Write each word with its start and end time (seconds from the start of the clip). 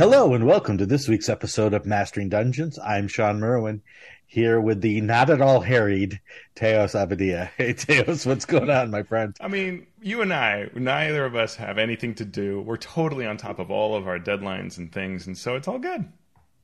Hello 0.00 0.32
and 0.32 0.46
welcome 0.46 0.78
to 0.78 0.86
this 0.86 1.08
week's 1.08 1.28
episode 1.28 1.74
of 1.74 1.84
Mastering 1.84 2.30
Dungeons. 2.30 2.78
I'm 2.78 3.06
Shawn 3.06 3.38
Merwin 3.38 3.82
here 4.26 4.58
with 4.58 4.80
the 4.80 5.02
not 5.02 5.28
at 5.28 5.42
all 5.42 5.60
harried 5.60 6.22
Teos 6.54 6.94
Abadia. 6.94 7.50
Hey 7.58 7.74
Teos, 7.74 8.24
what's 8.24 8.46
going 8.46 8.70
on, 8.70 8.90
my 8.90 9.02
friend? 9.02 9.36
I 9.42 9.48
mean, 9.48 9.86
you 10.00 10.22
and 10.22 10.32
I, 10.32 10.70
neither 10.74 11.26
of 11.26 11.36
us 11.36 11.54
have 11.56 11.76
anything 11.76 12.14
to 12.14 12.24
do. 12.24 12.62
We're 12.62 12.78
totally 12.78 13.26
on 13.26 13.36
top 13.36 13.58
of 13.58 13.70
all 13.70 13.94
of 13.94 14.08
our 14.08 14.18
deadlines 14.18 14.78
and 14.78 14.90
things, 14.90 15.26
and 15.26 15.36
so 15.36 15.54
it's 15.54 15.68
all 15.68 15.78
good. 15.78 16.10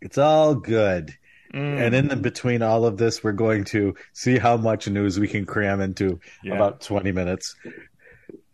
It's 0.01 0.17
all 0.17 0.55
good. 0.55 1.15
Mm. 1.53 1.79
And 1.79 1.95
in 1.95 2.09
the, 2.09 2.17
between 2.17 2.63
all 2.63 2.87
of 2.87 2.97
this, 2.97 3.23
we're 3.23 3.33
going 3.33 3.65
to 3.65 3.97
see 4.15 4.39
how 4.39 4.57
much 4.57 4.89
news 4.89 5.21
we 5.21 5.29
can 5.29 5.45
cram 5.45 5.83
into 5.83 6.21
yeah. 6.43 6.55
about 6.55 6.81
20 6.81 7.13
minutes. 7.13 7.55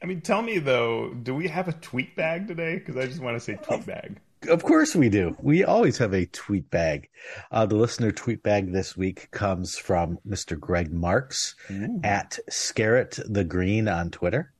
I 0.02 0.06
mean, 0.06 0.22
tell 0.22 0.42
me 0.42 0.58
though, 0.58 1.14
do 1.14 1.36
we 1.36 1.46
have 1.46 1.68
a 1.68 1.72
tweet 1.72 2.16
bag 2.16 2.48
today? 2.48 2.80
Because 2.80 2.96
I 2.96 3.06
just 3.06 3.20
want 3.20 3.36
to 3.36 3.40
say 3.40 3.54
tweet 3.54 3.86
bag. 3.86 4.18
Of 4.48 4.64
course 4.64 4.96
we 4.96 5.08
do. 5.08 5.36
We 5.40 5.64
always 5.64 5.98
have 5.98 6.12
a 6.12 6.26
tweet 6.26 6.70
bag. 6.70 7.08
Uh, 7.50 7.66
the 7.66 7.76
listener 7.76 8.10
tweet 8.10 8.42
bag 8.42 8.72
this 8.72 8.96
week 8.96 9.30
comes 9.30 9.76
from 9.76 10.18
Mr. 10.28 10.58
Greg 10.58 10.92
Marks 10.92 11.54
Ooh. 11.70 12.00
at 12.02 12.38
Scarrett 12.48 13.18
the 13.26 13.44
Green 13.44 13.88
on 13.88 14.10
Twitter. 14.10 14.52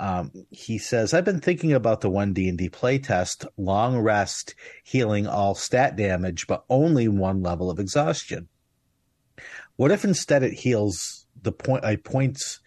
Um, 0.00 0.32
he 0.50 0.78
says, 0.78 1.12
"I've 1.12 1.26
been 1.26 1.40
thinking 1.40 1.72
about 1.72 2.00
the 2.00 2.10
one 2.10 2.32
D 2.32 2.48
and 2.48 2.56
D 2.56 2.70
playtest: 2.70 3.46
long 3.56 3.98
rest, 3.98 4.54
healing 4.82 5.26
all 5.26 5.54
stat 5.54 5.94
damage, 5.94 6.46
but 6.46 6.64
only 6.70 7.06
one 7.06 7.42
level 7.42 7.70
of 7.70 7.78
exhaustion. 7.78 8.48
What 9.76 9.90
if 9.90 10.04
instead 10.04 10.42
it 10.42 10.54
heals 10.54 11.26
the 11.42 11.52
point 11.52 11.84
uh, 11.84 11.96
points 12.02 12.59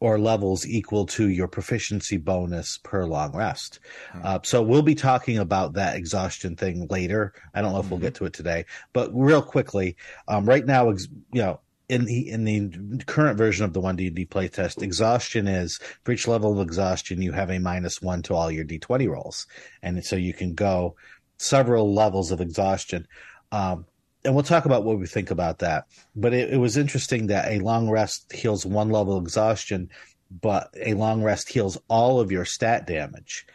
or 0.00 0.18
levels 0.18 0.66
equal 0.66 1.06
to 1.06 1.28
your 1.28 1.46
proficiency 1.46 2.16
bonus 2.16 2.78
per 2.78 3.04
long 3.04 3.36
rest. 3.36 3.78
Hmm. 4.12 4.20
Uh, 4.24 4.38
so 4.42 4.62
we'll 4.62 4.82
be 4.82 4.94
talking 4.94 5.38
about 5.38 5.74
that 5.74 5.96
exhaustion 5.96 6.56
thing 6.56 6.86
later. 6.88 7.32
I 7.54 7.60
don't 7.60 7.72
know 7.72 7.78
if 7.78 7.84
mm-hmm. 7.84 7.94
we'll 7.94 8.00
get 8.00 8.14
to 8.16 8.24
it 8.24 8.32
today, 8.32 8.64
but 8.92 9.10
real 9.12 9.42
quickly, 9.42 9.96
um, 10.26 10.46
right 10.46 10.66
now, 10.66 10.90
you 10.90 11.42
know, 11.42 11.60
in 11.90 12.04
the 12.04 12.30
in 12.30 12.44
the 12.44 13.04
current 13.04 13.36
version 13.36 13.64
of 13.64 13.72
the 13.72 13.80
one 13.80 13.96
D 13.96 14.10
D 14.10 14.24
playtest, 14.24 14.80
exhaustion 14.80 15.48
is 15.48 15.80
for 16.04 16.12
each 16.12 16.28
level 16.28 16.52
of 16.52 16.66
exhaustion 16.66 17.20
you 17.20 17.32
have 17.32 17.50
a 17.50 17.58
minus 17.58 18.00
one 18.00 18.22
to 18.22 18.34
all 18.34 18.50
your 18.50 18.64
D 18.64 18.78
twenty 18.78 19.08
rolls, 19.08 19.48
and 19.82 20.04
so 20.04 20.14
you 20.14 20.32
can 20.32 20.54
go 20.54 20.94
several 21.36 21.92
levels 21.92 22.30
of 22.30 22.40
exhaustion. 22.40 23.08
Um, 23.50 23.86
and 24.24 24.34
we'll 24.34 24.44
talk 24.44 24.66
about 24.66 24.84
what 24.84 24.98
we 24.98 25.06
think 25.06 25.30
about 25.30 25.60
that. 25.60 25.86
But 26.14 26.34
it, 26.34 26.52
it, 26.52 26.58
was 26.58 26.76
interesting 26.76 27.28
that 27.28 27.50
a 27.50 27.60
long 27.60 27.88
rest 27.88 28.32
heals 28.32 28.66
one 28.66 28.90
level 28.90 29.16
of 29.16 29.24
exhaustion, 29.24 29.90
but 30.30 30.72
a 30.80 30.94
long 30.94 31.22
rest 31.22 31.48
heals 31.48 31.78
all 31.88 32.20
of 32.20 32.30
your 32.30 32.44
stat 32.44 32.86
damage. 32.86 33.46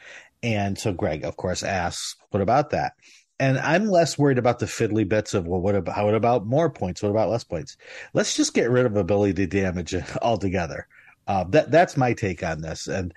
And 0.42 0.78
so 0.78 0.94
Greg, 0.94 1.24
of 1.24 1.38
course, 1.38 1.64
asks, 1.64 2.16
"What 2.30 2.42
about 2.42 2.72
that?" 2.72 2.94
And 3.40 3.58
I'm 3.58 3.88
less 3.88 4.18
worried 4.18 4.38
about 4.38 4.60
the 4.60 4.66
fiddly 4.66 5.08
bits 5.08 5.34
of 5.34 5.48
well, 5.48 5.60
what 5.60 5.76
about 5.76 5.96
how 5.96 6.08
about 6.10 6.46
more 6.46 6.70
points? 6.70 7.04
What 7.04 7.10
about 7.10 7.30
less 7.30 7.44
points? 7.44 7.78
Let's 8.14 8.36
just 8.36 8.54
get 8.54 8.70
rid 8.70 8.86
of 8.86 8.96
ability 8.96 9.46
damage 9.48 9.96
altogether. 10.22 10.88
Uh, 11.28 11.44
that 11.46 11.72
that's 11.72 11.98
my 11.98 12.14
take 12.14 12.44
on 12.44 12.62
this. 12.62 12.88
And 12.88 13.14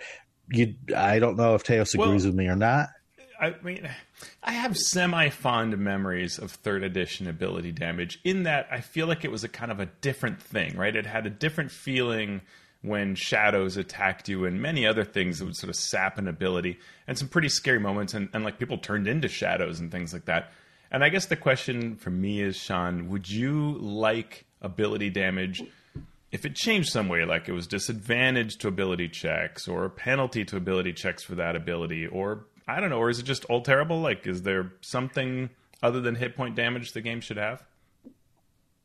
you, 0.51 0.75
I 0.97 1.19
don't 1.19 1.37
know 1.37 1.55
if 1.55 1.63
Teos 1.63 1.95
agrees 1.95 2.23
well, 2.23 2.31
with 2.31 2.35
me 2.35 2.47
or 2.47 2.57
not. 2.57 2.89
I 3.41 3.55
mean, 3.63 3.89
I 4.43 4.53
have 4.53 4.77
semi 4.77 5.29
fond 5.29 5.79
memories 5.79 6.39
of 6.39 6.51
third 6.51 6.83
edition 6.83 7.29
ability 7.29 7.73
damage 7.73 8.19
in 8.25 8.43
that 8.45 8.69
I 8.71 8.81
feel 8.81 9.07
like 9.07 9.25
it 9.25 9.31
was 9.31 9.45
a 9.45 9.49
kind 9.49 9.71
of 9.71 9.81
a 9.81 9.87
different 9.87 10.43
thing, 10.43 10.77
right? 10.77 10.95
It 10.95 11.07
had 11.07 11.27
a 11.27 11.31
different 11.31 11.71
feeling 11.71 12.41
when 12.83 13.15
shadows 13.15 13.77
attacked 13.77 14.29
you 14.29 14.45
and 14.45 14.61
many 14.61 14.87
other 14.87 15.05
things 15.05 15.39
that 15.39 15.45
would 15.45 15.57
sort 15.57 15.71
of 15.71 15.77
sap 15.77 16.19
an 16.19 16.29
ability 16.29 16.79
and 17.07 17.19
some 17.19 17.29
pretty 17.29 17.49
scary 17.49 17.81
moments 17.81 18.15
and, 18.15 18.29
and 18.33 18.45
like 18.45 18.59
people 18.59 18.79
turned 18.79 19.09
into 19.09 19.29
shadows 19.29 19.81
and 19.81 19.91
things 19.91 20.13
like 20.13 20.25
that. 20.27 20.53
And 20.91 21.05
I 21.05 21.09
guess 21.09 21.27
the 21.27 21.37
question 21.37 21.97
for 21.97 22.11
me 22.11 22.41
is, 22.41 22.57
Shawn, 22.57 23.09
would 23.09 23.29
you 23.29 23.77
like 23.79 24.47
ability 24.63 25.11
damage 25.11 25.63
if 26.31 26.45
it 26.45 26.55
changed 26.55 26.91
some 26.91 27.09
way, 27.09 27.25
like 27.25 27.49
it 27.49 27.53
was 27.53 27.67
disadvantage 27.67 28.59
to 28.59 28.69
ability 28.69 29.09
checks 29.09 29.67
or 29.67 29.85
a 29.85 29.91
penalty 29.91 30.45
to 30.45 30.57
ability 30.57 30.93
checks 30.93 31.23
for 31.23 31.35
that 31.37 31.57
ability 31.57 32.07
or 32.07 32.45
I 32.69 32.81
don't 32.81 32.91
know, 32.91 32.99
or 32.99 33.09
is 33.09 33.19
it 33.19 33.25
just 33.25 33.47
all 33.47 33.63
terrible? 33.63 34.01
Like, 34.03 34.27
is 34.27 34.43
there 34.43 34.73
something 34.83 35.49
other 35.83 36.03
than 36.03 36.15
hit 36.15 36.37
point 36.37 36.55
damage 36.55 36.93
the 36.93 37.01
game 37.01 37.23
should 37.23 37.39
have? 37.39 37.65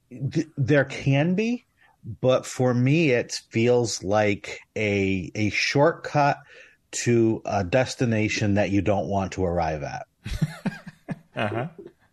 There 0.09 0.85
can 0.85 1.35
be, 1.35 1.65
but 2.21 2.45
for 2.45 2.73
me, 2.73 3.11
it 3.11 3.41
feels 3.49 4.01
like 4.01 4.61
a 4.77 5.29
a 5.35 5.49
shortcut 5.49 6.37
to 6.91 7.41
a 7.45 7.63
destination 7.63 8.53
that 8.53 8.69
you 8.69 8.81
don't 8.81 9.07
want 9.07 9.33
to 9.33 9.43
arrive 9.43 9.83
at. 9.83 10.05
uh-huh. 11.35 11.67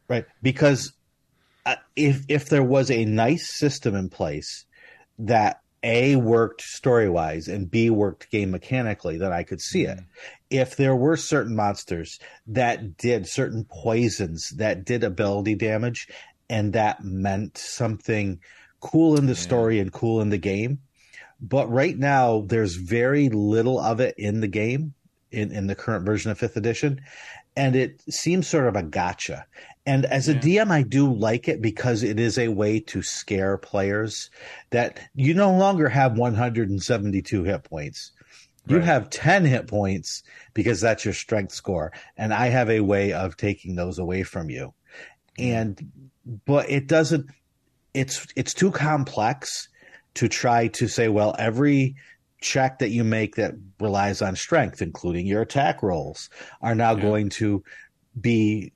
Right, 0.08 0.24
because 0.42 0.92
uh, 1.66 1.76
if 1.94 2.24
if 2.28 2.48
there 2.48 2.64
was 2.64 2.90
a 2.90 3.04
nice 3.04 3.48
system 3.48 3.94
in 3.94 4.08
place 4.08 4.64
that 5.20 5.60
a 5.82 6.16
worked 6.16 6.62
story 6.62 7.08
wise 7.08 7.48
and 7.48 7.70
B 7.70 7.90
worked 7.90 8.30
game 8.30 8.50
mechanically, 8.50 9.18
that 9.18 9.32
I 9.32 9.42
could 9.42 9.60
see 9.60 9.84
mm-hmm. 9.84 9.98
it. 9.98 10.04
If 10.50 10.76
there 10.76 10.96
were 10.96 11.16
certain 11.16 11.54
monsters 11.54 12.18
that 12.48 12.96
did 12.96 13.26
certain 13.26 13.64
poisons 13.64 14.50
that 14.56 14.84
did 14.84 15.04
ability 15.04 15.54
damage 15.54 16.08
and 16.48 16.72
that 16.72 17.04
meant 17.04 17.56
something 17.56 18.40
cool 18.80 19.16
in 19.16 19.26
the 19.26 19.34
yeah. 19.34 19.38
story 19.38 19.78
and 19.78 19.92
cool 19.92 20.20
in 20.20 20.30
the 20.30 20.38
game. 20.38 20.80
But 21.40 21.70
right 21.70 21.96
now, 21.96 22.44
there's 22.46 22.74
very 22.74 23.28
little 23.28 23.78
of 23.78 24.00
it 24.00 24.14
in 24.18 24.40
the 24.40 24.48
game 24.48 24.94
in, 25.30 25.52
in 25.52 25.68
the 25.68 25.74
current 25.74 26.04
version 26.04 26.30
of 26.30 26.38
fifth 26.38 26.56
edition. 26.56 27.00
And 27.56 27.76
it 27.76 28.02
seems 28.10 28.46
sort 28.46 28.66
of 28.66 28.76
a 28.76 28.82
gotcha. 28.82 29.46
And 29.86 30.04
as 30.06 30.28
a. 30.28 30.34
DM, 30.34 30.70
I 30.70 30.82
do 30.82 31.12
like 31.12 31.48
it 31.48 31.62
because 31.62 32.02
it 32.02 32.20
is 32.20 32.38
a 32.38 32.48
way 32.48 32.80
to 32.80 33.02
scare 33.02 33.56
players 33.56 34.30
that 34.70 35.00
you 35.14 35.34
no 35.34 35.52
longer 35.52 35.88
have 35.88 36.18
172 36.18 37.44
hit 37.44 37.64
points. 37.64 38.12
You 38.66 38.76
right. 38.76 38.84
have 38.84 39.10
10 39.10 39.46
hit 39.46 39.66
points 39.66 40.22
because 40.54 40.80
that's 40.80 41.04
your 41.04 41.14
strength 41.14 41.52
score. 41.52 41.92
And 42.16 42.32
I 42.32 42.48
have 42.48 42.68
a 42.68 42.80
way 42.80 43.12
of 43.12 43.36
taking 43.36 43.74
those 43.74 43.98
away 43.98 44.22
from 44.22 44.50
you. 44.50 44.74
And, 45.38 46.10
but 46.46 46.68
it 46.70 46.86
doesn't, 46.86 47.26
it's, 47.94 48.26
it's 48.36 48.52
too 48.52 48.70
complex 48.70 49.68
to 50.14 50.28
try 50.28 50.68
to 50.68 50.88
say, 50.88 51.08
well, 51.08 51.34
every 51.38 51.96
check 52.42 52.78
that 52.78 52.90
you 52.90 53.02
make 53.02 53.36
that 53.36 53.54
relies 53.80 54.20
on 54.20 54.36
strength, 54.36 54.82
including 54.82 55.26
your 55.26 55.42
attack 55.42 55.82
rolls, 55.82 56.28
are 56.60 56.74
now 56.74 56.94
yeah. 56.94 57.02
going 57.02 57.28
to 57.30 57.64
be, 58.20 58.72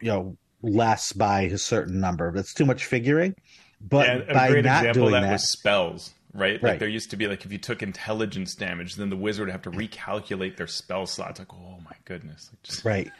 you 0.00 0.08
know, 0.08 0.36
less 0.64 1.12
by 1.12 1.42
a 1.42 1.58
certain 1.58 2.00
number. 2.00 2.32
That's 2.32 2.54
too 2.54 2.64
much 2.64 2.86
figuring. 2.86 3.34
But 3.80 4.06
yeah, 4.06 4.32
by 4.32 4.48
not 4.48 4.58
example 4.58 5.02
doing 5.02 5.12
that, 5.12 5.20
that 5.22 5.32
was 5.32 5.52
spells, 5.52 6.14
right? 6.32 6.54
Like 6.54 6.62
right. 6.62 6.78
there 6.78 6.88
used 6.88 7.10
to 7.10 7.16
be 7.16 7.26
like 7.26 7.44
if 7.44 7.52
you 7.52 7.58
took 7.58 7.82
intelligence 7.82 8.54
damage, 8.54 8.94
then 8.94 9.10
the 9.10 9.16
wizard 9.16 9.46
would 9.46 9.52
have 9.52 9.62
to 9.62 9.70
recalculate 9.70 10.56
their 10.56 10.66
spell 10.66 11.06
slots. 11.06 11.38
Like, 11.38 11.52
oh 11.52 11.78
my 11.84 11.96
goodness, 12.04 12.50
Like 12.52 12.62
just... 12.62 12.84
right? 12.84 13.10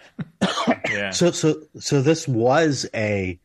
yeah. 0.91 1.11
So 1.11 1.31
so 1.33 1.63
so 1.79 2.01
this 2.01 2.27
was 2.27 2.87
a 2.95 3.39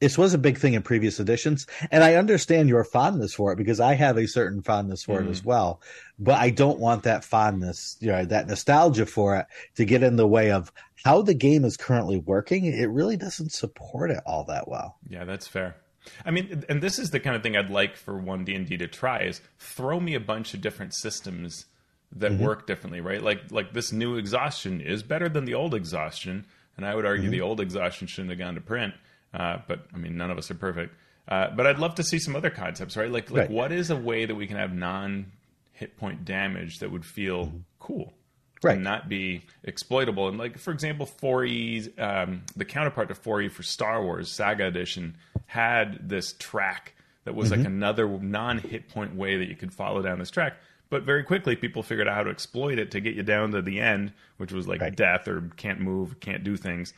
this 0.00 0.18
was 0.18 0.34
a 0.34 0.38
big 0.38 0.58
thing 0.58 0.74
in 0.74 0.82
previous 0.82 1.20
editions, 1.20 1.66
and 1.90 2.02
I 2.02 2.14
understand 2.14 2.68
your 2.68 2.84
fondness 2.84 3.34
for 3.34 3.52
it 3.52 3.56
because 3.56 3.80
I 3.80 3.94
have 3.94 4.16
a 4.16 4.26
certain 4.26 4.62
fondness 4.62 5.04
for 5.04 5.20
mm. 5.20 5.26
it 5.26 5.30
as 5.30 5.44
well. 5.44 5.80
But 6.18 6.38
I 6.38 6.50
don't 6.50 6.78
want 6.78 7.04
that 7.04 7.24
fondness, 7.24 7.96
you 8.00 8.08
know, 8.08 8.24
that 8.24 8.48
nostalgia 8.48 9.06
for 9.06 9.36
it 9.36 9.46
to 9.76 9.84
get 9.84 10.02
in 10.02 10.16
the 10.16 10.26
way 10.26 10.50
of 10.50 10.72
how 11.04 11.22
the 11.22 11.34
game 11.34 11.64
is 11.64 11.76
currently 11.76 12.18
working, 12.18 12.64
it 12.64 12.90
really 12.90 13.16
doesn't 13.16 13.52
support 13.52 14.10
it 14.10 14.20
all 14.26 14.44
that 14.44 14.68
well. 14.68 14.96
Yeah, 15.08 15.24
that's 15.24 15.46
fair. 15.46 15.76
I 16.24 16.30
mean, 16.30 16.64
and 16.68 16.82
this 16.82 16.98
is 16.98 17.10
the 17.10 17.20
kind 17.20 17.36
of 17.36 17.42
thing 17.42 17.56
I'd 17.56 17.70
like 17.70 17.96
for 17.96 18.18
one 18.18 18.44
D 18.44 18.54
and 18.54 18.66
D 18.66 18.76
to 18.78 18.86
try 18.86 19.20
is 19.20 19.40
throw 19.58 20.00
me 20.00 20.14
a 20.14 20.20
bunch 20.20 20.54
of 20.54 20.60
different 20.60 20.94
systems 20.94 21.66
that 22.12 22.32
mm-hmm. 22.32 22.44
work 22.44 22.66
differently, 22.66 23.00
right? 23.00 23.22
Like 23.22 23.50
like 23.50 23.72
this 23.72 23.92
new 23.92 24.16
exhaustion 24.16 24.80
is 24.80 25.02
better 25.02 25.28
than 25.28 25.44
the 25.44 25.54
old 25.54 25.74
exhaustion, 25.74 26.46
and 26.76 26.86
I 26.86 26.94
would 26.94 27.06
argue 27.06 27.24
mm-hmm. 27.24 27.32
the 27.32 27.40
old 27.42 27.60
exhaustion 27.60 28.06
shouldn't 28.06 28.30
have 28.30 28.38
gone 28.38 28.54
to 28.54 28.60
print. 28.60 28.94
Uh, 29.32 29.58
but 29.66 29.86
I 29.94 29.98
mean, 29.98 30.16
none 30.16 30.30
of 30.30 30.38
us 30.38 30.50
are 30.50 30.54
perfect. 30.54 30.94
Uh, 31.28 31.48
but 31.54 31.66
I'd 31.66 31.78
love 31.78 31.94
to 31.96 32.02
see 32.02 32.18
some 32.18 32.34
other 32.34 32.50
concepts, 32.50 32.96
right? 32.96 33.10
Like 33.10 33.30
like 33.30 33.42
right. 33.42 33.50
what 33.50 33.72
is 33.72 33.90
a 33.90 33.96
way 33.96 34.26
that 34.26 34.34
we 34.34 34.46
can 34.46 34.56
have 34.56 34.72
non 34.72 35.32
hit 35.72 35.96
point 35.96 36.24
damage 36.24 36.80
that 36.80 36.90
would 36.90 37.04
feel 37.04 37.46
mm-hmm. 37.46 37.58
cool? 37.78 38.14
right. 38.62 38.74
and 38.74 38.84
not 38.84 39.08
be 39.08 39.44
exploitable. 39.64 40.28
And 40.28 40.38
like 40.38 40.58
for 40.58 40.70
example, 40.70 41.06
4E, 41.06 41.98
um, 42.00 42.42
the 42.56 42.64
counterpart 42.64 43.08
to 43.08 43.14
4E 43.14 43.50
for 43.50 43.62
Star 43.62 44.02
Wars 44.02 44.30
Saga 44.30 44.66
Edition 44.66 45.16
had 45.46 46.08
this 46.08 46.34
track 46.34 46.94
that 47.24 47.34
was 47.34 47.50
mm-hmm. 47.50 47.60
like 47.60 47.66
another 47.66 48.08
non-hit 48.08 48.88
point 48.88 49.14
way 49.14 49.36
that 49.38 49.48
you 49.48 49.56
could 49.56 49.72
follow 49.72 50.02
down 50.02 50.18
this 50.18 50.30
track. 50.30 50.54
But 50.88 51.04
very 51.04 51.22
quickly, 51.22 51.54
people 51.54 51.82
figured 51.82 52.08
out 52.08 52.16
how 52.16 52.24
to 52.24 52.30
exploit 52.30 52.78
it 52.78 52.90
to 52.92 53.00
get 53.00 53.14
you 53.14 53.22
down 53.22 53.52
to 53.52 53.62
the 53.62 53.80
end, 53.80 54.12
which 54.38 54.52
was 54.52 54.66
like 54.66 54.80
right. 54.80 54.94
death 54.94 55.28
or 55.28 55.48
can't 55.56 55.80
move, 55.80 56.18
can't 56.18 56.42
do 56.42 56.56
things. 56.56 56.92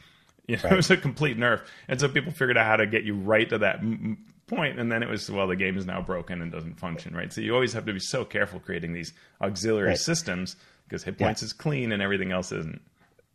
You 0.47 0.57
know, 0.57 0.63
right. 0.65 0.73
It 0.73 0.77
was 0.77 0.91
a 0.91 0.97
complete 0.97 1.39
nerf, 1.39 1.63
and 1.89 2.01
so 2.01 2.09
people 2.09 2.33
figured 2.33 2.57
out 2.57 2.67
how 2.67 2.77
to 2.77 2.87
get 2.87 3.05
you 3.05 3.15
right 3.15 3.49
to 3.49 3.59
that 3.59 3.77
m- 3.77 4.19
point, 4.47 4.79
and 4.79 4.91
then 4.91 5.03
it 5.03 5.09
was 5.09 5.31
well, 5.31 5.47
the 5.47 5.57
game 5.57 5.77
is 5.77 5.87
now 5.87 6.01
broken 6.01 6.43
and 6.43 6.53
doesn't 6.53 6.79
function, 6.79 7.15
right? 7.15 7.33
So 7.33 7.41
you 7.41 7.55
always 7.55 7.73
have 7.73 7.87
to 7.87 7.93
be 7.93 8.01
so 8.01 8.25
careful 8.25 8.61
creating 8.61 8.93
these 8.93 9.13
auxiliary 9.41 9.89
right. 9.91 9.99
systems 9.99 10.57
because 10.85 11.03
hit 11.03 11.19
points 11.19 11.43
yeah. 11.43 11.47
is 11.47 11.53
clean 11.53 11.93
and 11.93 12.03
everything 12.03 12.33
else 12.33 12.53
isn't. 12.53 12.81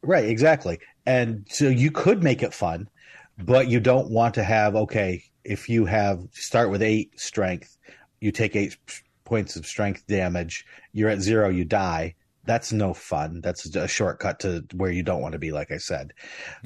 Right, 0.03 0.25
exactly. 0.25 0.79
And 1.05 1.45
so 1.49 1.67
you 1.69 1.91
could 1.91 2.23
make 2.23 2.43
it 2.43 2.53
fun, 2.53 2.87
but 3.37 3.67
you 3.67 3.79
don't 3.79 4.11
want 4.11 4.35
to 4.35 4.43
have 4.43 4.75
okay, 4.75 5.23
if 5.43 5.69
you 5.69 5.85
have 5.85 6.27
start 6.31 6.69
with 6.69 6.81
8 6.81 7.19
strength, 7.19 7.77
you 8.19 8.31
take 8.31 8.55
8 8.55 8.77
points 9.23 9.55
of 9.55 9.65
strength 9.65 10.05
damage, 10.07 10.65
you're 10.93 11.09
at 11.09 11.21
0, 11.21 11.49
you 11.49 11.65
die. 11.65 12.15
That's 12.47 12.71
no 12.71 12.93
fun. 12.93 13.41
That's 13.41 13.75
a 13.75 13.87
shortcut 13.87 14.39
to 14.39 14.65
where 14.73 14.89
you 14.89 15.03
don't 15.03 15.21
want 15.21 15.33
to 15.33 15.39
be 15.39 15.51
like 15.51 15.71
I 15.71 15.77
said. 15.77 16.13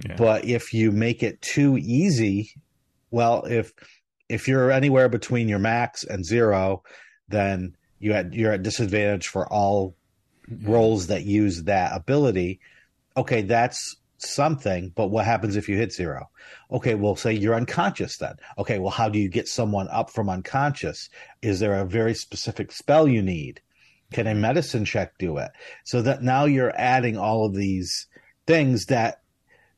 Yeah. 0.05 0.15
But 0.15 0.45
if 0.45 0.73
you 0.73 0.91
make 0.91 1.23
it 1.23 1.41
too 1.41 1.77
easy, 1.77 2.53
well, 3.09 3.43
if 3.45 3.73
if 4.29 4.47
you're 4.47 4.71
anywhere 4.71 5.09
between 5.09 5.49
your 5.49 5.59
max 5.59 6.05
and 6.05 6.25
0, 6.25 6.83
then 7.27 7.75
you 7.99 8.13
had, 8.13 8.33
you're 8.33 8.53
at 8.53 8.63
disadvantage 8.63 9.27
for 9.27 9.51
all 9.51 9.95
roles 10.63 11.07
that 11.07 11.23
use 11.23 11.63
that 11.63 11.95
ability. 11.95 12.59
Okay, 13.17 13.41
that's 13.41 13.97
something, 14.17 14.93
but 14.95 15.07
what 15.07 15.25
happens 15.25 15.55
if 15.55 15.67
you 15.67 15.75
hit 15.75 15.91
zero? 15.91 16.29
Okay, 16.71 16.95
well, 16.95 17.15
say 17.15 17.33
you're 17.33 17.55
unconscious 17.55 18.17
then. 18.17 18.35
Okay, 18.57 18.79
well, 18.79 18.91
how 18.91 19.09
do 19.09 19.19
you 19.19 19.29
get 19.29 19.47
someone 19.47 19.87
up 19.89 20.09
from 20.09 20.29
unconscious? 20.29 21.09
Is 21.41 21.59
there 21.59 21.73
a 21.73 21.85
very 21.85 22.13
specific 22.13 22.71
spell 22.71 23.07
you 23.07 23.21
need? 23.21 23.61
Can 24.11 24.27
a 24.27 24.35
medicine 24.35 24.85
check 24.85 25.17
do 25.17 25.37
it? 25.37 25.51
So 25.85 26.01
that 26.01 26.21
now 26.21 26.45
you're 26.45 26.73
adding 26.75 27.17
all 27.17 27.45
of 27.45 27.55
these 27.55 28.07
things 28.45 28.85
that 28.85 29.21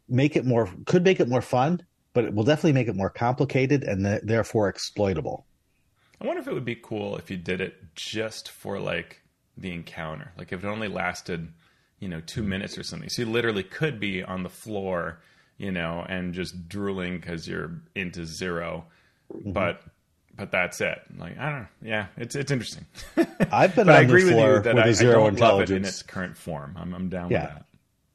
make 0.07 0.35
it 0.35 0.45
more, 0.45 0.69
could 0.85 1.03
make 1.03 1.19
it 1.19 1.27
more 1.27 1.41
fun, 1.41 1.81
but 2.13 2.25
it 2.25 2.33
will 2.33 2.43
definitely 2.43 2.73
make 2.73 2.87
it 2.87 2.95
more 2.95 3.09
complicated 3.09 3.83
and 3.83 4.05
th- 4.05 4.21
therefore 4.23 4.69
exploitable. 4.69 5.45
I 6.21 6.25
wonder 6.25 6.41
if 6.41 6.47
it 6.47 6.53
would 6.53 6.65
be 6.65 6.75
cool 6.75 7.17
if 7.17 7.29
you 7.29 7.37
did 7.37 7.59
it 7.59 7.95
just 7.95 8.49
for 8.49 8.79
like 8.79 9.21
the 9.57 9.71
encounter. 9.71 10.31
Like 10.37 10.53
if 10.53 10.63
it 10.63 10.67
only 10.67 10.87
lasted, 10.87 11.51
you 11.99 12.07
know, 12.07 12.21
two 12.21 12.43
minutes 12.43 12.77
or 12.77 12.83
something. 12.83 13.09
So 13.09 13.23
you 13.23 13.29
literally 13.29 13.63
could 13.63 13.99
be 13.99 14.23
on 14.23 14.43
the 14.43 14.49
floor, 14.49 15.21
you 15.57 15.71
know, 15.71 16.05
and 16.07 16.33
just 16.33 16.69
drooling 16.69 17.19
because 17.19 17.47
you're 17.47 17.81
into 17.95 18.25
0 18.25 18.85
mm-hmm. 19.33 19.51
But 19.51 19.81
but 20.35 20.51
that's 20.51 20.81
it. 20.81 20.99
Like 21.17 21.37
I 21.37 21.49
don't 21.49 21.59
know. 21.61 21.67
Yeah, 21.81 22.07
it's 22.17 22.35
it's 22.35 22.51
interesting. 22.51 22.85
I've 23.51 23.75
been 23.75 23.89
on 23.89 23.95
I 23.95 24.01
agree 24.01 24.23
the 24.23 24.31
floor 24.31 24.53
with, 24.53 24.57
you 24.57 24.63
that 24.63 24.75
with 24.75 24.85
I, 24.85 24.89
a 24.89 24.93
zero 24.93 25.25
I 25.25 25.29
intelligence 25.29 25.77
in 25.77 25.85
its 25.85 26.03
current 26.03 26.37
form. 26.37 26.75
I'm 26.77 26.93
I'm 26.93 27.09
down 27.09 27.29
yeah. 27.29 27.41
with 27.41 27.49
that. 27.49 27.65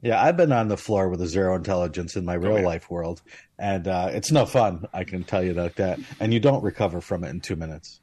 Yeah, 0.01 0.23
I've 0.23 0.37
been 0.37 0.53
on 0.53 0.69
the 0.69 0.77
floor 0.77 1.09
with 1.09 1.21
a 1.21 1.27
zero 1.27 1.55
intelligence 1.55 2.15
in 2.15 2.23
my 2.23 2.35
real 2.35 2.53
oh, 2.53 2.57
yeah. 2.57 2.65
life 2.65 2.89
world, 2.89 3.21
and 3.57 3.87
uh, 3.87 4.09
it's 4.11 4.31
no 4.31 4.45
fun. 4.45 4.87
I 4.93 5.03
can 5.03 5.23
tell 5.23 5.43
you 5.43 5.53
that. 5.53 5.75
That 5.75 5.99
and 6.19 6.33
you 6.33 6.39
don't 6.39 6.63
recover 6.63 7.01
from 7.01 7.23
it 7.23 7.29
in 7.29 7.41
two 7.41 7.55
minutes. 7.57 7.99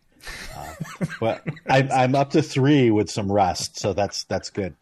Uh, 0.54 0.74
but 1.20 1.44
I'm, 1.68 1.90
I'm 1.90 2.14
up 2.14 2.30
to 2.30 2.42
three 2.42 2.90
with 2.90 3.10
some 3.10 3.32
rest, 3.32 3.78
so 3.78 3.92
that's 3.92 4.24
that's 4.24 4.50
good. 4.50 4.74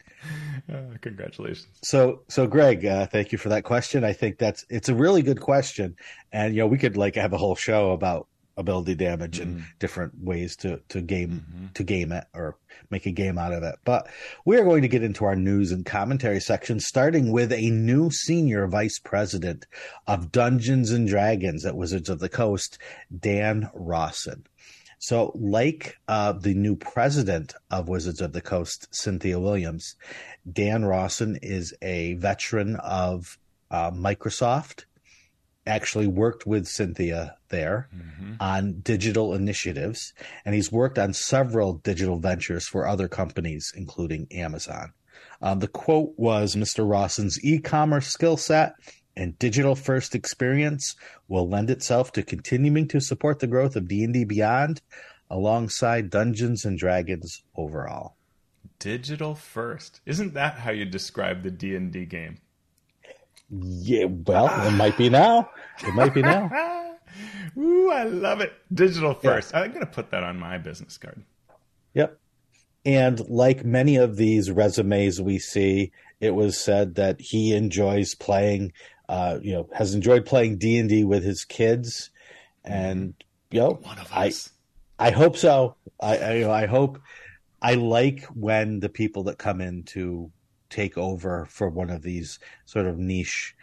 Uh, 0.72 0.96
congratulations. 1.02 1.68
So, 1.82 2.22
so 2.28 2.46
Greg, 2.46 2.86
uh, 2.86 3.06
thank 3.06 3.32
you 3.32 3.38
for 3.38 3.50
that 3.50 3.64
question. 3.64 4.04
I 4.04 4.12
think 4.12 4.38
that's 4.38 4.64
it's 4.68 4.88
a 4.88 4.94
really 4.94 5.22
good 5.22 5.40
question, 5.40 5.96
and 6.32 6.54
you 6.54 6.60
know 6.60 6.66
we 6.66 6.78
could 6.78 6.96
like 6.96 7.16
have 7.16 7.32
a 7.32 7.38
whole 7.38 7.54
show 7.54 7.92
about 7.92 8.26
ability 8.56 8.94
damage 8.94 9.38
mm-hmm. 9.38 9.58
and 9.58 9.64
different 9.78 10.12
ways 10.22 10.56
to 10.56 10.80
to 10.88 11.00
game 11.00 11.44
mm-hmm. 11.48 11.66
to 11.74 11.84
game 11.84 12.12
it 12.12 12.24
or 12.34 12.56
make 12.90 13.06
a 13.06 13.10
game 13.10 13.38
out 13.38 13.52
of 13.52 13.62
it. 13.62 13.76
But 13.84 14.08
we 14.44 14.56
are 14.56 14.64
going 14.64 14.82
to 14.82 14.88
get 14.88 15.02
into 15.02 15.24
our 15.24 15.36
news 15.36 15.72
and 15.72 15.84
commentary 15.84 16.40
section, 16.40 16.80
starting 16.80 17.32
with 17.32 17.52
a 17.52 17.70
new 17.70 18.10
senior 18.10 18.66
vice 18.66 18.98
president 18.98 19.66
of 20.06 20.32
Dungeons 20.32 20.90
and 20.90 21.08
Dragons 21.08 21.64
at 21.64 21.76
Wizards 21.76 22.08
of 22.08 22.20
the 22.20 22.28
Coast, 22.28 22.78
Dan 23.18 23.70
Rawson. 23.74 24.46
So, 24.98 25.32
like 25.34 25.96
uh, 26.08 26.32
the 26.32 26.54
new 26.54 26.76
president 26.76 27.54
of 27.70 27.88
Wizards 27.88 28.22
of 28.22 28.32
the 28.32 28.40
Coast, 28.40 28.88
Cynthia 28.90 29.38
Williams, 29.38 29.96
Dan 30.50 30.84
Rawson 30.86 31.38
is 31.42 31.74
a 31.82 32.14
veteran 32.14 32.76
of 32.76 33.38
uh, 33.70 33.90
Microsoft. 33.90 34.84
Actually, 35.66 36.06
worked 36.06 36.46
with 36.46 36.66
Cynthia 36.66 37.36
there 37.48 37.88
mm-hmm. 37.94 38.34
on 38.40 38.80
digital 38.80 39.34
initiatives, 39.34 40.12
and 40.44 40.54
he's 40.54 40.70
worked 40.70 40.98
on 40.98 41.14
several 41.14 41.74
digital 41.74 42.18
ventures 42.18 42.68
for 42.68 42.86
other 42.86 43.08
companies, 43.08 43.72
including 43.74 44.26
Amazon. 44.30 44.92
Um, 45.40 45.60
the 45.60 45.68
quote 45.68 46.12
was 46.16 46.54
Mr. 46.54 46.88
Rawson's 46.88 47.42
e 47.42 47.58
commerce 47.58 48.08
skill 48.08 48.36
set 48.36 48.74
and 49.16 49.38
digital 49.38 49.74
first 49.74 50.14
experience 50.14 50.96
will 51.28 51.48
lend 51.48 51.70
itself 51.70 52.12
to 52.12 52.22
continuing 52.22 52.88
to 52.88 53.00
support 53.00 53.38
the 53.38 53.46
growth 53.46 53.76
of 53.76 53.88
D&D 53.88 54.24
Beyond 54.24 54.82
alongside 55.30 56.10
Dungeons 56.10 56.64
and 56.64 56.78
Dragons 56.78 57.42
overall. 57.56 58.16
Digital 58.78 59.34
first. 59.34 60.00
Isn't 60.04 60.34
that 60.34 60.58
how 60.58 60.70
you 60.70 60.84
describe 60.84 61.42
the 61.42 61.50
D&D 61.50 62.06
game? 62.06 62.38
Yeah, 63.50 64.04
well, 64.04 64.66
it 64.66 64.72
might 64.72 64.96
be 64.96 65.08
now. 65.08 65.50
It 65.82 65.94
might 65.94 66.14
be 66.14 66.22
now. 66.22 66.50
Ooh, 67.58 67.90
I 67.90 68.04
love 68.04 68.40
it. 68.40 68.52
Digital 68.72 69.14
first. 69.14 69.52
Yeah. 69.52 69.60
I'm 69.60 69.68
going 69.70 69.80
to 69.80 69.86
put 69.86 70.10
that 70.10 70.24
on 70.24 70.38
my 70.38 70.58
business 70.58 70.98
card. 70.98 71.22
Yep. 71.94 72.18
And 72.84 73.20
like 73.28 73.64
many 73.64 73.96
of 73.96 74.16
these 74.16 74.50
resumes 74.50 75.20
we 75.20 75.38
see, 75.38 75.92
it 76.20 76.34
was 76.34 76.58
said 76.58 76.96
that 76.96 77.20
he 77.20 77.54
enjoys 77.54 78.14
playing 78.14 78.72
uh, 79.08 79.38
you 79.42 79.52
know, 79.52 79.68
has 79.72 79.94
enjoyed 79.94 80.24
playing 80.24 80.58
D 80.58 80.78
and 80.78 80.88
D 80.88 81.04
with 81.04 81.24
his 81.24 81.44
kids, 81.44 82.10
and 82.64 83.14
you 83.50 83.60
know, 83.60 83.78
one 83.82 83.98
of 83.98 84.10
us. 84.12 84.50
I, 84.98 85.08
I 85.08 85.10
hope 85.10 85.36
so. 85.36 85.76
I, 86.00 86.16
I, 86.16 86.32
you 86.34 86.44
know, 86.44 86.52
I 86.52 86.66
hope. 86.66 86.98
I 87.60 87.74
like 87.74 88.24
when 88.34 88.80
the 88.80 88.90
people 88.90 89.24
that 89.24 89.38
come 89.38 89.62
in 89.62 89.84
to 89.84 90.30
take 90.70 90.96
over 90.98 91.46
for 91.46 91.68
one 91.68 91.90
of 91.90 92.02
these 92.02 92.38
sort 92.64 92.86
of 92.86 92.98
niche 92.98 93.54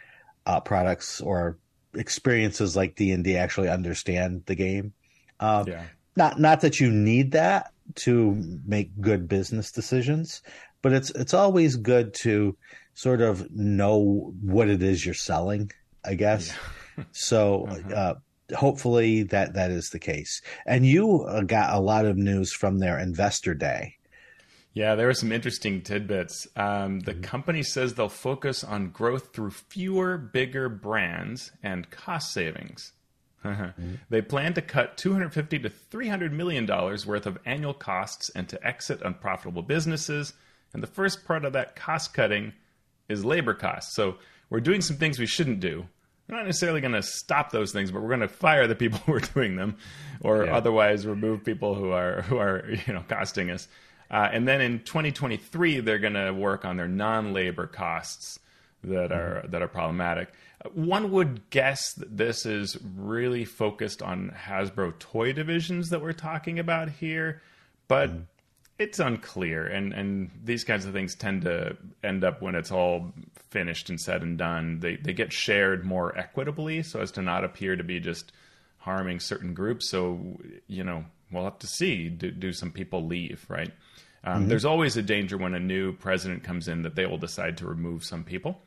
uh, 0.45 0.59
products 0.59 1.21
or 1.21 1.57
experiences 1.94 2.75
like 2.75 2.95
D 2.95 3.12
and 3.12 3.24
D 3.24 3.38
actually 3.38 3.69
understand 3.69 4.44
the 4.45 4.56
game. 4.56 4.94
Um, 5.39 5.68
yeah. 5.68 5.83
Not 6.15 6.39
not 6.39 6.62
that 6.62 6.80
you 6.80 6.92
need 6.92 7.31
that 7.31 7.71
to 7.95 8.59
make 8.65 9.00
good 9.00 9.27
business 9.27 9.71
decisions, 9.71 10.42
but 10.81 10.94
it's 10.94 11.09
it's 11.12 11.33
always 11.33 11.75
good 11.75 12.13
to 12.15 12.57
sort 12.94 13.21
of 13.21 13.50
know 13.51 14.33
what 14.42 14.69
it 14.69 14.83
is 14.83 15.06
you're 15.06 15.13
selling, 15.13 15.71
I 16.03 16.15
guess. 16.15 16.53
Yeah. 16.98 17.03
so 17.12 17.65
uh-huh. 17.67 17.93
uh, 17.93 18.15
hopefully 18.55 19.24
that 19.24 19.53
that 19.53 19.72
is 19.72 19.89
the 19.89 20.00
case. 20.00 20.41
And 20.65 20.86
you 20.86 21.24
uh, 21.24 21.41
got 21.41 21.74
a 21.74 21.79
lot 21.79 22.05
of 22.05 22.17
news 22.17 22.51
from 22.51 22.79
their 22.79 23.00
investor 23.00 23.53
day. 23.53 23.96
Yeah, 24.74 24.96
there 24.96 25.08
were 25.08 25.13
some 25.13 25.32
interesting 25.32 25.82
tidbits. 25.82 26.48
Um, 26.56 27.01
the 27.01 27.12
mm-hmm. 27.12 27.22
company 27.22 27.63
says 27.63 27.94
they'll 27.94 28.08
focus 28.08 28.63
on 28.63 28.90
growth 28.90 29.34
through 29.34 29.51
fewer, 29.51 30.18
bigger 30.18 30.70
brands 30.70 31.51
and 31.62 31.90
cost 31.90 32.32
savings. 32.34 32.94
mm-hmm. 33.46 33.96
They 34.10 34.22
plan 34.22 34.54
to 34.54 34.62
cut 34.62 34.98
250 34.98 35.60
to 35.60 35.70
300 35.70 36.32
million 36.32 36.66
dollars 36.66 37.06
worth 37.06 37.25
of 37.25 37.38
annual 37.46 37.74
costs 37.74 38.30
and 38.30 38.48
to 38.50 38.66
exit 38.66 39.01
unprofitable 39.04 39.63
businesses. 39.63 40.34
And 40.74 40.82
the 40.82 40.88
first 40.88 41.25
part 41.25 41.44
of 41.44 41.54
that 41.54 41.75
cost 41.75 42.13
cutting 42.13 42.54
is 43.10 43.25
labor 43.25 43.54
costs. 43.54 43.94
So 43.94 44.16
we're 44.50 44.62
doing 44.62 44.82
some 44.82 44.98
things 44.98 45.20
we 45.20 45.25
shouldn't 45.25 45.60
do. 45.60 45.86
We're 46.30 46.38
not 46.38 46.46
necessarily 46.46 46.80
going 46.80 46.94
to 46.94 47.04
stop 47.04 47.51
those 47.51 47.74
things, 47.74 47.92
but 47.92 48.01
we're 48.01 48.08
going 48.08 48.22
to 48.22 48.30
fire 48.30 48.68
the 48.68 48.75
people 48.75 49.00
who 49.06 49.13
are 49.13 49.20
doing 49.20 49.58
them, 49.58 49.75
or 50.22 50.46
yeah. 50.46 50.56
otherwise 50.56 51.06
remove 51.06 51.44
people 51.44 51.75
who 51.75 51.92
are 51.92 52.22
who 52.22 52.38
are 52.38 52.63
you 52.88 52.94
know 52.94 53.04
costing 53.10 53.51
us. 53.51 53.68
Uh, 54.12 54.30
and 54.32 54.46
then 54.46 54.60
in 54.60 54.80
2023, 54.80 55.80
they're 55.80 55.98
going 55.98 56.13
to 56.13 56.32
work 56.32 56.65
on 56.65 56.75
their 56.75 56.88
non-labor 56.88 57.65
costs 57.65 58.39
that 58.84 59.12
are 59.12 59.39
mm-hmm. 59.41 59.51
that 59.51 59.62
are 59.62 59.68
problematic. 59.68 60.30
One 60.74 61.12
would 61.12 61.50
guess 61.50 61.94
that 61.94 62.18
this 62.18 62.46
is 62.46 62.77
really 62.96 63.46
focused 63.46 64.03
on 64.03 64.36
Hasbro 64.46 65.00
toy 65.00 65.34
divisions 65.34 65.89
that 65.89 66.01
we're 66.01 66.13
talking 66.13 66.60
about 66.60 66.89
here, 66.89 67.41
but 67.88 68.10
mm 68.10 68.25
it's 68.82 69.00
unclear 69.00 69.68
and 69.68 69.94
and 69.94 70.32
these 70.44 70.63
kinds 70.63 70.86
of 70.86 70.94
things 70.94 71.13
tend 71.13 71.44
to 71.44 71.77
end 72.03 72.24
up 72.24 72.41
when 72.41 72.56
it's 72.56 72.72
all 72.72 73.13
finished 73.51 73.89
and 73.89 74.01
said 74.01 74.24
and 74.24 74.39
done. 74.39 74.80
They 74.80 74.96
they 74.96 75.13
get 75.13 75.32
shared 75.32 75.86
more 75.86 76.18
equitably 76.18 76.82
so 76.82 77.00
as 77.00 77.12
to 77.12 77.22
not 77.22 77.44
appear 77.44 77.75
to 77.75 77.84
be 77.84 78.00
just 78.00 78.32
harming 78.80 79.20
certain 79.20 79.53
groups. 79.53 79.88
So 79.88 80.39
you 80.68 80.84
know 80.84 81.06
we'll 81.32 81.44
have 81.44 81.60
to 81.60 81.68
see. 81.68 82.10
Do, 82.10 82.32
do 82.32 82.51
some 82.51 82.72
people 82.72 83.06
leave 83.06 83.46
right 83.50 83.72
um, 84.24 84.42
mm-hmm. 84.42 84.50
there's 84.50 84.66
always 84.66 84.98
a 84.98 85.01
danger 85.01 85.38
when 85.38 85.54
a 85.54 85.60
new 85.60 85.94
president 85.94 86.44
comes 86.44 86.68
in 86.68 86.84
that 86.84 86.96
they 86.96 87.06
will 87.06 87.18
decide 87.18 87.58
to 87.58 87.66
remove 87.66 88.04
some 88.04 88.24
people 88.24 88.62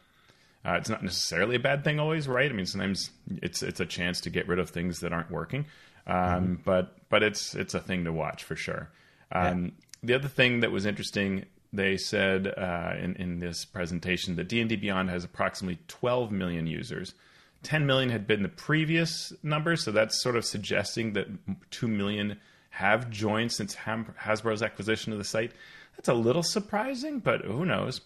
uh, 0.67 0.73
it's 0.73 0.89
not 0.89 1.03
necessarily 1.03 1.57
a 1.57 1.61
bad 1.61 1.85
thing 1.85 1.99
always 2.01 2.27
right 2.29 2.51
i 2.51 2.55
mean 2.55 2.67
sometimes 2.67 3.11
it's 3.43 3.63
it's 3.63 3.81
a 3.81 3.87
chance 3.87 4.21
to 4.21 4.31
get 4.31 4.49
rid 4.49 4.59
of 4.59 4.71
things 4.71 5.01
that 5.01 5.13
aren't 5.13 5.31
working 5.31 5.65
um, 6.07 6.17
mm-hmm. 6.17 6.55
but 6.65 6.97
but 7.09 7.23
it's 7.23 7.55
it's 7.55 7.75
a 7.75 7.81
thing 7.81 8.05
to 8.05 8.13
watch 8.13 8.45
for 8.45 8.57
sure 8.57 8.91
um, 9.33 9.73
the 10.05 10.15
other 10.15 10.29
thing 10.29 10.61
that 10.61 10.71
was 10.71 10.87
interesting, 10.87 11.47
they 11.73 11.97
said 11.97 12.47
uh, 12.47 12.95
in 13.01 13.17
in 13.17 13.39
this 13.41 13.65
presentation 13.65 14.37
that 14.37 14.49
D 14.49 14.61
and 14.61 14.69
D 14.69 14.77
Beyond 14.77 15.11
has 15.11 15.25
approximately 15.25 15.81
12 15.89 16.31
million 16.31 16.67
users. 16.67 17.15
10 17.63 17.87
million 17.87 18.11
had 18.11 18.27
been 18.27 18.43
the 18.43 18.49
previous 18.51 19.33
number, 19.43 19.75
so 19.75 19.91
that's 19.91 20.23
sort 20.23 20.37
of 20.37 20.45
suggesting 20.45 21.15
that 21.15 21.27
2 21.71 21.89
million 21.89 22.39
have 22.75 23.09
joined 23.09 23.53
since 23.53 23.77
Hasbro's 23.77 24.63
acquisition 24.63 25.13
of 25.13 25.19
the 25.19 25.25
site. 25.25 25.53
That's 25.97 26.09
a 26.09 26.15
little 26.15 26.43
surprising, 26.43 27.21
but 27.21 27.43
who 27.43 27.65
knows? 27.65 28.01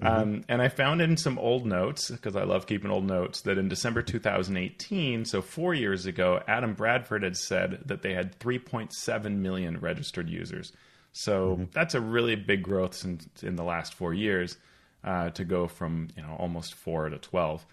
Mm-hmm. 0.00 0.06
Um, 0.06 0.44
and 0.48 0.62
I 0.62 0.68
found 0.68 1.02
in 1.02 1.16
some 1.16 1.36
old 1.36 1.66
notes, 1.66 2.12
because 2.12 2.36
I 2.36 2.44
love 2.44 2.68
keeping 2.68 2.92
old 2.92 3.04
notes, 3.04 3.40
that 3.42 3.58
in 3.58 3.68
December 3.68 4.02
2018, 4.02 5.24
so 5.24 5.42
four 5.42 5.74
years 5.74 6.06
ago, 6.06 6.40
Adam 6.46 6.74
Bradford 6.74 7.24
had 7.24 7.36
said 7.36 7.80
that 7.86 8.02
they 8.02 8.14
had 8.14 8.38
3.7 8.38 9.36
million 9.38 9.80
registered 9.80 10.30
users. 10.30 10.72
So 11.10 11.56
mm-hmm. 11.56 11.64
that's 11.72 11.94
a 11.94 12.00
really 12.00 12.36
big 12.36 12.62
growth 12.62 12.94
since 12.94 13.26
in 13.42 13.56
the 13.56 13.64
last 13.64 13.94
four 13.94 14.14
years 14.14 14.56
uh, 15.02 15.30
to 15.30 15.44
go 15.44 15.66
from 15.66 16.08
you 16.16 16.22
know 16.22 16.36
almost 16.38 16.74
four 16.74 17.08
to 17.08 17.18
12. 17.18 17.66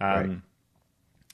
Um, 0.00 0.08
right. 0.08 0.38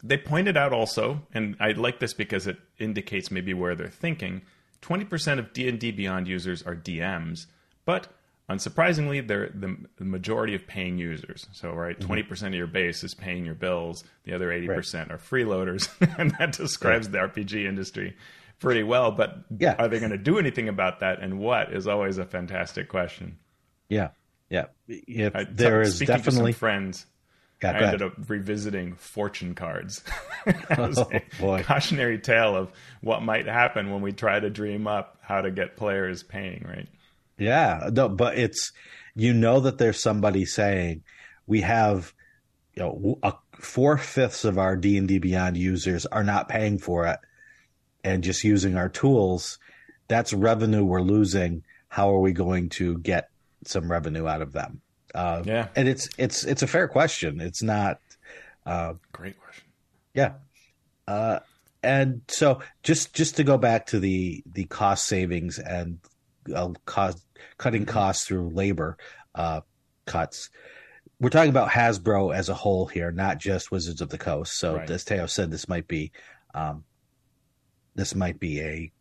They 0.02 0.16
pointed 0.16 0.56
out 0.56 0.72
also, 0.72 1.22
and 1.32 1.56
I 1.60 1.72
like 1.72 2.00
this 2.00 2.14
because 2.14 2.46
it 2.46 2.58
indicates 2.78 3.30
maybe 3.30 3.54
where 3.54 3.74
they're 3.74 3.88
thinking. 3.88 4.42
20% 4.82 5.38
of 5.38 5.52
D&D 5.52 5.90
Beyond 5.92 6.26
users 6.26 6.62
are 6.62 6.74
DMs, 6.74 7.46
but 7.84 8.08
unsurprisingly, 8.48 9.26
they're 9.26 9.50
the, 9.54 9.76
majority 9.98 10.54
of 10.54 10.66
paying 10.66 10.98
users. 10.98 11.46
So, 11.52 11.72
right, 11.72 11.98
mm-hmm. 11.98 12.12
20% 12.12 12.46
of 12.48 12.54
your 12.54 12.66
base 12.66 13.04
is 13.04 13.14
paying 13.14 13.44
your 13.44 13.54
bills. 13.54 14.04
The 14.24 14.34
other 14.34 14.48
80% 14.48 14.68
right. 14.68 15.10
are 15.10 15.18
freeloaders, 15.18 15.88
and 16.18 16.32
that 16.38 16.52
describes 16.52 17.08
the 17.08 17.18
RPG 17.18 17.66
industry 17.66 18.16
pretty 18.58 18.82
well. 18.82 19.12
But 19.12 19.38
yeah. 19.58 19.74
are 19.78 19.88
they 19.88 19.98
going 19.98 20.12
to 20.12 20.18
do 20.18 20.38
anything 20.38 20.68
about 20.68 21.00
that, 21.00 21.20
and 21.20 21.38
what 21.38 21.72
is 21.72 21.86
always 21.86 22.18
a 22.18 22.24
fantastic 22.24 22.88
question. 22.88 23.38
Yeah, 23.88 24.08
yeah. 24.48 24.66
If 24.88 25.36
I, 25.36 25.44
there 25.44 25.80
is 25.80 25.98
definitely 25.98 26.52
friends 26.52 27.06
I 27.62 27.78
ended 27.78 28.02
up 28.02 28.14
revisiting 28.28 28.94
fortune 28.94 29.54
cards. 29.54 30.02
oh, 30.78 31.10
boy. 31.38 31.62
cautionary 31.62 32.18
tale 32.18 32.56
of 32.56 32.72
what 33.02 33.22
might 33.22 33.46
happen 33.46 33.90
when 33.90 34.00
we 34.00 34.12
try 34.12 34.40
to 34.40 34.50
dream 34.50 34.86
up 34.86 35.18
how 35.20 35.42
to 35.42 35.50
get 35.50 35.76
players 35.76 36.22
paying, 36.22 36.64
right? 36.66 36.88
Yeah, 37.38 37.90
no, 37.92 38.08
but 38.08 38.38
it's 38.38 38.72
you 39.14 39.32
know 39.32 39.60
that 39.60 39.78
there's 39.78 40.02
somebody 40.02 40.44
saying 40.44 41.02
we 41.46 41.60
have 41.62 42.14
you 42.74 42.82
know 42.82 43.18
four 43.52 43.98
fifths 43.98 44.44
of 44.44 44.58
our 44.58 44.76
D 44.76 44.96
and 44.96 45.08
D 45.08 45.18
Beyond 45.18 45.56
users 45.56 46.06
are 46.06 46.24
not 46.24 46.48
paying 46.48 46.78
for 46.78 47.06
it 47.06 47.18
and 48.04 48.24
just 48.24 48.44
using 48.44 48.76
our 48.76 48.88
tools. 48.88 49.58
That's 50.08 50.32
revenue 50.32 50.84
we're 50.84 51.02
losing. 51.02 51.64
How 51.88 52.14
are 52.14 52.20
we 52.20 52.32
going 52.32 52.68
to 52.70 52.98
get 52.98 53.30
some 53.64 53.90
revenue 53.90 54.26
out 54.26 54.42
of 54.42 54.52
them? 54.52 54.80
Uh, 55.14 55.42
yeah, 55.44 55.68
and 55.76 55.88
it's 55.88 56.08
it's 56.18 56.44
it's 56.44 56.62
a 56.62 56.66
fair 56.66 56.88
question. 56.88 57.40
It's 57.40 57.62
not 57.62 58.00
uh, 58.66 58.94
great 59.12 59.38
question. 59.40 59.64
Yeah, 60.14 60.34
uh, 61.06 61.40
and 61.82 62.22
so 62.28 62.60
just 62.82 63.14
just 63.14 63.36
to 63.36 63.44
go 63.44 63.58
back 63.58 63.86
to 63.86 64.00
the 64.00 64.42
the 64.46 64.64
cost 64.64 65.06
savings 65.06 65.58
and 65.58 65.98
uh, 66.54 66.70
cost 66.84 67.24
cutting 67.58 67.86
costs 67.86 68.26
through 68.26 68.50
labor 68.50 68.96
uh, 69.34 69.60
cuts. 70.06 70.50
We're 71.20 71.30
talking 71.30 71.50
about 71.50 71.70
Hasbro 71.70 72.34
as 72.34 72.48
a 72.48 72.54
whole 72.54 72.86
here, 72.86 73.12
not 73.12 73.38
just 73.38 73.70
Wizards 73.70 74.00
of 74.00 74.08
the 74.08 74.16
Coast. 74.16 74.58
So, 74.58 74.76
right. 74.76 74.90
as 74.90 75.04
Teo 75.04 75.26
said, 75.26 75.50
this 75.50 75.68
might 75.68 75.86
be 75.86 76.12
um, 76.54 76.84
this 77.94 78.14
might 78.14 78.40
be 78.40 78.60
a 78.60 78.92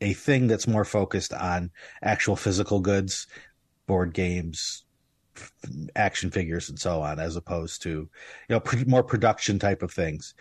a 0.00 0.12
thing 0.14 0.46
that's 0.46 0.66
more 0.66 0.84
focused 0.84 1.34
on 1.34 1.70
actual 2.02 2.36
physical 2.36 2.80
goods, 2.80 3.26
board 3.86 4.14
games, 4.14 4.84
action 5.96 6.30
figures 6.30 6.68
and 6.68 6.78
so 6.78 7.02
on, 7.02 7.18
as 7.18 7.36
opposed 7.36 7.82
to 7.82 7.90
you 7.90 8.08
know 8.48 8.62
more 8.86 9.02
production 9.02 9.58
type 9.58 9.82
of 9.82 9.92
things. 9.92 10.34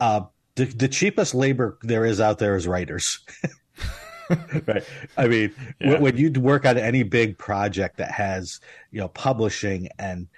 Uh, 0.00 0.22
the, 0.56 0.64
the 0.64 0.88
cheapest 0.88 1.34
labor 1.34 1.78
there 1.82 2.04
is 2.04 2.20
out 2.20 2.38
there 2.38 2.56
is 2.56 2.66
writers. 2.66 3.20
right. 4.66 4.84
I 5.16 5.28
mean, 5.28 5.54
yeah. 5.80 5.98
when 5.98 6.16
you 6.16 6.32
work 6.32 6.66
on 6.66 6.76
any 6.76 7.02
big 7.02 7.38
project 7.38 7.98
that 7.98 8.10
has 8.10 8.60
you 8.90 9.00
know 9.00 9.08
publishing 9.08 9.88
and 9.98 10.28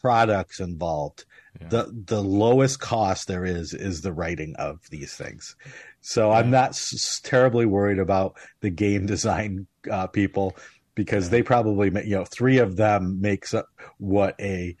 products 0.00 0.60
involved, 0.60 1.24
yeah. 1.60 1.68
the 1.68 2.02
the 2.06 2.22
lowest 2.22 2.80
cost 2.80 3.28
there 3.28 3.44
is 3.44 3.72
is 3.72 4.00
the 4.00 4.12
writing 4.12 4.54
of 4.56 4.80
these 4.90 5.14
things. 5.14 5.56
So 6.00 6.30
yeah. 6.30 6.38
I'm 6.38 6.50
not 6.50 6.70
s- 6.70 7.20
terribly 7.22 7.66
worried 7.66 7.98
about 7.98 8.36
the 8.60 8.70
game 8.70 9.06
design 9.14 9.66
uh, 9.90 10.06
people 10.08 10.56
because 10.98 11.30
they 11.30 11.44
probably 11.44 11.92
you 12.04 12.16
know 12.16 12.24
three 12.24 12.58
of 12.58 12.74
them 12.74 13.20
makes 13.20 13.54
up 13.54 13.68
what 13.98 14.34
a 14.40 14.76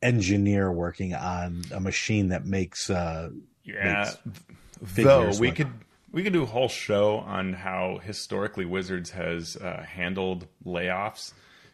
engineer 0.00 0.70
working 0.70 1.12
on 1.12 1.64
a 1.72 1.80
machine 1.80 2.28
that 2.28 2.46
makes 2.46 2.88
uh 2.88 3.28
yeah 3.64 4.12
makes 4.80 4.94
though 4.94 5.32
we 5.40 5.50
could 5.50 5.66
we 6.12 6.22
could 6.22 6.32
do 6.32 6.44
a 6.44 6.46
whole 6.46 6.68
show 6.68 7.16
on 7.16 7.52
how 7.52 7.98
historically 8.00 8.64
wizards 8.64 9.10
has 9.10 9.56
uh, 9.56 9.82
handled 9.82 10.46
layoffs 10.64 11.32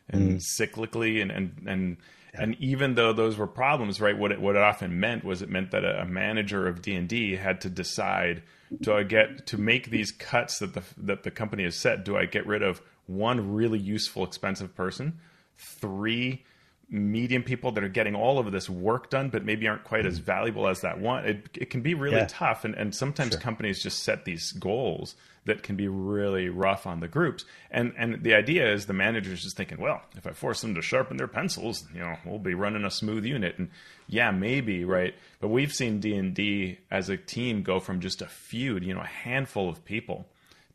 and 0.09 0.41
mm. 0.41 0.43
cyclically 0.59 1.21
and 1.21 1.31
and 1.31 1.63
and 1.67 1.97
yeah. 2.33 2.45
and 2.45 2.57
even 2.61 2.95
though 2.95 3.13
those 3.13 3.37
were 3.37 3.47
problems 3.47 4.01
right 4.01 4.17
what 4.17 4.33
it 4.33 4.41
what 4.41 4.57
it 4.57 4.63
often 4.63 4.99
meant 4.99 5.23
was 5.23 5.43
it 5.43 5.51
meant 5.51 5.71
that 5.71 5.85
a, 5.85 6.01
a 6.01 6.07
manager 6.07 6.67
of 6.67 6.81
D&D 6.81 7.37
had 7.37 7.61
to 7.61 7.69
decide 7.69 8.43
do 8.81 8.95
I 8.95 9.03
get 9.03 9.47
to 9.49 9.59
make 9.59 9.91
these 9.91 10.13
cuts 10.13 10.61
that 10.61 10.73
the 10.73 10.83
that 10.97 11.25
the 11.25 11.31
company 11.31 11.65
has 11.65 11.75
set 11.75 12.07
do 12.07 12.17
I 12.17 12.25
get 12.25 12.47
rid 12.47 12.63
of 12.63 12.81
one 13.17 13.55
really 13.55 13.79
useful, 13.79 14.25
expensive 14.25 14.75
person, 14.75 15.19
three 15.57 16.45
medium 16.93 17.43
people 17.43 17.73
that 17.73 17.83
are 17.83 17.89
getting 17.89 18.15
all 18.15 18.39
of 18.39 18.53
this 18.53 18.69
work 18.69 19.09
done, 19.09 19.31
but 19.31 19.45
maybe 19.45 19.67
aren't 19.67 19.85
quite 19.85 20.05
as 20.05 20.19
valuable 20.19 20.69
as 20.69 20.83
that 20.83 21.01
one. 21.01 21.25
It, 21.25 21.49
it 21.55 21.71
can 21.71 21.81
be 21.81 21.95
really 21.95 22.17
yeah. 22.17 22.27
tough. 22.29 22.65
And, 22.65 22.75
and 22.75 22.95
sometimes 22.95 23.33
sure. 23.33 23.41
companies 23.41 23.83
just 23.83 24.03
set 24.03 24.25
these 24.27 24.53
goals 24.53 25.15
that 25.45 25.63
can 25.63 25.75
be 25.75 25.89
really 25.89 26.49
rough 26.51 26.87
on 26.87 27.01
the 27.01 27.09
groups. 27.09 27.45
And, 27.71 27.95
and 27.97 28.23
the 28.23 28.35
idea 28.35 28.71
is 28.73 28.87
the 28.87 28.93
manager's 28.93 29.43
just 29.43 29.57
thinking, 29.57 29.81
well, 29.81 30.03
if 30.17 30.27
I 30.27 30.33
force 30.33 30.61
them 30.61 30.75
to 30.75 30.83
sharpen 30.83 31.17
their 31.17 31.27
pencils, 31.27 31.85
you 31.95 32.01
know, 32.01 32.17
we'll 32.25 32.39
be 32.39 32.55
running 32.55 32.85
a 32.85 32.91
smooth 32.91 33.25
unit. 33.25 33.59
And 33.59 33.71
yeah, 34.07 34.31
maybe, 34.31 34.85
right. 34.85 35.15
But 35.41 35.49
we've 35.49 35.73
seen 35.73 35.99
D&D 35.99 36.79
as 36.91 37.09
a 37.09 37.17
team 37.17 37.63
go 37.63 37.81
from 37.81 38.01
just 38.01 38.23
a 38.23 38.27
few, 38.27 38.79
you 38.79 38.95
know, 38.95 39.01
a 39.01 39.07
handful 39.07 39.69
of 39.69 39.85
people 39.85 40.27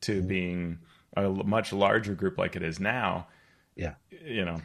to 0.02 0.20
mm-hmm. 0.20 0.28
being 0.28 0.80
a 1.26 1.30
much 1.30 1.74
larger 1.74 2.16
group 2.16 2.38
like 2.38 2.56
it 2.56 2.64
is 2.64 2.80
now, 2.80 3.28
yeah, 3.76 3.94
you 4.26 4.44
know, 4.44 4.60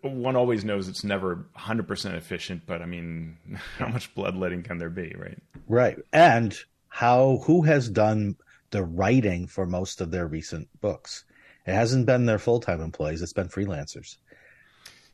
one 0.00 0.36
always 0.36 0.64
knows 0.64 0.88
it's 0.88 1.04
never 1.04 1.46
100% 1.56 2.14
efficient, 2.14 2.62
but 2.66 2.80
I 2.80 2.86
mean, 2.86 3.36
how 3.78 3.88
much 3.88 4.14
bloodletting 4.14 4.62
can 4.62 4.78
there 4.78 4.90
be, 4.90 5.14
right? 5.18 5.38
Right. 5.68 5.98
And 6.12 6.56
how 6.88 7.42
who 7.44 7.62
has 7.62 7.88
done 7.88 8.36
the 8.70 8.82
writing 8.82 9.46
for 9.46 9.66
most 9.66 10.00
of 10.00 10.10
their 10.10 10.26
recent 10.26 10.68
books? 10.80 11.24
It 11.66 11.74
hasn't 11.74 12.06
been 12.06 12.26
their 12.26 12.38
full-time 12.38 12.80
employees, 12.80 13.22
it's 13.22 13.32
been 13.32 13.48
freelancers. 13.48 14.16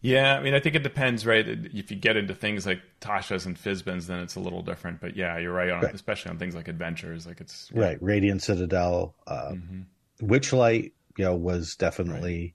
Yeah, 0.02 0.38
I 0.38 0.42
mean, 0.42 0.54
I 0.54 0.60
think 0.60 0.76
it 0.76 0.82
depends, 0.82 1.26
right? 1.26 1.46
If 1.46 1.90
you 1.90 1.96
get 1.96 2.16
into 2.16 2.34
things 2.34 2.64
like 2.64 2.80
Tasha's 3.00 3.44
and 3.44 3.56
Fizban's, 3.56 4.06
then 4.06 4.20
it's 4.20 4.34
a 4.34 4.40
little 4.40 4.62
different. 4.62 4.98
But 5.00 5.14
yeah, 5.14 5.36
you're 5.36 5.52
right 5.52 5.70
on, 5.70 5.82
right. 5.82 5.94
especially 5.94 6.30
on 6.30 6.38
things 6.38 6.54
like 6.54 6.68
adventures. 6.68 7.26
Like 7.26 7.40
it's 7.40 7.70
right, 7.74 8.02
Radiant 8.02 8.42
Citadel, 8.42 9.14
uh, 9.26 9.50
mm-hmm. 9.52 9.82
Witchlight, 10.20 10.92
you 11.16 11.24
know, 11.24 11.36
was 11.36 11.74
definitely 11.76 12.54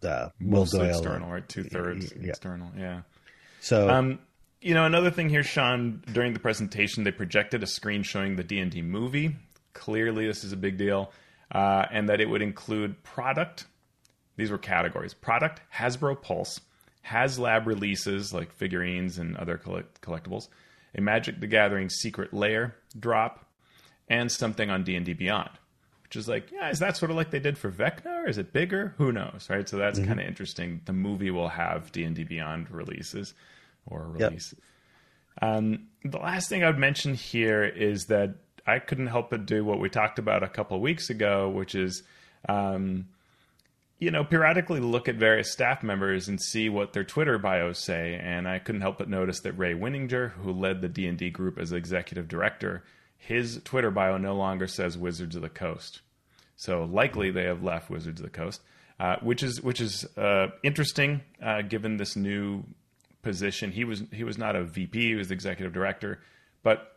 the 0.00 0.32
Will 0.40 0.64
Doyle 0.64 0.90
external, 0.90 1.30
right? 1.30 1.48
Two 1.48 1.64
thirds 1.64 2.12
yeah. 2.18 2.28
external, 2.28 2.70
yeah. 2.76 3.02
So, 3.60 3.88
um, 3.88 4.18
you 4.60 4.74
know, 4.74 4.84
another 4.84 5.10
thing 5.10 5.28
here, 5.28 5.42
Shawn. 5.42 6.02
During 6.12 6.32
the 6.32 6.40
presentation, 6.40 7.04
they 7.04 7.12
projected 7.12 7.62
a 7.62 7.66
screen 7.66 8.02
showing 8.02 8.36
the 8.36 8.44
D 8.44 8.58
and 8.58 8.70
D 8.70 8.82
movie. 8.82 9.36
Clearly, 9.72 10.26
this 10.26 10.44
is 10.44 10.52
a 10.52 10.56
big 10.56 10.76
deal, 10.78 11.12
uh, 11.52 11.86
and 11.92 12.08
that 12.08 12.20
it 12.20 12.28
would 12.28 12.42
include 12.42 13.02
product. 13.02 13.66
These 14.36 14.50
were 14.50 14.58
categories: 14.58 15.14
product, 15.14 15.60
Hasbro 15.74 16.20
Pulse, 16.20 16.60
HasLab 17.06 17.66
releases 17.66 18.32
like 18.32 18.52
figurines 18.52 19.18
and 19.18 19.36
other 19.36 19.58
collect- 19.58 20.00
collectibles, 20.00 20.48
a 20.94 21.00
Magic 21.00 21.40
the 21.40 21.46
Gathering 21.46 21.88
Secret 21.88 22.32
Lair 22.32 22.76
drop, 22.98 23.46
and 24.08 24.30
something 24.30 24.70
on 24.70 24.84
D 24.84 24.96
and 24.96 25.06
D 25.06 25.12
Beyond 25.12 25.50
which 26.08 26.16
is 26.16 26.26
like, 26.26 26.50
yeah, 26.50 26.70
is 26.70 26.78
that 26.78 26.96
sort 26.96 27.10
of 27.10 27.18
like 27.18 27.30
they 27.30 27.38
did 27.38 27.58
for 27.58 27.70
Vecna, 27.70 28.24
or 28.24 28.28
is 28.28 28.38
it 28.38 28.50
bigger? 28.50 28.94
Who 28.96 29.12
knows, 29.12 29.46
right? 29.50 29.68
So 29.68 29.76
that's 29.76 29.98
mm-hmm. 29.98 30.08
kind 30.08 30.20
of 30.20 30.26
interesting. 30.26 30.80
The 30.86 30.94
movie 30.94 31.30
will 31.30 31.50
have 31.50 31.92
D 31.92 32.02
and 32.04 32.16
D 32.16 32.24
Beyond 32.24 32.70
releases 32.70 33.34
or 33.86 34.08
release. 34.08 34.54
Yep. 35.42 35.50
Um, 35.50 35.88
the 36.04 36.16
last 36.16 36.48
thing 36.48 36.64
I 36.64 36.68
would 36.68 36.78
mention 36.78 37.12
here 37.12 37.62
is 37.62 38.06
that 38.06 38.36
I 38.66 38.78
couldn't 38.78 39.08
help 39.08 39.28
but 39.28 39.44
do 39.44 39.62
what 39.62 39.80
we 39.80 39.90
talked 39.90 40.18
about 40.18 40.42
a 40.42 40.48
couple 40.48 40.76
of 40.76 40.82
weeks 40.82 41.10
ago, 41.10 41.50
which 41.50 41.74
is, 41.74 42.02
um, 42.48 43.08
you 43.98 44.10
know, 44.10 44.24
periodically 44.24 44.80
look 44.80 45.08
at 45.08 45.16
various 45.16 45.52
staff 45.52 45.82
members 45.82 46.26
and 46.26 46.40
see 46.40 46.70
what 46.70 46.94
their 46.94 47.04
Twitter 47.04 47.36
bios 47.36 47.84
say. 47.84 48.14
And 48.14 48.48
I 48.48 48.60
couldn't 48.60 48.80
help 48.80 48.96
but 48.96 49.10
notice 49.10 49.40
that 49.40 49.52
Ray 49.52 49.74
Winninger, 49.74 50.30
who 50.30 50.52
led 50.52 50.80
the 50.80 50.88
D 50.88 51.06
and 51.06 51.18
D 51.18 51.28
group 51.28 51.58
as 51.58 51.70
executive 51.72 52.28
director, 52.28 52.82
his 53.18 53.60
Twitter 53.64 53.90
bio 53.90 54.16
no 54.16 54.34
longer 54.34 54.66
says 54.66 54.96
Wizards 54.96 55.36
of 55.36 55.42
the 55.42 55.48
Coast. 55.48 56.00
So 56.56 56.84
likely 56.84 57.30
they 57.30 57.44
have 57.44 57.62
left 57.62 57.90
Wizards 57.90 58.20
of 58.20 58.24
the 58.24 58.30
Coast, 58.30 58.62
uh, 58.98 59.16
which 59.20 59.42
is 59.42 59.60
which 59.60 59.80
is 59.80 60.06
uh, 60.16 60.48
interesting 60.62 61.20
uh, 61.42 61.62
given 61.62 61.98
this 61.98 62.16
new 62.16 62.64
position. 63.22 63.70
He 63.72 63.84
was 63.84 64.02
he 64.12 64.24
was 64.24 64.38
not 64.38 64.56
a 64.56 64.64
VP; 64.64 65.08
he 65.08 65.14
was 65.14 65.28
the 65.28 65.34
executive 65.34 65.72
director. 65.72 66.20
But 66.62 66.96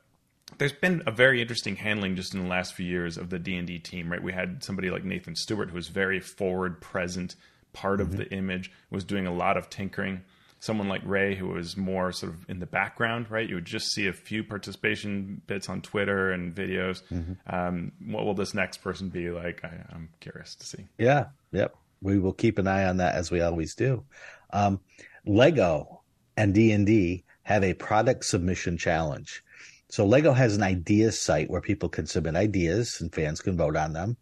there's 0.57 0.73
been 0.73 1.03
a 1.05 1.11
very 1.11 1.41
interesting 1.41 1.75
handling 1.75 2.15
just 2.15 2.33
in 2.33 2.41
the 2.41 2.47
last 2.47 2.73
few 2.73 2.85
years 2.85 3.17
of 3.17 3.29
the 3.29 3.39
D 3.39 3.55
and 3.55 3.67
D 3.67 3.79
team. 3.79 4.11
Right, 4.11 4.23
we 4.23 4.33
had 4.33 4.63
somebody 4.63 4.89
like 4.89 5.03
Nathan 5.03 5.35
Stewart 5.35 5.69
who 5.69 5.75
was 5.75 5.89
very 5.89 6.19
forward, 6.19 6.81
present, 6.81 7.35
part 7.73 7.99
mm-hmm. 7.99 8.11
of 8.11 8.17
the 8.17 8.31
image, 8.31 8.71
was 8.89 9.03
doing 9.03 9.27
a 9.27 9.33
lot 9.33 9.57
of 9.57 9.69
tinkering. 9.69 10.21
Someone 10.61 10.87
like 10.87 11.01
Ray, 11.03 11.33
who 11.35 11.47
was 11.47 11.75
more 11.75 12.11
sort 12.11 12.33
of 12.33 12.47
in 12.47 12.59
the 12.59 12.67
background, 12.67 13.31
right? 13.31 13.49
You 13.49 13.55
would 13.55 13.65
just 13.65 13.91
see 13.91 14.07
a 14.07 14.13
few 14.13 14.43
participation 14.43 15.41
bits 15.47 15.67
on 15.69 15.81
Twitter 15.81 16.31
and 16.31 16.53
videos. 16.55 17.01
Mm-hmm. 17.11 17.33
Um, 17.53 17.91
what 18.05 18.25
will 18.25 18.35
this 18.35 18.53
next 18.53 18.77
person 18.77 19.09
be 19.09 19.31
like? 19.31 19.65
I, 19.65 19.83
I'm 19.91 20.09
curious 20.19 20.53
to 20.55 20.65
see. 20.65 20.87
Yeah, 20.99 21.25
yep. 21.51 21.75
We 22.01 22.19
will 22.19 22.31
keep 22.33 22.59
an 22.59 22.67
eye 22.67 22.85
on 22.85 22.97
that 22.97 23.15
as 23.15 23.31
we 23.31 23.41
always 23.41 23.73
do. 23.73 24.05
Um, 24.53 24.79
Lego 25.25 26.03
and 26.37 26.53
D 26.53 26.71
and 26.71 26.85
D 26.85 27.23
have 27.43 27.63
a 27.63 27.73
product 27.73 28.23
submission 28.23 28.77
challenge. 28.77 29.43
So 29.89 30.05
Lego 30.05 30.31
has 30.31 30.55
an 30.55 30.63
ideas 30.63 31.19
site 31.19 31.49
where 31.49 31.59
people 31.59 31.89
can 31.89 32.05
submit 32.05 32.35
ideas 32.35 33.01
and 33.01 33.13
fans 33.13 33.41
can 33.41 33.57
vote 33.57 33.75
on 33.75 33.93
them. 33.93 34.15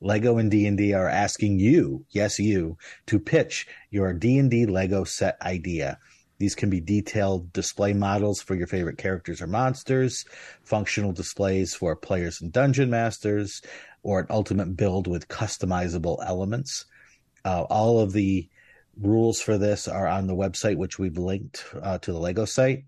Lego 0.00 0.38
and 0.38 0.50
D&D 0.50 0.92
are 0.92 1.08
asking 1.08 1.58
you, 1.58 2.04
yes 2.10 2.38
you, 2.38 2.76
to 3.06 3.18
pitch 3.18 3.66
your 3.90 4.12
D&D 4.12 4.66
Lego 4.66 5.04
set 5.04 5.40
idea. 5.42 5.98
These 6.38 6.54
can 6.54 6.68
be 6.68 6.80
detailed 6.80 7.52
display 7.52 7.92
models 7.92 8.42
for 8.42 8.54
your 8.54 8.66
favorite 8.66 8.98
characters 8.98 9.40
or 9.40 9.46
monsters, 9.46 10.24
functional 10.62 11.12
displays 11.12 11.74
for 11.74 11.94
players 11.94 12.40
and 12.40 12.52
dungeon 12.52 12.90
masters, 12.90 13.62
or 14.02 14.20
an 14.20 14.26
ultimate 14.30 14.76
build 14.76 15.06
with 15.06 15.28
customizable 15.28 16.18
elements. 16.26 16.86
Uh, 17.44 17.62
all 17.62 18.00
of 18.00 18.12
the 18.12 18.48
rules 19.00 19.40
for 19.40 19.58
this 19.58 19.86
are 19.88 20.06
on 20.06 20.26
the 20.26 20.34
website, 20.34 20.76
which 20.76 20.98
we've 20.98 21.18
linked 21.18 21.64
uh, 21.82 21.98
to 21.98 22.12
the 22.12 22.18
Lego 22.18 22.44
site 22.44 22.84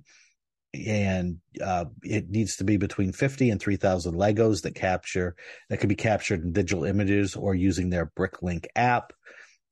and 0.87 1.39
uh, 1.65 1.87
it 2.03 2.31
needs 2.31 2.57
to 2.57 2.65
be 2.65 2.77
between 2.77 3.13
50 3.13 3.51
and 3.51 3.61
3000 3.61 4.15
legos 4.15 4.63
that 4.63 4.75
capture 4.75 5.37
that 5.69 5.79
can 5.79 5.89
be 5.89 5.95
captured 5.95 6.43
in 6.43 6.53
digital 6.53 6.85
images 6.85 7.35
or 7.37 7.55
using 7.55 7.91
their 7.91 8.07
bricklink 8.07 8.67
app. 8.77 9.13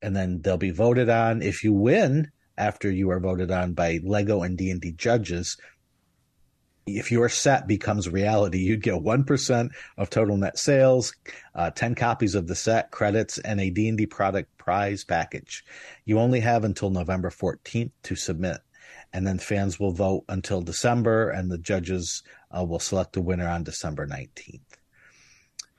And 0.03 0.15
then 0.15 0.41
they'll 0.43 0.57
be 0.57 0.71
voted 0.71 1.09
on. 1.09 1.43
If 1.43 1.65
you 1.65 1.73
win 1.73 2.31
after 2.57 2.91
you 2.91 3.11
are 3.11 3.21
voted 3.21 3.51
on 3.51 3.73
by 3.73 4.01
lego 4.05 4.43
and 4.43 4.57
d&d 4.57 4.93
judges 4.93 5.57
if 6.87 7.11
your 7.11 7.29
set 7.29 7.67
becomes 7.67 8.09
reality 8.09 8.59
you'd 8.59 8.83
get 8.83 8.95
1% 8.95 9.71
of 9.97 10.11
total 10.11 10.37
net 10.37 10.59
sales 10.59 11.15
uh, 11.55 11.71
10 11.71 11.95
copies 11.95 12.35
of 12.35 12.47
the 12.47 12.55
set 12.55 12.91
credits 12.91 13.39
and 13.39 13.61
a 13.61 13.71
d&d 13.71 14.07
product 14.07 14.57
prize 14.59 15.05
package. 15.05 15.65
You 16.05 16.19
only 16.19 16.41
have 16.41 16.65
until 16.65 16.91
november 16.91 17.31
14th 17.31 17.91
to 18.05 18.15
submit 18.15 18.59
and 19.15 19.25
then 19.25 19.39
fans 19.39 19.79
will 19.79 19.93
vote 19.93 20.25
until 20.29 20.61
December, 20.61 21.31
and 21.31 21.51
the 21.51 21.57
judges 21.57 22.25
uh, 22.51 22.65
will 22.65 22.81
select 22.81 23.13
the 23.13 23.23
winner 23.23 23.49
on 23.49 23.63
December 23.63 24.07
19th. 24.09 24.61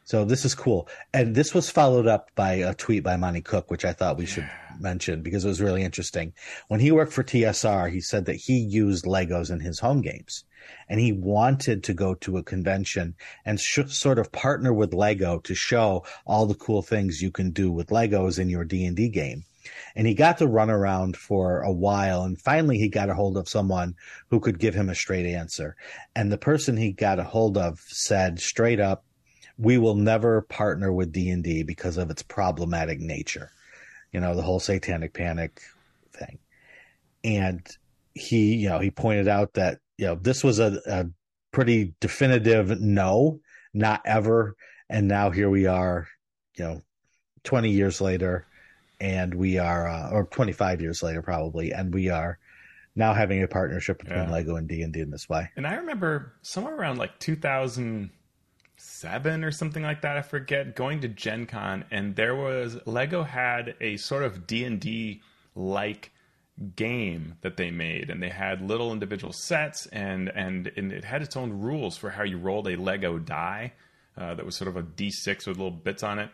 So 0.06 0.24
this 0.24 0.46
is 0.46 0.56
cool. 0.56 0.88
And 1.13 1.36
this 1.36 1.54
was 1.54 1.70
followed 1.70 2.08
up 2.08 2.30
by 2.36 2.54
a 2.54 2.74
tweet 2.74 3.04
by 3.04 3.18
Monte 3.18 3.42
Cook, 3.42 3.70
which 3.70 3.84
I 3.84 3.92
thought 3.92 4.18
we 4.18 4.25
should 4.25 4.50
mention 4.80 5.22
because 5.22 5.44
it 5.44 5.50
was 5.50 5.62
really 5.62 5.84
interesting. 5.84 6.34
When 6.70 6.80
he 6.80 6.92
worked 6.92 7.12
for 7.12 7.24
TSR, 7.24 7.92
he 7.92 8.00
said 8.00 8.25
that 8.25 8.36
he 8.36 8.58
used 8.58 9.06
Legos 9.06 9.51
in 9.51 9.60
his 9.60 9.80
home 9.80 10.01
games 10.01 10.46
and 10.88 11.00
he 11.00 11.12
wanted 11.12 11.84
to 11.84 11.94
go 11.94 12.13
to 12.15 12.38
a 12.38 12.44
convention 12.44 13.15
and 13.46 13.60
sh- 13.60 13.80
sort 13.88 14.20
of 14.20 14.32
partner 14.32 14.74
with 14.74 14.94
Lego 14.94 15.39
to 15.39 15.56
show 15.56 16.06
all 16.25 16.46
the 16.46 16.54
cool 16.54 16.84
things 16.84 17.22
you 17.22 17.32
can 17.32 17.50
do 17.50 17.72
with 17.72 17.88
Legos 17.88 18.39
in 18.39 18.48
your 18.48 18.63
D&D 18.63 19.10
game 19.10 19.44
and 19.95 20.07
he 20.07 20.13
got 20.13 20.38
to 20.38 20.48
run 20.48 20.69
around 20.69 21.17
for 21.17 21.62
a 21.62 21.72
while 21.72 22.24
and 22.24 22.39
finally 22.39 22.77
he 22.77 22.89
got 22.89 23.10
a 23.10 23.15
hold 23.15 23.38
of 23.38 23.50
someone 23.50 23.95
who 24.29 24.39
could 24.39 24.60
give 24.60 24.75
him 24.75 24.89
a 24.89 24.95
straight 24.95 25.25
answer. 25.25 25.75
And 26.15 26.31
the 26.31 26.38
person 26.38 26.77
he 26.77 26.91
got 26.91 27.19
a 27.19 27.24
hold 27.24 27.57
of 27.57 27.79
said 27.88 28.39
straight 28.39 28.80
up 28.80 29.06
we 29.58 29.78
will 29.78 29.95
never 29.95 30.41
partner 30.41 30.91
with 30.91 31.13
d&d 31.13 31.63
because 31.63 31.97
of 31.97 32.10
its 32.10 32.23
problematic 32.23 32.99
nature. 32.99 33.51
You 34.12 34.19
know 34.19 34.36
the 34.36 34.41
whole 34.41 34.60
satanic 34.60 35.13
panic 35.13 35.62
thing. 36.13 36.39
And 37.23 37.65
he 38.13 38.56
you 38.56 38.69
know 38.69 38.80
he 38.80 38.91
pointed 38.91 39.28
out 39.28 39.54
that 39.54 39.80
you 39.97 40.08
know 40.08 40.15
this 40.15 40.43
was 40.43 40.60
a, 40.60 40.80
a 40.86 41.06
pretty 41.51 41.95
definitive 41.99 42.80
no 42.80 43.39
not 43.73 44.01
ever. 44.06 44.56
And 44.89 45.08
now 45.08 45.32
here 45.32 45.49
we 45.49 45.67
are 45.67 46.08
you 46.56 46.63
know 46.63 46.82
20 47.43 47.69
years 47.71 48.01
later 48.01 48.47
and 48.99 49.34
we 49.34 49.58
are, 49.58 49.88
uh, 49.88 50.12
or 50.12 50.25
25 50.25 50.81
years 50.81 51.01
later 51.03 51.21
probably, 51.21 51.71
and 51.71 51.93
we 51.93 52.10
are 52.10 52.38
now 52.95 53.13
having 53.13 53.43
a 53.43 53.47
partnership 53.47 53.99
between 53.99 54.23
yeah. 54.23 54.31
Lego 54.31 54.55
and 54.55 54.67
D 54.67 54.81
and 54.81 54.91
D 54.93 55.01
in 55.01 55.12
this 55.12 55.29
way. 55.29 55.51
And 55.55 55.67
I 55.67 55.75
remember 55.75 56.34
somewhere 56.41 56.75
around 56.75 56.97
like 56.97 57.19
2007 57.19 59.43
or 59.43 59.51
something 59.51 59.84
like 59.84 60.01
that. 60.01 60.17
I 60.17 60.21
forget 60.21 60.75
going 60.75 61.01
to 61.01 61.08
Gen 61.08 61.45
Con, 61.45 61.86
and 61.91 62.15
there 62.15 62.36
was 62.36 62.77
Lego 62.86 63.23
had 63.23 63.75
a 63.81 63.97
sort 63.97 64.23
of 64.23 64.47
D 64.47 64.63
and 64.63 64.79
D 64.79 65.21
like 65.55 66.12
game 66.75 67.36
that 67.41 67.58
they 67.58 67.69
made 67.69 68.10
and 68.10 68.23
they 68.23 68.29
had 68.29 68.62
little 68.62 68.93
individual 68.93 69.34
sets 69.34 69.88
and, 69.88 70.29
and 70.29 70.71
and 70.77 70.93
it 70.93 71.03
had 71.03 71.21
its 71.21 71.36
own 71.36 71.51
rules 71.51 71.97
for 71.97 72.10
how 72.10 72.23
you 72.23 72.38
rolled 72.38 72.65
a 72.69 72.77
lego 72.77 73.19
die 73.19 73.73
uh, 74.17 74.34
that 74.34 74.45
was 74.45 74.55
sort 74.55 74.69
of 74.69 74.77
a 74.77 74.84
d6 74.84 75.47
with 75.47 75.58
little 75.58 75.69
bits 75.69 76.01
on 76.01 76.17
it 76.17 76.29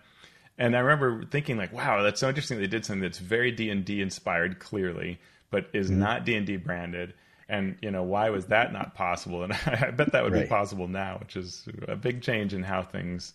and 0.58 0.76
I 0.76 0.80
remember 0.80 1.26
thinking 1.26 1.58
like, 1.58 1.74
wow, 1.74 2.04
that's 2.04 2.20
so 2.20 2.28
interesting. 2.28 2.60
They 2.60 2.68
did 2.68 2.86
something 2.86 3.02
that's 3.02 3.20
very 3.20 3.52
D 3.52 3.70
and 3.70 3.84
D 3.84 4.02
inspired, 4.02 4.60
clearly, 4.60 5.20
but 5.50 5.68
is 5.74 5.90
mm-hmm. 5.90 6.00
not 6.00 6.26
D 6.26 6.36
and 6.36 6.46
D 6.46 6.58
branded. 6.58 7.14
And 7.50 7.78
you 7.82 7.92
know, 7.92 8.04
why 8.04 8.30
was 8.30 8.48
that 8.48 8.72
not 8.72 8.96
possible? 8.96 9.44
And 9.44 9.54
I 9.54 9.92
bet 9.92 10.12
that 10.14 10.24
would 10.24 10.34
right. 10.34 10.44
be 10.44 10.48
possible 10.48 10.88
now, 10.88 11.18
which 11.20 11.36
is 11.36 11.68
a 11.88 11.96
big 11.96 12.22
change 12.22 12.54
in 12.54 12.64
how 12.64 12.84
things 12.84 13.34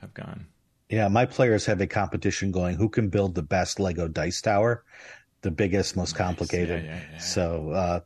have 0.00 0.14
gone. 0.14 0.46
Yeah, 0.88 1.08
my 1.08 1.24
players 1.24 1.66
have 1.66 1.80
a 1.80 1.86
competition 1.86 2.50
going. 2.50 2.76
Who 2.76 2.88
can 2.88 3.08
build 3.08 3.34
the 3.34 3.42
best 3.42 3.78
Lego 3.78 4.08
dice 4.08 4.40
tower? 4.40 4.84
The 5.42 5.50
biggest, 5.50 5.96
most 5.96 6.14
complicated. 6.14 6.84
Yeah, 6.84 6.94
yeah, 6.94 7.00
yeah. 7.12 7.18
So 7.18 7.70
uh, 7.70 8.00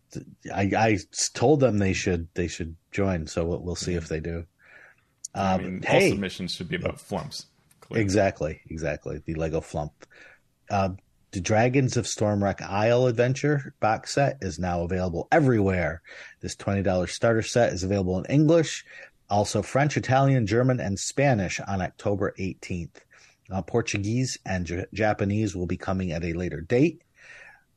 I, 0.55 0.71
I 0.77 0.99
told 1.35 1.61
them 1.61 1.79
they 1.79 1.95
should 1.95 2.29
they 2.35 2.47
should 2.47 2.77
join. 2.93 3.27
So 3.27 3.45
we'll, 3.45 3.61
we'll 3.61 3.75
see 3.75 3.95
if 3.95 4.09
they 4.09 4.21
do. 4.21 4.45
Um, 5.35 5.45
I 5.45 5.59
mean, 5.59 5.83
hey, 5.83 6.05
all 6.05 6.11
submissions 6.11 6.55
should 6.55 6.69
be 6.69 6.77
about 6.77 7.01
flumps. 7.01 7.47
Exactly, 7.95 8.61
exactly. 8.69 9.23
The 9.25 9.35
Lego 9.35 9.61
Flump. 9.61 9.93
Uh, 10.71 10.91
the 11.33 11.41
Dragons 11.41 11.97
of 11.97 12.05
Stormwreck 12.05 12.63
Isle 12.63 13.07
Adventure 13.07 13.75
box 13.81 14.13
set 14.13 14.39
is 14.41 14.59
now 14.59 14.83
available 14.83 15.27
everywhere. 15.33 16.01
This 16.41 16.55
$20 16.55 17.09
starter 17.09 17.43
set 17.43 17.73
is 17.73 17.83
available 17.83 18.19
in 18.19 18.25
English, 18.27 18.85
also 19.29 19.63
French, 19.63 19.97
Italian, 19.97 20.47
German, 20.47 20.79
and 20.79 20.99
Spanish 20.99 21.59
on 21.61 21.83
October 21.83 22.35
18th. 22.39 23.01
Uh, 23.51 23.63
Portuguese 23.63 24.39
and 24.47 24.65
J- 24.65 24.87
Japanese 24.95 25.57
will 25.57 25.67
be 25.67 25.77
coming 25.77 26.13
at 26.13 26.25
a 26.25 26.33
later 26.35 26.61
date. 26.61 27.03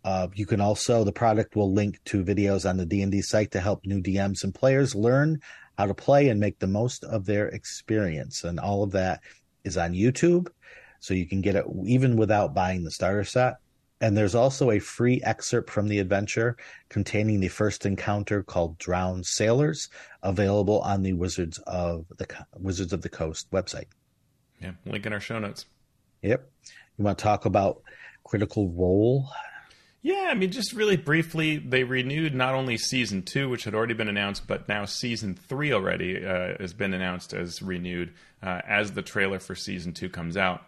Uh, 0.03 0.27
you 0.35 0.45
can 0.45 0.61
also 0.61 1.03
the 1.03 1.11
product 1.11 1.55
will 1.55 1.73
link 1.73 1.99
to 2.05 2.23
videos 2.23 2.69
on 2.69 2.77
the 2.77 2.85
D&D 2.85 3.21
site 3.21 3.51
to 3.51 3.59
help 3.59 3.85
new 3.85 4.01
DMs 4.01 4.43
and 4.43 4.53
players 4.53 4.95
learn 4.95 5.41
how 5.77 5.85
to 5.85 5.93
play 5.93 6.29
and 6.29 6.39
make 6.39 6.59
the 6.59 6.67
most 6.67 7.03
of 7.03 7.25
their 7.25 7.47
experience. 7.49 8.43
And 8.43 8.59
all 8.59 8.83
of 8.83 8.91
that 8.91 9.21
is 9.67 9.77
on 9.77 9.93
YouTube, 9.93 10.47
so 10.99 11.13
you 11.13 11.27
can 11.27 11.41
get 11.41 11.55
it 11.55 11.65
even 11.85 12.17
without 12.17 12.55
buying 12.55 12.83
the 12.83 12.91
starter 12.91 13.23
set. 13.23 13.57
And 13.99 14.15
there's 14.15 14.35
also 14.35 14.71
a 14.71 14.79
free 14.79 15.21
excerpt 15.23 15.69
from 15.69 15.87
the 15.87 15.99
adventure 15.99 16.55
containing 16.89 17.39
the 17.39 17.47
first 17.47 17.85
encounter 17.85 18.43
called 18.43 18.77
Drowned 18.77 19.25
Sailors, 19.25 19.89
available 20.21 20.81
on 20.81 21.01
the 21.01 21.13
Wizards 21.13 21.57
of 21.65 22.05
the 22.17 22.27
Wizards 22.57 22.93
of 22.93 23.01
the 23.01 23.09
Coast 23.09 23.49
website. 23.51 23.87
Yeah, 24.61 24.71
link 24.85 25.05
in 25.05 25.13
our 25.13 25.19
show 25.19 25.39
notes. 25.39 25.65
Yep. 26.21 26.49
You 26.97 27.03
want 27.05 27.17
to 27.17 27.23
talk 27.23 27.45
about 27.45 27.81
Critical 28.23 28.69
Role? 28.69 29.27
Yeah, 30.01 30.29
I 30.29 30.35
mean, 30.35 30.51
just 30.51 30.73
really 30.73 30.95
briefly, 30.95 31.57
they 31.57 31.83
renewed 31.83 32.33
not 32.33 32.53
only 32.53 32.77
season 32.77 33.23
two, 33.23 33.49
which 33.49 33.63
had 33.63 33.73
already 33.73 33.95
been 33.95 34.07
announced, 34.07 34.47
but 34.47 34.67
now 34.67 34.85
season 34.85 35.35
three 35.35 35.73
already 35.73 36.23
uh, 36.25 36.53
has 36.59 36.73
been 36.73 36.93
announced 36.93 37.33
as 37.33 37.61
renewed 37.61 38.13
uh, 38.43 38.61
as 38.67 38.91
the 38.91 39.01
trailer 39.01 39.39
for 39.39 39.55
season 39.55 39.93
two 39.93 40.09
comes 40.09 40.37
out. 40.37 40.63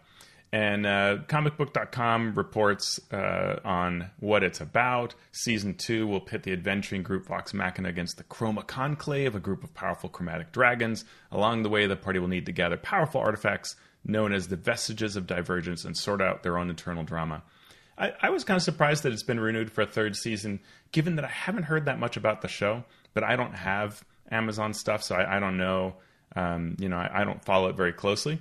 And 0.52 0.84
uh, 0.84 1.18
comicbook.com 1.28 2.34
reports 2.34 2.98
uh, 3.12 3.60
on 3.64 4.10
what 4.18 4.42
it's 4.42 4.60
about. 4.60 5.14
Season 5.30 5.74
two 5.74 6.08
will 6.08 6.20
pit 6.20 6.42
the 6.42 6.52
adventuring 6.52 7.04
group 7.04 7.26
Vox 7.26 7.54
Machina 7.54 7.88
against 7.88 8.16
the 8.16 8.24
Chroma 8.24 8.66
Conclave, 8.66 9.36
a 9.36 9.40
group 9.40 9.62
of 9.62 9.72
powerful 9.74 10.08
chromatic 10.10 10.50
dragons. 10.50 11.04
Along 11.30 11.62
the 11.62 11.68
way, 11.68 11.86
the 11.86 11.94
party 11.94 12.18
will 12.18 12.26
need 12.26 12.46
to 12.46 12.52
gather 12.52 12.76
powerful 12.76 13.20
artifacts 13.20 13.76
known 14.04 14.32
as 14.32 14.48
the 14.48 14.56
Vestiges 14.56 15.14
of 15.14 15.28
Divergence 15.28 15.84
and 15.84 15.96
sort 15.96 16.20
out 16.20 16.42
their 16.42 16.58
own 16.58 16.68
internal 16.68 17.04
drama. 17.04 17.44
I, 18.00 18.12
I 18.22 18.30
was 18.30 18.44
kind 18.44 18.56
of 18.56 18.62
surprised 18.62 19.02
that 19.02 19.12
it's 19.12 19.22
been 19.22 19.38
renewed 19.38 19.70
for 19.70 19.82
a 19.82 19.86
third 19.86 20.16
season, 20.16 20.60
given 20.90 21.16
that 21.16 21.24
I 21.24 21.28
haven't 21.28 21.64
heard 21.64 21.84
that 21.84 21.98
much 21.98 22.16
about 22.16 22.40
the 22.40 22.48
show, 22.48 22.84
but 23.12 23.22
I 23.22 23.36
don't 23.36 23.52
have 23.52 24.02
Amazon 24.30 24.72
stuff, 24.72 25.02
so 25.02 25.14
I, 25.14 25.36
I 25.36 25.40
don't 25.40 25.58
know. 25.58 25.94
Um, 26.34 26.76
you 26.78 26.88
know, 26.88 26.96
I, 26.96 27.20
I, 27.20 27.24
don't 27.24 27.44
follow 27.44 27.68
it 27.68 27.76
very 27.76 27.92
closely. 27.92 28.38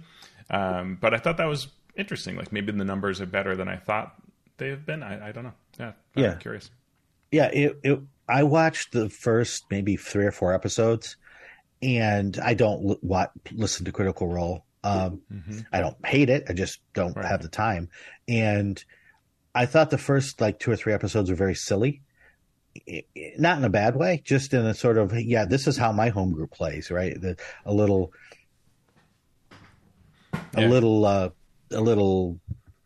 Um, 0.51 0.97
but 1.01 1.13
I 1.15 1.17
thought 1.17 1.37
that 1.37 1.47
was 1.47 1.67
interesting. 1.95 2.35
Like 2.35 2.51
maybe 2.51 2.71
the 2.71 2.85
numbers 2.85 3.19
are 3.19 3.25
better 3.25 3.55
than 3.55 3.67
I 3.67 3.77
thought 3.77 4.13
they 4.57 4.69
have 4.69 4.85
been. 4.85 5.01
I, 5.01 5.29
I 5.29 5.31
don't 5.31 5.43
know. 5.43 5.53
Yeah, 5.79 5.93
I'm 6.15 6.23
yeah. 6.23 6.35
curious. 6.35 6.69
Yeah, 7.31 7.47
it, 7.47 7.79
it, 7.83 7.99
I 8.27 8.43
watched 8.43 8.91
the 8.91 9.09
first 9.09 9.65
maybe 9.71 9.95
three 9.95 10.25
or 10.25 10.31
four 10.31 10.53
episodes, 10.53 11.17
and 11.81 12.37
I 12.39 12.53
don't 12.53 12.91
l- 12.91 12.97
what, 13.01 13.31
listen 13.51 13.85
to 13.85 13.91
Critical 13.91 14.27
Role. 14.27 14.63
Um, 14.83 15.21
mm-hmm. 15.33 15.59
I 15.73 15.81
don't 15.81 15.97
hate 16.05 16.29
it. 16.29 16.45
I 16.47 16.53
just 16.53 16.79
don't 16.93 17.15
right. 17.15 17.25
have 17.25 17.41
the 17.41 17.49
time. 17.49 17.89
And 18.27 18.83
I 19.53 19.65
thought 19.65 19.89
the 19.89 19.97
first 19.97 20.41
like 20.41 20.59
two 20.59 20.71
or 20.71 20.75
three 20.75 20.93
episodes 20.93 21.29
were 21.29 21.35
very 21.35 21.55
silly. 21.55 22.01
Not 23.37 23.57
in 23.57 23.63
a 23.63 23.69
bad 23.69 23.95
way, 23.95 24.21
just 24.23 24.53
in 24.53 24.65
a 24.65 24.73
sort 24.73 24.97
of 24.97 25.17
yeah, 25.19 25.45
this 25.45 25.67
is 25.67 25.77
how 25.77 25.91
my 25.91 26.09
home 26.09 26.31
group 26.31 26.51
plays, 26.51 26.91
right? 26.91 27.19
The, 27.19 27.35
a 27.65 27.73
little, 27.73 28.13
a 30.53 30.67
little, 30.67 31.05
uh, 31.05 31.29
a 31.71 31.81
little, 31.81 32.39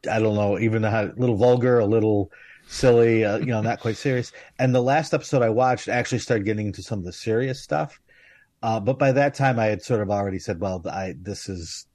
I 0.09 0.19
don't 0.19 0.35
know, 0.35 0.57
even 0.57 0.85
a 0.85 1.13
little 1.17 1.35
vulgar, 1.35 1.79
a 1.79 1.85
little 1.85 2.31
silly, 2.67 3.25
uh, 3.25 3.37
you 3.37 3.47
know, 3.47 3.61
not 3.61 3.81
quite 3.81 3.97
serious. 3.97 4.31
And 4.57 4.73
the 4.73 4.81
last 4.81 5.13
episode 5.13 5.41
I 5.41 5.49
watched 5.49 5.89
actually 5.89 6.19
started 6.19 6.45
getting 6.45 6.67
into 6.67 6.81
some 6.81 6.99
of 6.99 7.05
the 7.05 7.13
serious 7.13 7.61
stuff. 7.61 7.99
Uh, 8.61 8.79
but 8.79 8.97
by 8.97 9.11
that 9.11 9.33
time, 9.33 9.59
I 9.59 9.65
had 9.65 9.81
sort 9.81 10.01
of 10.01 10.09
already 10.09 10.39
said, 10.39 10.61
"Well, 10.61 10.81
I 10.89 11.15
this 11.21 11.49
is 11.49 11.85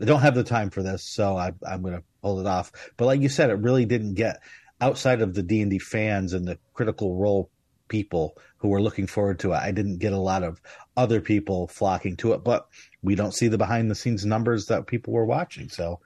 I 0.00 0.04
don't 0.04 0.20
have 0.20 0.34
the 0.34 0.44
time 0.44 0.68
for 0.68 0.82
this, 0.82 1.04
so 1.04 1.36
I, 1.36 1.52
I'm 1.66 1.80
going 1.80 1.94
to 1.94 2.02
pull 2.22 2.40
it 2.40 2.46
off." 2.46 2.72
But 2.96 3.06
like 3.06 3.20
you 3.20 3.28
said, 3.28 3.50
it 3.50 3.54
really 3.54 3.84
didn't 3.84 4.14
get 4.14 4.40
outside 4.80 5.20
of 5.20 5.34
the 5.34 5.42
D 5.42 5.60
and 5.60 5.70
D 5.70 5.78
fans 5.78 6.32
and 6.32 6.46
the 6.46 6.58
Critical 6.74 7.16
Role 7.16 7.50
people 7.88 8.36
who 8.56 8.68
were 8.68 8.80
looking 8.80 9.06
forward 9.06 9.38
to 9.40 9.52
it. 9.52 9.56
I 9.56 9.70
didn't 9.70 9.98
get 9.98 10.12
a 10.12 10.18
lot 10.18 10.42
of 10.42 10.60
other 10.96 11.20
people 11.20 11.68
flocking 11.68 12.16
to 12.16 12.32
it, 12.32 12.42
but 12.42 12.66
we 13.02 13.14
don't 13.14 13.34
see 13.34 13.48
the 13.48 13.58
behind 13.58 13.90
the 13.90 13.94
scenes 13.94 14.24
numbers 14.24 14.66
that 14.66 14.86
people 14.86 15.12
were 15.12 15.26
watching. 15.26 15.68
So 15.68 16.00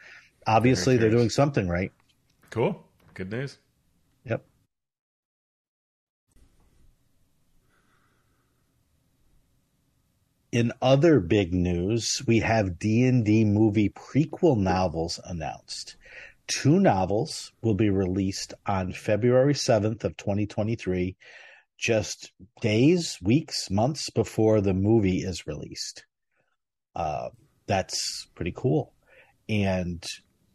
obviously, 0.46 0.96
they're 0.96 1.10
doing 1.10 1.30
something 1.30 1.68
right. 1.68 1.92
Cool. 2.50 2.84
Good 3.14 3.30
news. 3.30 3.58
Yep. 4.24 4.44
In 10.52 10.72
other 10.80 11.20
big 11.20 11.52
news, 11.52 12.22
we 12.26 12.38
have 12.40 12.78
D&D 12.78 13.44
movie 13.44 13.90
prequel 13.90 14.56
novels 14.56 15.20
announced. 15.24 15.96
Two 16.46 16.78
novels 16.78 17.52
will 17.62 17.74
be 17.74 17.90
released 17.90 18.54
on 18.64 18.92
February 18.92 19.54
7th 19.54 20.04
of 20.04 20.16
2023, 20.16 21.16
just 21.78 22.30
days, 22.60 23.18
weeks, 23.20 23.68
months 23.70 24.08
before 24.10 24.60
the 24.60 24.72
movie 24.72 25.18
is 25.18 25.46
released. 25.46 26.04
Uh, 26.94 27.30
that's 27.66 28.26
pretty 28.34 28.52
cool. 28.54 28.92
And 29.48 30.04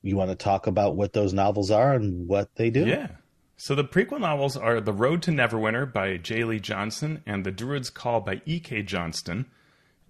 you 0.01 0.15
want 0.15 0.31
to 0.31 0.35
talk 0.35 0.67
about 0.67 0.95
what 0.95 1.13
those 1.13 1.33
novels 1.33 1.69
are 1.69 1.93
and 1.93 2.27
what 2.27 2.55
they 2.55 2.69
do? 2.69 2.85
Yeah. 2.85 3.09
So 3.57 3.75
the 3.75 3.83
prequel 3.83 4.21
novels 4.21 4.57
are 4.57 4.81
The 4.81 4.93
Road 4.93 5.21
to 5.23 5.31
Neverwinter 5.31 5.91
by 5.91 6.17
Jaleigh 6.17 6.61
Johnson 6.61 7.21
and 7.27 7.45
The 7.45 7.51
Druid's 7.51 7.91
Call 7.91 8.21
by 8.21 8.41
E.K. 8.45 8.81
Johnston. 8.83 9.45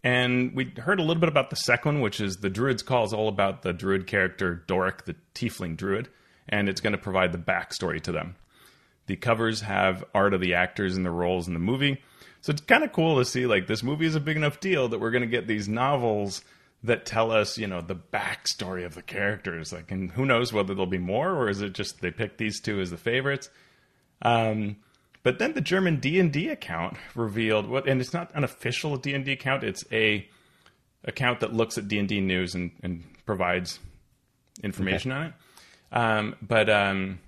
And 0.03 0.55
we 0.55 0.73
heard 0.77 0.99
a 0.99 1.03
little 1.03 1.19
bit 1.19 1.29
about 1.29 1.49
the 1.51 1.55
second 1.55 1.93
one, 1.93 2.01
which 2.01 2.19
is 2.19 2.37
The 2.37 2.49
Druid's 2.49 2.81
Call 2.81 3.05
is 3.05 3.13
all 3.13 3.27
about 3.27 3.61
the 3.61 3.71
druid 3.71 4.07
character 4.07 4.63
Doric, 4.67 5.05
the 5.05 5.15
tiefling 5.35 5.77
druid, 5.77 6.09
and 6.49 6.67
it's 6.67 6.81
going 6.81 6.93
to 6.93 6.97
provide 6.97 7.31
the 7.31 7.37
backstory 7.37 8.01
to 8.01 8.11
them. 8.11 8.35
The 9.05 9.15
covers 9.15 9.61
have 9.61 10.03
art 10.15 10.33
of 10.33 10.41
the 10.41 10.55
actors 10.55 10.95
and 10.95 11.05
the 11.05 11.11
roles 11.11 11.47
in 11.47 11.53
the 11.53 11.59
movie. 11.59 12.01
So 12.41 12.51
it's 12.51 12.61
kind 12.61 12.83
of 12.83 12.91
cool 12.91 13.17
to 13.17 13.25
see 13.25 13.45
like 13.45 13.67
this 13.67 13.83
movie 13.83 14.07
is 14.07 14.15
a 14.15 14.19
big 14.19 14.37
enough 14.37 14.59
deal 14.59 14.87
that 14.89 14.99
we're 14.99 15.11
going 15.11 15.21
to 15.21 15.27
get 15.27 15.47
these 15.47 15.67
novels 15.67 16.43
that 16.83 17.05
tell 17.05 17.31
us, 17.31 17.57
you 17.59 17.67
know, 17.67 17.81
the 17.81 17.95
backstory 17.95 18.85
of 18.85 18.95
the 18.95 19.03
characters. 19.03 19.71
Like, 19.71 19.91
and 19.91 20.11
who 20.11 20.25
knows 20.25 20.51
whether 20.51 20.73
there'll 20.73 20.87
be 20.87 20.97
more 20.97 21.29
or 21.29 21.49
is 21.49 21.61
it 21.61 21.73
just 21.73 22.01
they 22.01 22.09
picked 22.09 22.39
these 22.39 22.59
two 22.59 22.79
as 22.79 22.89
the 22.89 22.97
favorites? 22.97 23.49
Um, 24.23 24.77
but 25.23 25.39
then 25.39 25.53
the 25.53 25.61
German 25.61 25.99
D 25.99 26.19
and 26.19 26.31
D 26.31 26.49
account 26.49 26.97
revealed 27.15 27.67
what, 27.67 27.87
and 27.87 28.01
it's 28.01 28.13
not 28.13 28.31
an 28.33 28.43
official 28.43 28.97
D 28.97 29.13
and 29.13 29.25
D 29.25 29.33
account. 29.33 29.63
It's 29.63 29.83
a 29.91 30.27
account 31.03 31.39
that 31.39 31.53
looks 31.53 31.77
at 31.77 31.87
D 31.87 31.99
and 31.99 32.07
D 32.07 32.21
news 32.21 32.55
and, 32.55 32.71
and 32.83 33.03
provides 33.25 33.79
information 34.63 35.11
on 35.11 35.27
it. 35.27 35.33
Um, 35.91 36.35
but 36.41 36.69
um, 36.69 37.19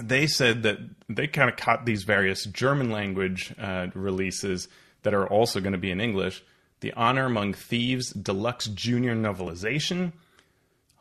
they 0.00 0.26
said 0.26 0.62
that 0.64 0.78
they 1.08 1.26
kind 1.26 1.48
of 1.48 1.56
caught 1.56 1.86
these 1.86 2.04
various 2.04 2.44
German 2.44 2.90
language 2.90 3.54
uh, 3.58 3.88
releases 3.94 4.68
that 5.02 5.14
are 5.14 5.26
also 5.26 5.60
going 5.60 5.72
to 5.72 5.78
be 5.78 5.90
in 5.90 6.00
English. 6.00 6.42
The 6.80 6.92
Honor 6.92 7.26
Among 7.26 7.54
Thieves 7.54 8.12
Deluxe 8.12 8.66
Junior 8.66 9.14
Novelization, 9.14 10.12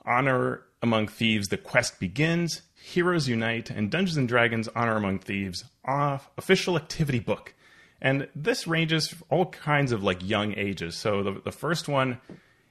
Honor 0.05 0.61
Among 0.81 1.07
Thieves 1.07 1.47
The 1.47 1.57
Quest 1.57 1.99
Begins, 1.99 2.61
Heroes 2.75 3.27
Unite, 3.27 3.69
and 3.69 3.89
Dungeons 3.89 4.17
and 4.17 4.27
Dragons 4.27 4.67
Honor 4.75 4.97
Among 4.97 5.19
Thieves 5.19 5.63
off 5.83 6.29
official 6.37 6.75
activity 6.75 7.19
book. 7.19 7.53
And 8.01 8.27
this 8.35 8.67
ranges 8.67 9.13
all 9.29 9.47
kinds 9.47 9.91
of 9.91 10.03
like 10.03 10.27
young 10.27 10.53
ages. 10.53 10.95
So 10.95 11.23
the, 11.23 11.41
the 11.43 11.51
first 11.51 11.87
one 11.87 12.19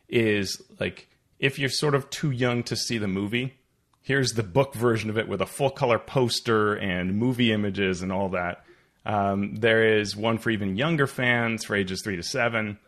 is 0.09 0.63
like 0.79 1.09
if 1.39 1.59
you're 1.59 1.69
sort 1.69 1.95
of 1.95 2.09
too 2.11 2.31
young 2.31 2.63
to 2.65 2.77
see 2.77 2.99
the 2.99 3.09
movie, 3.09 3.55
here's 4.01 4.33
the 4.33 4.43
book 4.43 4.75
version 4.75 5.11
of 5.11 5.19
it 5.19 5.29
with 5.29 5.41
a 5.41 5.47
full 5.47 5.71
color 5.71 5.99
poster 5.99 6.75
and 6.75 7.19
movie 7.19 7.53
images 7.53 8.03
and 8.03 8.13
all 8.13 8.29
that. 8.31 8.65
Um, 9.07 9.57
there 9.57 9.99
is 9.99 10.17
one 10.17 10.39
for 10.39 10.51
even 10.51 10.77
younger 10.77 11.07
fans 11.07 11.65
for 11.65 11.75
ages 11.75 12.03
three 12.03 12.17
to 12.17 12.23
seven, 12.23 12.79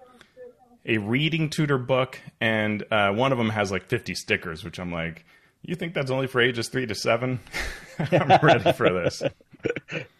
a 0.87 0.99
reading 0.99 1.51
tutor 1.51 1.79
book, 1.79 2.19
and 2.41 2.85
uh, 2.91 3.11
one 3.13 3.33
of 3.33 3.39
them 3.39 3.51
has 3.51 3.71
like 3.71 3.87
50 3.89 4.15
stickers, 4.15 4.65
which 4.65 4.79
I'm 4.79 4.93
like, 4.93 5.25
you 5.63 5.75
think 5.75 5.95
that's 5.95 6.11
only 6.13 6.29
for 6.29 6.41
ages 6.41 6.69
three 6.69 6.87
to 6.87 6.95
seven? 6.95 7.41
I'm 7.99 8.39
ready 8.43 8.73
for 8.73 8.89
this. 8.93 9.23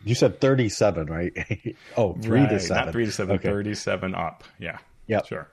You 0.05 0.15
said 0.17 0.41
37, 0.41 1.07
right? 1.07 1.77
oh, 1.97 2.15
three 2.15 2.47
to 2.49 2.59
seven. 2.59 2.85
Not 2.87 2.93
three 2.93 3.05
to 3.07 3.13
seven, 3.13 3.37
Okay. 3.37 3.49
37 3.49 4.15
up. 4.15 4.43
Yeah. 4.59 4.79
Yeah. 5.07 5.23
Sure. 5.23 5.49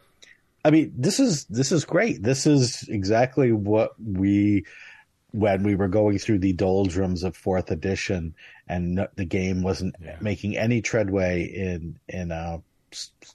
I 0.65 0.71
mean, 0.71 0.93
this 0.97 1.19
is 1.19 1.43
this 1.45 1.71
is 1.71 1.83
great. 1.85 2.23
This 2.23 2.47
is 2.47 2.87
exactly 2.89 3.51
what 3.51 3.91
we 4.01 4.65
when 5.31 5.63
we 5.63 5.75
were 5.75 5.89
going 5.89 6.17
through 6.17 6.39
the 6.39 6.53
doldrums 6.53 7.23
of 7.23 7.35
fourth 7.35 7.69
edition 7.69 8.33
and 8.67 8.95
no- 8.95 9.07
the 9.15 9.25
game 9.25 9.61
wasn't 9.61 9.93
Yeah. 10.01 10.15
making 10.21 10.55
any 10.57 10.81
treadway 10.81 11.43
in 11.43 11.99
in 12.07 12.31
uh 12.31 12.59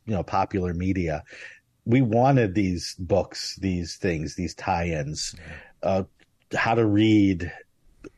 you 0.06 0.14
know 0.14 0.22
popular 0.22 0.72
media. 0.72 1.22
We 1.88 2.02
wanted 2.02 2.54
these 2.54 2.94
books, 2.98 3.56
these 3.56 3.96
things, 3.96 4.34
these 4.36 4.54
tie-ins, 4.54 5.34
uh, 5.82 6.04
how 6.54 6.74
to 6.74 6.84
read 6.86 7.50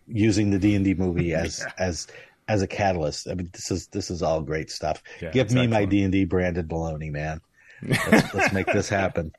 using 0.08 0.50
the 0.50 0.58
D 0.58 0.74
and 0.74 0.84
D 0.84 0.92
movie 0.94 1.32
as 1.44 1.60
Yeah. 1.60 1.72
as 1.78 2.06
as 2.48 2.62
a 2.62 2.66
catalyst. 2.66 3.28
I 3.28 3.34
mean, 3.34 3.48
this 3.52 3.70
is 3.70 3.86
this 3.86 4.10
is 4.10 4.22
all 4.22 4.42
great 4.42 4.70
stuff. 4.70 5.02
Yeah, 5.22 5.30
Give 5.30 5.50
me 5.52 5.66
my. 5.68 5.84
D 5.84 6.02
and 6.02 6.10
D 6.12 6.24
branded 6.24 6.68
baloney, 6.68 7.10
man. 7.12 7.40
Let's, 7.82 8.34
let's 8.34 8.52
make 8.52 8.66
this 8.66 8.88
happen. 9.00 9.32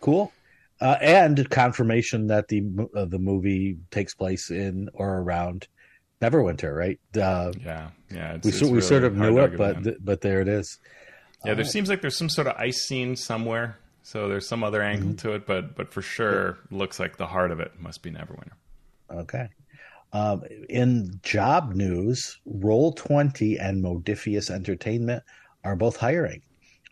Cool. 0.00 0.32
Uh, 0.80 0.96
and 1.00 1.48
confirmation 1.50 2.26
that 2.26 2.48
the 2.48 2.64
uh, 2.96 3.04
the 3.04 3.18
movie 3.20 3.78
takes 3.92 4.14
place 4.14 4.50
in 4.50 4.88
or 4.94 5.18
around 5.18 5.68
Neverwinter, 6.20 6.76
right? 6.76 6.98
Uh, 7.16 7.52
Yeah. 7.64 7.90
Yeah. 8.10 8.38
We 8.42 8.50
we 8.50 8.58
really 8.68 8.80
sort 8.80 9.04
of 9.04 9.16
knew 9.16 9.38
it, 9.38 9.56
but 9.56 9.84
th- 9.84 9.98
but 10.00 10.20
there 10.20 10.40
it 10.40 10.48
is. 10.48 10.78
Yeah, 11.44 11.54
there 11.54 11.64
seems 11.64 11.88
like 11.88 12.00
there's 12.00 12.16
some 12.16 12.28
sort 12.28 12.46
of 12.46 12.56
ice 12.56 12.82
scene 12.82 13.16
somewhere. 13.16 13.78
So 14.04 14.28
there's 14.28 14.48
some 14.48 14.64
other 14.64 14.82
angle 14.82 15.08
Mm-hmm. 15.10 15.16
to 15.28 15.32
it, 15.34 15.46
but 15.46 15.76
but 15.76 15.92
for 15.92 16.02
sure 16.02 16.58
looks 16.70 16.98
like 16.98 17.16
the 17.16 17.26
heart 17.26 17.50
of 17.52 17.60
it 17.60 17.72
must 17.80 18.02
be 18.02 18.10
Neverwinter. 18.10 18.52
Okay. 19.10 19.48
Um, 20.12 20.42
in 20.68 21.20
job 21.22 21.74
news, 21.74 22.38
Roll 22.44 22.92
Twenty 22.92 23.58
and 23.58 23.82
Modiphius 23.82 24.50
Entertainment 24.50 25.22
are 25.64 25.76
both 25.76 25.96
hiring. 25.96 26.42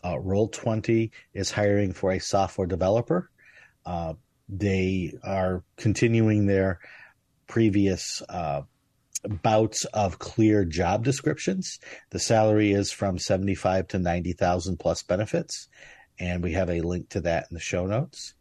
Uh, 0.05 0.19
Roll 0.19 0.49
Twenty 0.49 1.11
is 1.35 1.51
hiring 1.51 1.93
for 1.93 2.13
a 2.13 2.19
software 2.21 2.67
developer. 2.67 3.31
Uh, 3.85 4.15
they 4.49 5.13
are 5.25 5.63
continuing 5.77 6.47
their 6.47 6.81
previous 7.47 8.23
uh, 8.29 8.63
bouts 9.29 9.85
of 9.87 10.19
clear 10.19 10.65
job 10.65 11.05
descriptions. 11.05 11.79
The 12.11 12.19
salary 12.19 12.73
is 12.73 12.93
from 12.93 13.19
seventy-five 13.19 13.89
to 13.89 13.99
ninety 13.99 14.33
thousand 14.33 14.79
plus 14.79 15.03
benefits, 15.03 15.69
and 16.19 16.43
we 16.43 16.53
have 16.53 16.71
a 16.71 16.81
link 16.81 17.09
to 17.11 17.21
that 17.23 17.47
in 17.51 17.55
the 17.55 17.61
show 17.61 17.87
notes. 17.87 18.35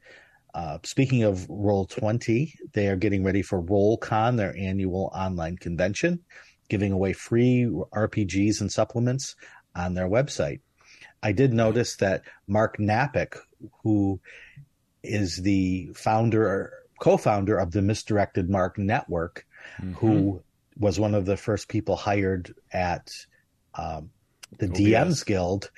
Uh, 0.53 0.79
speaking 0.83 1.23
of 1.23 1.47
Roll20, 1.47 2.51
they 2.73 2.87
are 2.87 2.95
getting 2.95 3.23
ready 3.23 3.41
for 3.43 3.61
RollCon, 3.61 4.37
their 4.37 4.55
annual 4.57 5.11
online 5.13 5.57
convention, 5.57 6.21
giving 6.69 6.91
away 6.91 7.13
free 7.13 7.65
RPGs 7.69 8.59
and 8.61 8.71
supplements 8.71 9.35
on 9.75 9.93
their 9.93 10.07
website. 10.09 10.61
I 11.21 11.33
did 11.33 11.53
notice 11.53 11.97
that 11.97 12.23
Mark 12.47 12.77
Napick, 12.79 13.37
who 13.83 14.19
is 15.03 15.37
the 15.37 15.91
founder, 15.93 16.73
co-founder 16.99 17.57
of 17.57 17.71
the 17.71 17.81
Misdirected 17.81 18.49
Mark 18.49 18.77
Network, 18.77 19.45
Mm-hmm. 19.81 19.93
who 19.93 20.41
was 20.79 20.99
one 20.99 21.13
of 21.13 21.25
the 21.25 21.37
first 21.37 21.67
people 21.67 21.95
hired 21.95 22.53
at 22.71 23.09
um, 23.75 24.09
the 24.57 24.67
OBS. 24.67 24.79
DMs 24.79 25.25
Guild. 25.25 25.69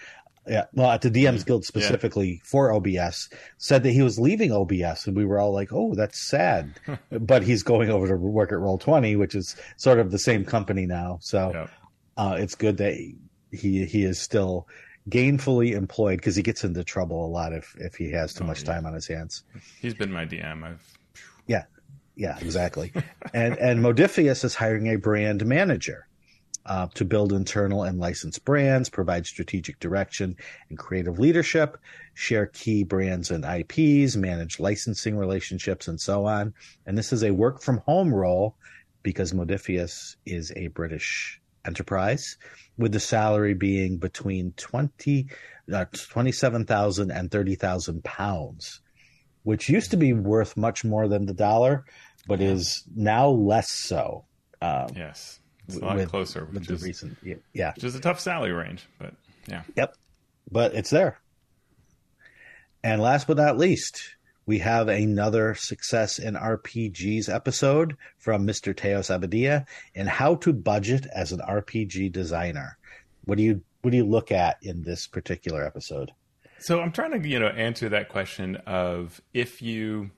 Yeah, 0.47 0.65
well, 0.73 0.89
at 0.89 1.01
the 1.01 1.11
DMs 1.11 1.45
Guild 1.45 1.65
specifically 1.65 2.41
for 2.45 2.73
OBS, 2.73 3.29
said 3.59 3.83
that 3.83 3.91
he 3.91 4.01
was 4.01 4.19
leaving 4.19 4.51
OBS, 4.51 5.05
and 5.05 5.15
we 5.15 5.23
were 5.25 5.39
all 5.39 5.53
like, 5.53 5.69
"Oh, 5.71 5.93
that's 5.93 6.27
sad." 6.29 6.79
but 7.11 7.43
he's 7.43 7.61
going 7.61 7.89
over 7.91 8.07
to 8.07 8.15
work 8.15 8.51
at 8.51 8.57
Roll 8.57 8.79
Twenty, 8.79 9.15
which 9.15 9.35
is 9.35 9.55
sort 9.77 9.99
of 9.99 10.09
the 10.11 10.17
same 10.17 10.43
company 10.45 10.85
now. 10.87 11.19
So 11.21 11.51
Yep. 11.53 11.69
uh, 12.17 12.35
it's 12.39 12.55
good 12.55 12.77
that 12.77 12.93
he 13.51 13.85
he 13.85 14.03
is 14.03 14.19
still 14.19 14.67
gainfully 15.09 15.73
employed 15.75 16.17
because 16.17 16.35
he 16.35 16.41
gets 16.43 16.63
into 16.63 16.83
trouble 16.83 17.23
a 17.25 17.29
lot 17.29 17.53
if 17.53 17.75
if 17.79 17.95
he 17.95 18.11
has 18.11 18.33
too 18.33 18.43
Oh, 18.43 18.47
much 18.47 18.61
yeah. 18.61 18.73
time 18.73 18.85
on 18.87 18.93
his 18.95 19.07
hands. 19.07 19.43
He's 19.79 19.93
been 19.93 20.11
my 20.11 20.25
DM. 20.25 20.63
I've 20.63 20.81
Yeah, 21.47 21.65
exactly. 22.41 22.91
and 23.33 23.57
and 23.57 23.79
Modiphius 23.79 24.43
is 24.43 24.55
hiring 24.55 24.87
a 24.87 24.97
brand 24.97 25.45
manager 25.45 26.07
uh, 26.65 26.87
to 26.93 27.05
build 27.05 27.33
internal 27.33 27.83
and 27.83 27.99
licensed 27.99 28.45
brands, 28.45 28.89
provide 28.89 29.25
strategic 29.25 29.79
direction 29.79 30.35
and 30.69 30.77
creative 30.77 31.19
leadership, 31.19 31.77
share 32.13 32.45
key 32.47 32.83
brands 32.83 33.31
and 33.31 33.45
IPs, 33.45 34.15
manage 34.15 34.59
licensing 34.59 35.17
relationships, 35.17 35.87
and 35.87 35.99
so 35.99 36.25
on. 36.25 36.53
And 36.85 36.97
this 36.97 37.11
is 37.11 37.23
a 37.23 37.31
work 37.31 37.61
from 37.61 37.77
home 37.79 38.13
role 38.13 38.55
because 39.03 39.33
Modiphius 39.33 40.15
is 40.25 40.53
a 40.55 40.67
British 40.67 41.41
enterprise, 41.65 42.37
with 42.77 42.91
the 42.91 42.99
salary 42.99 43.53
being 43.53 43.97
between 43.97 44.53
20, 44.57 45.27
uh, 45.73 45.85
27,000 45.91 47.11
and 47.11 47.31
30,000 47.31 48.03
pounds, 48.03 48.81
which 49.43 49.69
used 49.69 49.91
to 49.91 49.97
be 49.97 50.13
worth 50.13 50.57
much 50.57 50.83
more 50.83 51.07
than 51.07 51.25
the 51.25 51.33
dollar, 51.33 51.85
but 52.27 52.41
is 52.41 52.83
now 52.95 53.29
less 53.29 53.69
so. 53.71 54.25
Um, 54.61 54.89
yes 54.95 55.41
it's 55.67 55.81
a 55.81 55.85
lot 55.85 55.95
with, 55.95 56.09
closer, 56.09 56.45
which 56.45 56.69
is 56.69 56.83
recent, 56.83 57.17
yeah, 57.53 57.73
which 57.73 57.83
is 57.83 57.95
a 57.95 57.99
tough 57.99 58.19
salary 58.19 58.51
range, 58.51 58.87
but 58.99 59.13
yeah, 59.47 59.63
yep, 59.75 59.95
but 60.51 60.73
it's 60.73 60.89
there. 60.89 61.19
And 62.83 63.01
last 63.01 63.27
but 63.27 63.37
not 63.37 63.57
least, 63.57 64.15
we 64.45 64.59
have 64.59 64.87
another 64.87 65.55
success 65.55 66.19
in 66.19 66.33
RPGs 66.33 67.33
episode 67.33 67.95
from 68.17 68.45
Mr. 68.45 68.75
Teos 68.75 69.07
Abadia 69.07 69.65
and 69.95 70.09
how 70.09 70.35
to 70.35 70.51
budget 70.51 71.05
as 71.13 71.31
an 71.31 71.39
RPG 71.39 72.11
designer. 72.11 72.77
What 73.25 73.37
do 73.37 73.43
you 73.43 73.61
what 73.81 73.91
do 73.91 73.97
you 73.97 74.05
look 74.05 74.31
at 74.31 74.57
in 74.61 74.83
this 74.83 75.07
particular 75.07 75.65
episode? 75.65 76.11
So 76.59 76.81
I'm 76.81 76.91
trying 76.91 77.21
to 77.21 77.27
you 77.27 77.39
know 77.39 77.47
answer 77.47 77.89
that 77.89 78.09
question 78.09 78.57
of 78.67 79.21
if 79.33 79.61
you 79.61 80.11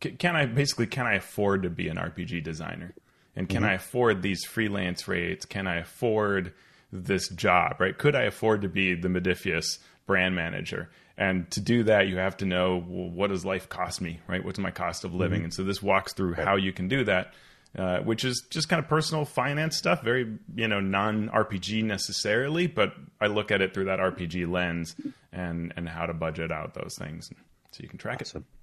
can 0.00 0.36
I 0.36 0.46
basically 0.46 0.86
can 0.86 1.06
I 1.06 1.14
afford 1.14 1.62
to 1.62 1.70
be 1.70 1.88
an 1.88 1.96
RPG 1.96 2.42
designer? 2.42 2.94
And 3.36 3.48
can 3.48 3.62
mm-hmm. 3.62 3.70
I 3.70 3.74
afford 3.74 4.22
these 4.22 4.44
freelance 4.44 5.06
rates? 5.06 5.46
Can 5.46 5.66
I 5.66 5.76
afford 5.76 6.52
this 6.92 7.28
job, 7.28 7.76
right? 7.78 7.96
Could 7.96 8.16
I 8.16 8.22
afford 8.22 8.62
to 8.62 8.68
be 8.68 8.94
the 8.94 9.08
Modiphius 9.08 9.78
brand 10.06 10.34
manager? 10.34 10.90
And 11.16 11.50
to 11.52 11.60
do 11.60 11.84
that, 11.84 12.08
you 12.08 12.16
have 12.16 12.38
to 12.38 12.46
know 12.46 12.84
well, 12.86 13.10
what 13.10 13.30
does 13.30 13.44
life 13.44 13.68
cost 13.68 14.00
me, 14.00 14.20
right? 14.26 14.44
What's 14.44 14.58
my 14.58 14.70
cost 14.70 15.04
of 15.04 15.14
living? 15.14 15.38
Mm-hmm. 15.38 15.44
And 15.44 15.54
so 15.54 15.64
this 15.64 15.82
walks 15.82 16.12
through 16.12 16.32
right. 16.32 16.46
how 16.46 16.56
you 16.56 16.72
can 16.72 16.88
do 16.88 17.04
that, 17.04 17.34
uh, 17.78 17.98
which 17.98 18.24
is 18.24 18.46
just 18.50 18.68
kind 18.68 18.82
of 18.82 18.88
personal 18.88 19.24
finance 19.24 19.76
stuff, 19.76 20.02
very 20.02 20.38
you 20.56 20.66
know 20.66 20.80
non 20.80 21.28
RPG 21.28 21.84
necessarily, 21.84 22.66
but 22.66 22.94
I 23.20 23.26
look 23.26 23.50
at 23.50 23.60
it 23.60 23.74
through 23.74 23.84
that 23.84 24.00
RPG 24.00 24.50
lens 24.50 24.96
and 25.30 25.72
and 25.76 25.88
how 25.88 26.06
to 26.06 26.14
budget 26.14 26.50
out 26.50 26.74
those 26.74 26.96
things, 26.98 27.30
so 27.70 27.82
you 27.82 27.88
can 27.88 27.98
track 27.98 28.22
awesome. 28.22 28.42
it 28.42 28.59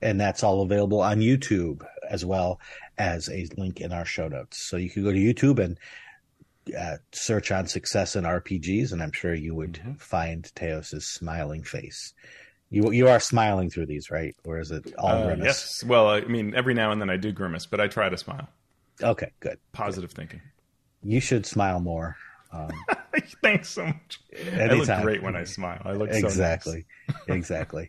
and 0.00 0.20
that's 0.20 0.42
all 0.42 0.62
available 0.62 1.00
on 1.00 1.18
YouTube 1.18 1.84
as 2.08 2.24
well 2.24 2.60
as 2.96 3.28
a 3.28 3.46
link 3.56 3.80
in 3.80 3.92
our 3.92 4.04
show 4.04 4.28
notes. 4.28 4.58
So 4.58 4.76
you 4.76 4.90
can 4.90 5.04
go 5.04 5.12
to 5.12 5.18
YouTube 5.18 5.58
and 5.58 5.78
uh, 6.76 6.96
search 7.12 7.50
on 7.50 7.66
success 7.66 8.16
in 8.16 8.24
RPGs, 8.24 8.92
and 8.92 9.02
I'm 9.02 9.12
sure 9.12 9.34
you 9.34 9.54
would 9.54 9.74
mm-hmm. 9.74 9.94
find 9.94 10.50
Teos's 10.54 11.06
smiling 11.06 11.62
face. 11.62 12.14
You 12.70 12.92
you 12.92 13.08
are 13.08 13.20
smiling 13.20 13.70
through 13.70 13.86
these, 13.86 14.10
right? 14.10 14.36
Or 14.44 14.58
is 14.58 14.70
it 14.70 14.94
all 14.98 15.08
uh, 15.08 15.24
grimace? 15.24 15.44
Yes. 15.44 15.84
Well, 15.84 16.08
I 16.08 16.20
mean, 16.22 16.54
every 16.54 16.74
now 16.74 16.92
and 16.92 17.00
then 17.00 17.08
I 17.08 17.16
do 17.16 17.32
grimace, 17.32 17.64
but 17.64 17.80
I 17.80 17.88
try 17.88 18.10
to 18.10 18.16
smile. 18.18 18.48
Okay, 19.02 19.32
good. 19.40 19.58
Positive 19.72 20.10
good. 20.10 20.16
thinking. 20.16 20.42
You 21.02 21.20
should 21.20 21.46
smile 21.46 21.80
more. 21.80 22.16
Um, 22.52 22.70
Thanks 23.42 23.70
so 23.70 23.86
much. 23.86 24.20
Anytime. 24.36 24.70
I 24.70 24.74
look 24.74 25.02
great 25.02 25.22
when 25.22 25.36
I 25.36 25.44
smile. 25.44 25.80
I 25.84 25.92
look 25.92 26.10
exactly, 26.10 26.84
so 27.06 27.14
nice. 27.14 27.36
exactly. 27.36 27.88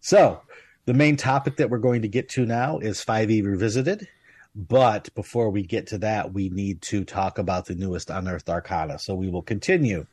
So 0.00 0.42
the 0.90 0.94
main 0.94 1.16
topic 1.16 1.54
that 1.54 1.70
we're 1.70 1.78
going 1.78 2.02
to 2.02 2.08
get 2.08 2.28
to 2.28 2.44
now 2.44 2.78
is 2.78 3.04
5e 3.04 3.44
Revisited. 3.44 4.08
But 4.56 5.08
before 5.14 5.48
we 5.48 5.62
get 5.62 5.86
to 5.86 5.98
that, 5.98 6.34
we 6.34 6.48
need 6.48 6.82
to 6.82 7.04
talk 7.04 7.38
about 7.38 7.66
the 7.66 7.76
newest 7.76 8.10
Unearthed 8.10 8.50
Arcana. 8.50 8.98
So 8.98 9.14
we 9.14 9.30
will 9.30 9.40
continue 9.40 10.04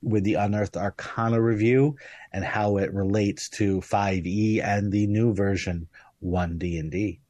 with 0.00 0.24
the 0.24 0.36
Unearthed 0.36 0.78
Arcana 0.78 1.38
review 1.38 1.96
and 2.32 2.46
how 2.46 2.78
it 2.78 2.94
relates 2.94 3.50
to 3.50 3.82
5e 3.82 4.64
and 4.64 4.90
the 4.90 5.06
new 5.06 5.34
version 5.34 5.86
1D&D. 6.24 7.20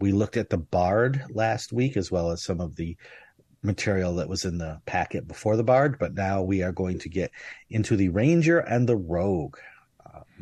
We 0.00 0.10
looked 0.10 0.36
at 0.36 0.50
the 0.50 0.58
Bard 0.58 1.26
last 1.30 1.72
week 1.72 1.96
as 1.96 2.10
well 2.10 2.32
as 2.32 2.42
some 2.42 2.60
of 2.60 2.74
the 2.74 2.96
material 3.62 4.16
that 4.16 4.28
was 4.28 4.44
in 4.44 4.58
the 4.58 4.80
packet 4.84 5.28
before 5.28 5.56
the 5.56 5.62
Bard, 5.62 5.96
but 6.00 6.14
now 6.14 6.42
we 6.42 6.64
are 6.64 6.72
going 6.72 6.98
to 6.98 7.08
get 7.08 7.30
into 7.70 7.94
the 7.94 8.08
Ranger 8.08 8.58
and 8.58 8.88
the 8.88 8.96
Rogue 8.96 9.58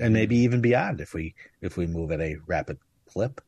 and 0.00 0.12
maybe 0.12 0.36
even 0.36 0.60
beyond 0.60 1.00
if 1.00 1.14
we 1.14 1.34
if 1.60 1.76
we 1.76 1.86
move 1.86 2.12
at 2.12 2.20
a 2.20 2.36
rapid 2.46 2.78
clip. 3.06 3.40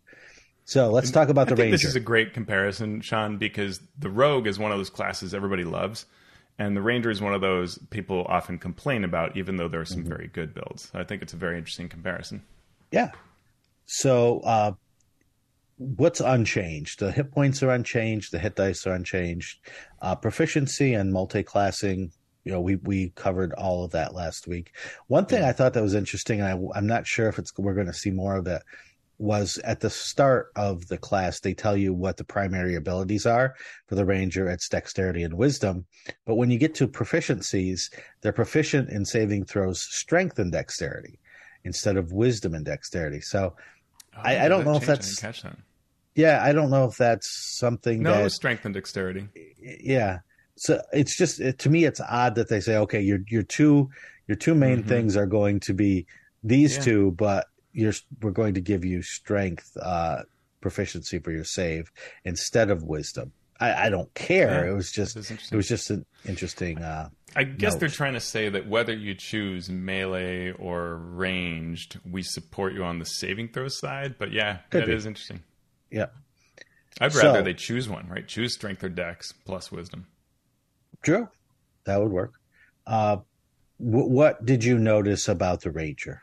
So 0.65 0.91
let's 0.91 1.11
talk 1.11 1.31
about 1.31 1.49
the 1.49 1.55
I 1.55 1.57
think 1.57 1.65
Ranger. 1.65 1.77
This 1.77 1.85
is 1.85 1.97
a 1.97 2.01
great 2.01 2.35
comparison, 2.35 3.01
Shawn, 3.01 3.39
because 3.39 3.81
the 3.99 4.11
Rogue 4.11 4.47
is 4.47 4.59
one 4.59 4.71
of 4.71 4.79
those 4.79 4.91
classes 4.91 5.33
everybody 5.33 5.65
loves, 5.65 6.05
and 6.59 6.77
the 6.77 6.83
Ranger 6.83 7.11
is 7.11 7.23
one 7.23 7.33
of 7.33 7.41
those 7.41 7.79
people 7.91 8.27
often 8.29 8.59
complain 8.59 9.05
about, 9.05 9.37
even 9.37 9.57
though 9.57 9.69
there 9.69 9.81
are 9.81 9.87
some 9.87 10.01
mm-hmm. 10.01 10.09
very 10.11 10.29
good 10.29 10.53
builds. 10.53 10.91
I 10.93 11.05
think 11.05 11.23
it's 11.23 11.33
a 11.33 11.39
very 11.39 11.57
interesting 11.57 11.89
comparison. 11.89 12.43
Yeah. 12.91 13.13
So 13.87 14.41
uh, 14.41 14.73
what's 15.79 16.21
unchanged? 16.21 17.01
The 17.01 17.13
hit 17.13 17.33
points 17.33 17.63
are 17.63 17.71
unchanged. 17.71 18.33
The 18.33 18.39
hit 18.39 18.57
dice 18.57 18.87
are 18.87 18.93
unchanged. 18.93 19.59
Uh, 20.03 20.17
proficiency 20.17 20.93
and 20.93 21.13
multi-classing 21.13 22.13
you 22.45 22.53
know, 22.53 22.61
we 22.61 22.77
we 22.77 23.11
covered 23.11 23.53
all 23.53 23.85
of 23.85 23.91
that 23.93 24.15
last 24.15 24.47
week. 24.47 24.73
One 25.07 25.27
thing 25.27 25.43
I 25.43 25.53
thought 25.53 25.75
that 25.75 25.83
was 25.83 25.95
interesting, 25.95 26.41
and 26.41 26.49
I, 26.49 26.79
I'm 26.79 26.87
not 26.87 27.07
sure 27.07 27.29
if 27.29 27.39
it's 27.39 27.53
we're 27.57 27.75
going 27.75 27.87
to 27.87 27.93
see 27.93 28.11
more 28.11 28.37
of 28.37 28.47
it, 28.47 28.63
was 29.19 29.59
at 29.65 29.81
the 29.81 29.91
start 29.91 30.51
of 30.55 30.87
the 30.87 30.97
class 30.97 31.41
they 31.41 31.53
tell 31.53 31.77
you 31.77 31.93
what 31.93 32.17
the 32.17 32.25
primary 32.25 32.77
abilities 32.77 33.27
are 33.27 33.55
for 33.87 33.97
the 33.97 34.05
ranger. 34.05 34.49
It's 34.49 34.69
dexterity 34.69 35.25
and 35.25 35.35
wisdom, 35.35 35.87
but 36.25 36.37
when 36.37 36.51
you 36.51 36.59
get 36.59 36.75
to 36.77 36.89
proficiencies, 36.89 37.93
they're 38.21 38.33
proficient 38.33 38.91
in 38.91 39.05
saving 39.05 39.45
throws, 39.45 39.81
strength 39.81 40.39
and 40.39 40.53
dexterity, 40.53 41.19
instead 41.65 41.97
of 41.97 42.13
wisdom 42.13 42.55
and 42.55 42.65
dexterity. 42.65 43.21
So 43.21 43.57
oh, 44.17 44.21
I, 44.23 44.47
I, 44.47 44.49
don't 44.49 44.65
know 44.65 44.77
if 44.77 44.87
that's 44.87 45.23
yeah, 46.15 46.43
I 46.43 46.53
don't 46.53 46.71
know 46.71 46.85
if 46.85 46.97
that's 46.97 47.57
something. 47.59 48.03
No, 48.03 48.25
that, 48.25 48.31
strength 48.31 48.65
and 48.65 48.75
dexterity. 48.75 49.29
Yeah, 49.61 50.19
so 50.59 50.81
it's 50.93 51.17
just 51.17 51.41
it, 51.41 51.59
to 51.59 51.71
me 51.71 51.85
it's 51.85 52.01
odd 52.01 52.35
that 52.35 52.49
they 52.49 52.61
say 52.61 52.77
okay 52.77 53.01
your 53.01 53.21
your 53.29 53.43
two 53.43 53.89
your 54.27 54.37
two 54.37 54.55
main 54.55 54.79
mm-hmm. 54.79 54.89
things 54.89 55.17
are 55.17 55.27
going 55.27 55.61
to 55.61 55.73
be 55.73 56.07
these 56.43 56.77
yeah. 56.77 56.83
two 56.83 57.11
but 57.13 57.47
you're 57.73 57.93
we're 58.23 58.31
going 58.31 58.55
to 58.55 58.61
give 58.61 58.85
you 58.85 59.03
strength 59.03 59.77
uh 59.81 60.23
proficiency 60.61 61.19
for 61.19 61.31
your 61.31 61.45
save 61.45 61.91
instead 62.25 62.71
of 62.71 62.83
wisdom 62.83 63.33
i, 63.61 63.87
I 63.87 63.91
don't 63.91 64.13
care 64.15 64.65
yeah, 64.65 64.73
it 64.73 64.75
was 64.75 64.91
just 64.91 65.17
it 65.17 65.57
was 65.57 65.69
just 65.69 65.91
an 65.91 66.05
interesting 66.25 66.83
uh 66.83 67.09
I 67.37 67.45
guess 67.45 67.75
note. 67.75 67.81
they're 67.81 67.89
trying 67.89 68.15
to 68.15 68.21
say 68.21 68.49
that 68.49 68.67
whether 68.67 68.95
you 68.95 69.15
choose 69.15 69.69
melee 69.69 70.53
or 70.53 70.97
ranged, 70.97 72.01
we 72.11 72.23
support 72.23 72.73
you 72.73 72.85
on 72.85 72.99
the 72.99 73.05
saving 73.05 73.49
throw 73.49 73.69
side. 73.69 74.17
But 74.19 74.33
yeah, 74.33 74.61
Could 74.71 74.83
that 74.83 74.87
be. 74.87 74.95
is 74.95 75.05
interesting. 75.05 75.41
Yeah. 75.91 76.07
I'd 77.01 77.15
rather 77.15 77.41
so, 77.41 77.43
they 77.43 77.55
choose 77.55 77.89
one, 77.89 78.09
right? 78.09 78.27
Choose 78.27 78.55
strength 78.55 78.83
or 78.83 78.89
dex 78.89 79.33
plus 79.45 79.71
wisdom. 79.71 80.07
True, 81.03 81.29
that 81.85 82.01
would 82.01 82.13
work. 82.13 82.35
Uh, 82.87 83.19
w- 83.79 84.09
what 84.09 84.45
did 84.45 84.65
you 84.65 84.79
notice 84.79 85.29
about 85.29 85.61
the 85.61 85.71
Ranger? 85.71 86.23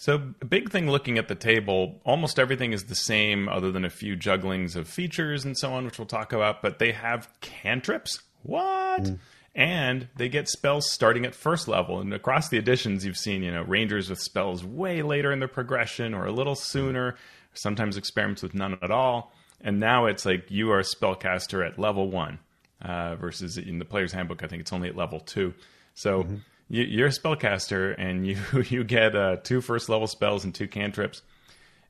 So, 0.00 0.16
big 0.16 0.70
thing 0.70 0.88
looking 0.88 1.18
at 1.18 1.26
the 1.26 1.34
table, 1.34 2.00
almost 2.04 2.38
everything 2.38 2.72
is 2.72 2.84
the 2.84 2.94
same 2.94 3.48
other 3.48 3.72
than 3.72 3.84
a 3.84 3.90
few 3.90 4.14
jugglings 4.14 4.76
of 4.76 4.86
features 4.86 5.44
and 5.44 5.58
so 5.58 5.72
on, 5.72 5.84
which 5.84 5.98
we'll 5.98 6.06
talk 6.06 6.32
about, 6.32 6.62
but 6.62 6.78
they 6.78 6.92
have 6.92 7.28
cantrips. 7.40 8.22
What? 8.44 9.02
Mm. 9.02 9.18
And 9.56 10.08
they 10.16 10.28
get 10.28 10.48
spells 10.48 10.88
starting 10.88 11.26
at 11.26 11.34
first 11.34 11.66
level. 11.66 11.98
And 11.98 12.14
across 12.14 12.48
the 12.48 12.58
editions, 12.58 13.04
you've 13.04 13.16
seen, 13.16 13.42
you 13.42 13.50
know, 13.50 13.62
rangers 13.62 14.08
with 14.08 14.20
spells 14.20 14.64
way 14.64 15.02
later 15.02 15.32
in 15.32 15.40
their 15.40 15.48
progression 15.48 16.14
or 16.14 16.26
a 16.26 16.32
little 16.32 16.54
sooner, 16.54 17.16
sometimes 17.54 17.96
experiments 17.96 18.40
with 18.40 18.54
none 18.54 18.78
at 18.80 18.92
all. 18.92 19.32
And 19.60 19.80
now 19.80 20.06
it's 20.06 20.24
like 20.24 20.48
you 20.48 20.70
are 20.70 20.78
a 20.78 20.84
spellcaster 20.84 21.66
at 21.66 21.76
level 21.76 22.08
one 22.08 22.38
uh, 22.82 23.16
versus 23.16 23.58
in 23.58 23.78
the 23.78 23.84
player's 23.84 24.12
handbook, 24.12 24.42
I 24.42 24.46
think 24.46 24.60
it's 24.60 24.72
only 24.72 24.88
at 24.88 24.96
level 24.96 25.20
two. 25.20 25.54
So 25.94 26.22
mm-hmm. 26.22 26.36
you, 26.68 27.04
are 27.04 27.08
a 27.08 27.10
spellcaster 27.10 27.94
and 27.98 28.26
you 28.26 28.38
you 28.68 28.84
get 28.84 29.16
uh, 29.16 29.36
two 29.42 29.60
first 29.60 29.88
level 29.88 30.06
spells 30.06 30.44
and 30.44 30.54
two 30.54 30.68
cantrips. 30.68 31.22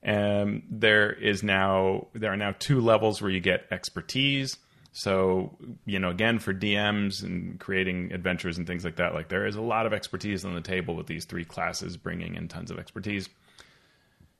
And 0.02 0.62
there 0.70 1.12
is 1.12 1.42
now 1.42 2.06
there 2.14 2.32
are 2.32 2.36
now 2.36 2.54
two 2.58 2.80
levels 2.80 3.20
where 3.20 3.30
you 3.30 3.40
get 3.40 3.66
expertise. 3.70 4.56
So 4.92 5.56
you 5.84 5.98
know, 5.98 6.10
again 6.10 6.38
for 6.38 6.54
DMs 6.54 7.22
and 7.22 7.58
creating 7.58 8.12
adventures 8.12 8.58
and 8.58 8.66
things 8.66 8.84
like 8.84 8.96
that, 8.96 9.12
like 9.12 9.28
there 9.28 9.46
is 9.46 9.56
a 9.56 9.60
lot 9.60 9.86
of 9.86 9.92
expertise 9.92 10.44
on 10.44 10.54
the 10.54 10.60
table 10.60 10.94
with 10.94 11.06
these 11.06 11.24
three 11.24 11.44
classes 11.44 11.96
bringing 11.96 12.36
in 12.36 12.48
tons 12.48 12.70
of 12.70 12.78
expertise. 12.78 13.28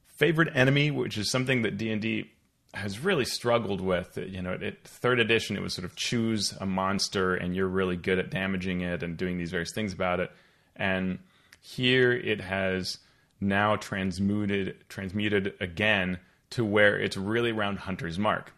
Favorite 0.06 0.48
enemy, 0.54 0.90
which 0.90 1.18
is 1.18 1.30
something 1.30 1.62
that 1.62 1.76
D 1.76 1.90
and 1.90 2.00
D 2.00 2.30
has 2.74 3.00
really 3.00 3.24
struggled 3.24 3.81
with. 3.81 4.18
You 4.18 4.42
know, 4.42 4.52
at 4.52 4.85
third 4.85 5.20
edition, 5.20 5.57
it 5.57 5.62
was 5.62 5.74
sort 5.74 5.85
of 5.85 5.96
choose 5.96 6.52
a 6.61 6.66
monster 6.66 7.35
and 7.35 7.54
you're 7.54 7.68
really 7.68 7.96
good 7.96 8.18
at 8.18 8.31
damaging 8.31 8.83
it 8.83 9.02
and 9.02 9.16
doing 9.16 9.38
these 9.38 9.50
various 9.50 9.72
things 9.72 9.92
about 9.92 10.20
it. 10.20 10.31
And 10.76 11.18
here 11.61 12.12
it 12.12 12.40
has 12.40 12.98
now 13.40 13.76
transmuted 13.76 14.76
transmuted 14.88 15.54
again 15.61 16.18
to 16.50 16.64
where 16.64 16.98
it's 16.98 17.16
really 17.16 17.50
around 17.50 17.78
Hunter's 17.78 18.18
Mark. 18.18 18.52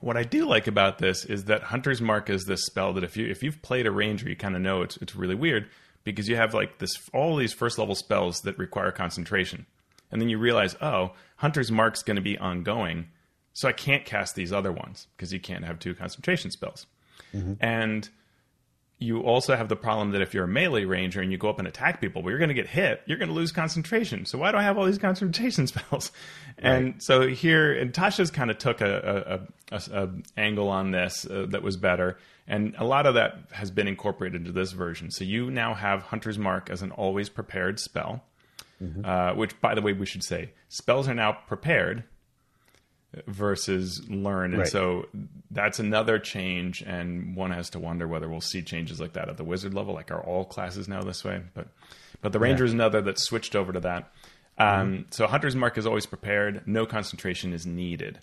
What 0.00 0.16
I 0.16 0.24
do 0.24 0.46
like 0.46 0.66
about 0.66 0.98
this 0.98 1.24
is 1.24 1.44
that 1.44 1.62
Hunter's 1.62 2.00
Mark 2.00 2.28
is 2.28 2.44
this 2.44 2.64
spell 2.64 2.92
that 2.94 3.04
if 3.04 3.16
you 3.16 3.26
if 3.26 3.42
you've 3.42 3.62
played 3.62 3.86
a 3.86 3.90
ranger, 3.90 4.28
you 4.28 4.36
kind 4.36 4.56
of 4.56 4.62
know 4.62 4.82
it's 4.82 4.96
it's 4.98 5.14
really 5.14 5.34
weird 5.34 5.68
because 6.04 6.28
you 6.28 6.36
have 6.36 6.54
like 6.54 6.78
this 6.78 7.08
all 7.12 7.36
these 7.36 7.52
first 7.52 7.78
level 7.78 7.94
spells 7.94 8.40
that 8.40 8.58
require 8.58 8.90
concentration. 8.90 9.66
And 10.10 10.20
then 10.20 10.28
you 10.28 10.38
realize, 10.38 10.76
oh, 10.82 11.12
Hunter's 11.42 11.72
Mark's 11.72 12.04
going 12.04 12.14
to 12.14 12.22
be 12.22 12.38
ongoing, 12.38 13.08
so 13.52 13.68
I 13.68 13.72
can't 13.72 14.04
cast 14.04 14.36
these 14.36 14.52
other 14.52 14.70
ones 14.70 15.08
because 15.16 15.32
you 15.32 15.40
can't 15.40 15.64
have 15.64 15.80
two 15.80 15.92
concentration 15.92 16.52
spells. 16.52 16.86
Mm-hmm. 17.34 17.54
And 17.58 18.08
you 19.00 19.22
also 19.22 19.56
have 19.56 19.68
the 19.68 19.74
problem 19.74 20.12
that 20.12 20.22
if 20.22 20.34
you're 20.34 20.44
a 20.44 20.48
melee 20.48 20.84
ranger 20.84 21.20
and 21.20 21.32
you 21.32 21.38
go 21.38 21.50
up 21.50 21.58
and 21.58 21.66
attack 21.66 22.00
people, 22.00 22.22
well, 22.22 22.30
you're 22.30 22.38
going 22.38 22.46
to 22.46 22.54
get 22.54 22.68
hit. 22.68 23.02
You're 23.06 23.18
going 23.18 23.28
to 23.28 23.34
lose 23.34 23.50
concentration. 23.50 24.24
So 24.24 24.38
why 24.38 24.52
do 24.52 24.58
I 24.58 24.62
have 24.62 24.78
all 24.78 24.86
these 24.86 24.98
concentration 24.98 25.66
spells? 25.66 26.12
Right. 26.62 26.74
And 26.74 27.02
so 27.02 27.26
here, 27.26 27.72
and 27.72 27.92
Tasha's 27.92 28.30
kind 28.30 28.48
of 28.48 28.58
took 28.58 28.80
a, 28.80 29.42
a, 29.72 29.76
a, 29.76 30.04
a, 30.04 30.10
angle 30.36 30.68
on 30.68 30.92
this 30.92 31.26
uh, 31.26 31.46
that 31.48 31.64
was 31.64 31.76
better, 31.76 32.18
and 32.46 32.76
a 32.78 32.84
lot 32.84 33.06
of 33.06 33.14
that 33.14 33.48
has 33.50 33.72
been 33.72 33.88
incorporated 33.88 34.40
into 34.40 34.52
this 34.52 34.70
version. 34.70 35.10
So 35.10 35.24
you 35.24 35.50
now 35.50 35.74
have 35.74 36.04
Hunter's 36.04 36.38
Mark 36.38 36.70
as 36.70 36.82
an 36.82 36.92
always 36.92 37.28
prepared 37.28 37.80
spell, 37.80 38.22
mm-hmm. 38.82 39.04
uh, 39.04 39.34
which, 39.34 39.58
by 39.60 39.74
the 39.74 39.82
way, 39.82 39.92
we 39.92 40.06
should 40.06 40.24
say 40.24 40.52
spells 40.68 41.08
are 41.08 41.14
now 41.14 41.32
prepared 41.32 42.04
versus 43.26 44.08
learn. 44.08 44.52
And 44.52 44.60
right. 44.60 44.68
so 44.68 45.06
that's 45.50 45.78
another 45.78 46.18
change, 46.18 46.82
and 46.82 47.36
one 47.36 47.50
has 47.50 47.70
to 47.70 47.78
wonder 47.78 48.08
whether 48.08 48.28
we'll 48.28 48.40
see 48.40 48.62
changes 48.62 49.00
like 49.00 49.12
that 49.14 49.28
at 49.28 49.36
the 49.36 49.44
wizard 49.44 49.74
level. 49.74 49.94
Like, 49.94 50.10
are 50.10 50.22
all 50.22 50.44
classes 50.44 50.88
now 50.88 51.02
this 51.02 51.24
way? 51.24 51.42
But 51.54 51.68
but 52.20 52.32
the 52.32 52.38
ranger 52.38 52.64
yeah. 52.64 52.68
is 52.68 52.72
another 52.72 53.02
that's 53.02 53.22
switched 53.22 53.54
over 53.54 53.72
to 53.72 53.80
that. 53.80 54.12
Um, 54.58 54.66
mm-hmm. 54.66 55.02
So 55.10 55.26
hunter's 55.26 55.56
mark 55.56 55.78
is 55.78 55.86
always 55.86 56.06
prepared. 56.06 56.62
No 56.66 56.86
concentration 56.86 57.52
is 57.52 57.66
needed. 57.66 58.20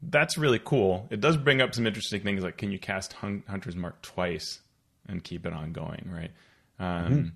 That's 0.00 0.38
really 0.38 0.60
cool. 0.60 1.08
It 1.10 1.20
does 1.20 1.36
bring 1.36 1.60
up 1.60 1.74
some 1.74 1.86
interesting 1.86 2.22
things 2.22 2.42
like 2.42 2.56
can 2.56 2.70
you 2.70 2.78
cast 2.78 3.12
hunter's 3.14 3.76
mark 3.76 4.00
twice 4.02 4.60
and 5.08 5.22
keep 5.22 5.44
it 5.44 5.52
ongoing, 5.52 6.08
right? 6.12 6.30
Um, 6.78 7.12
mm-hmm. 7.12 7.28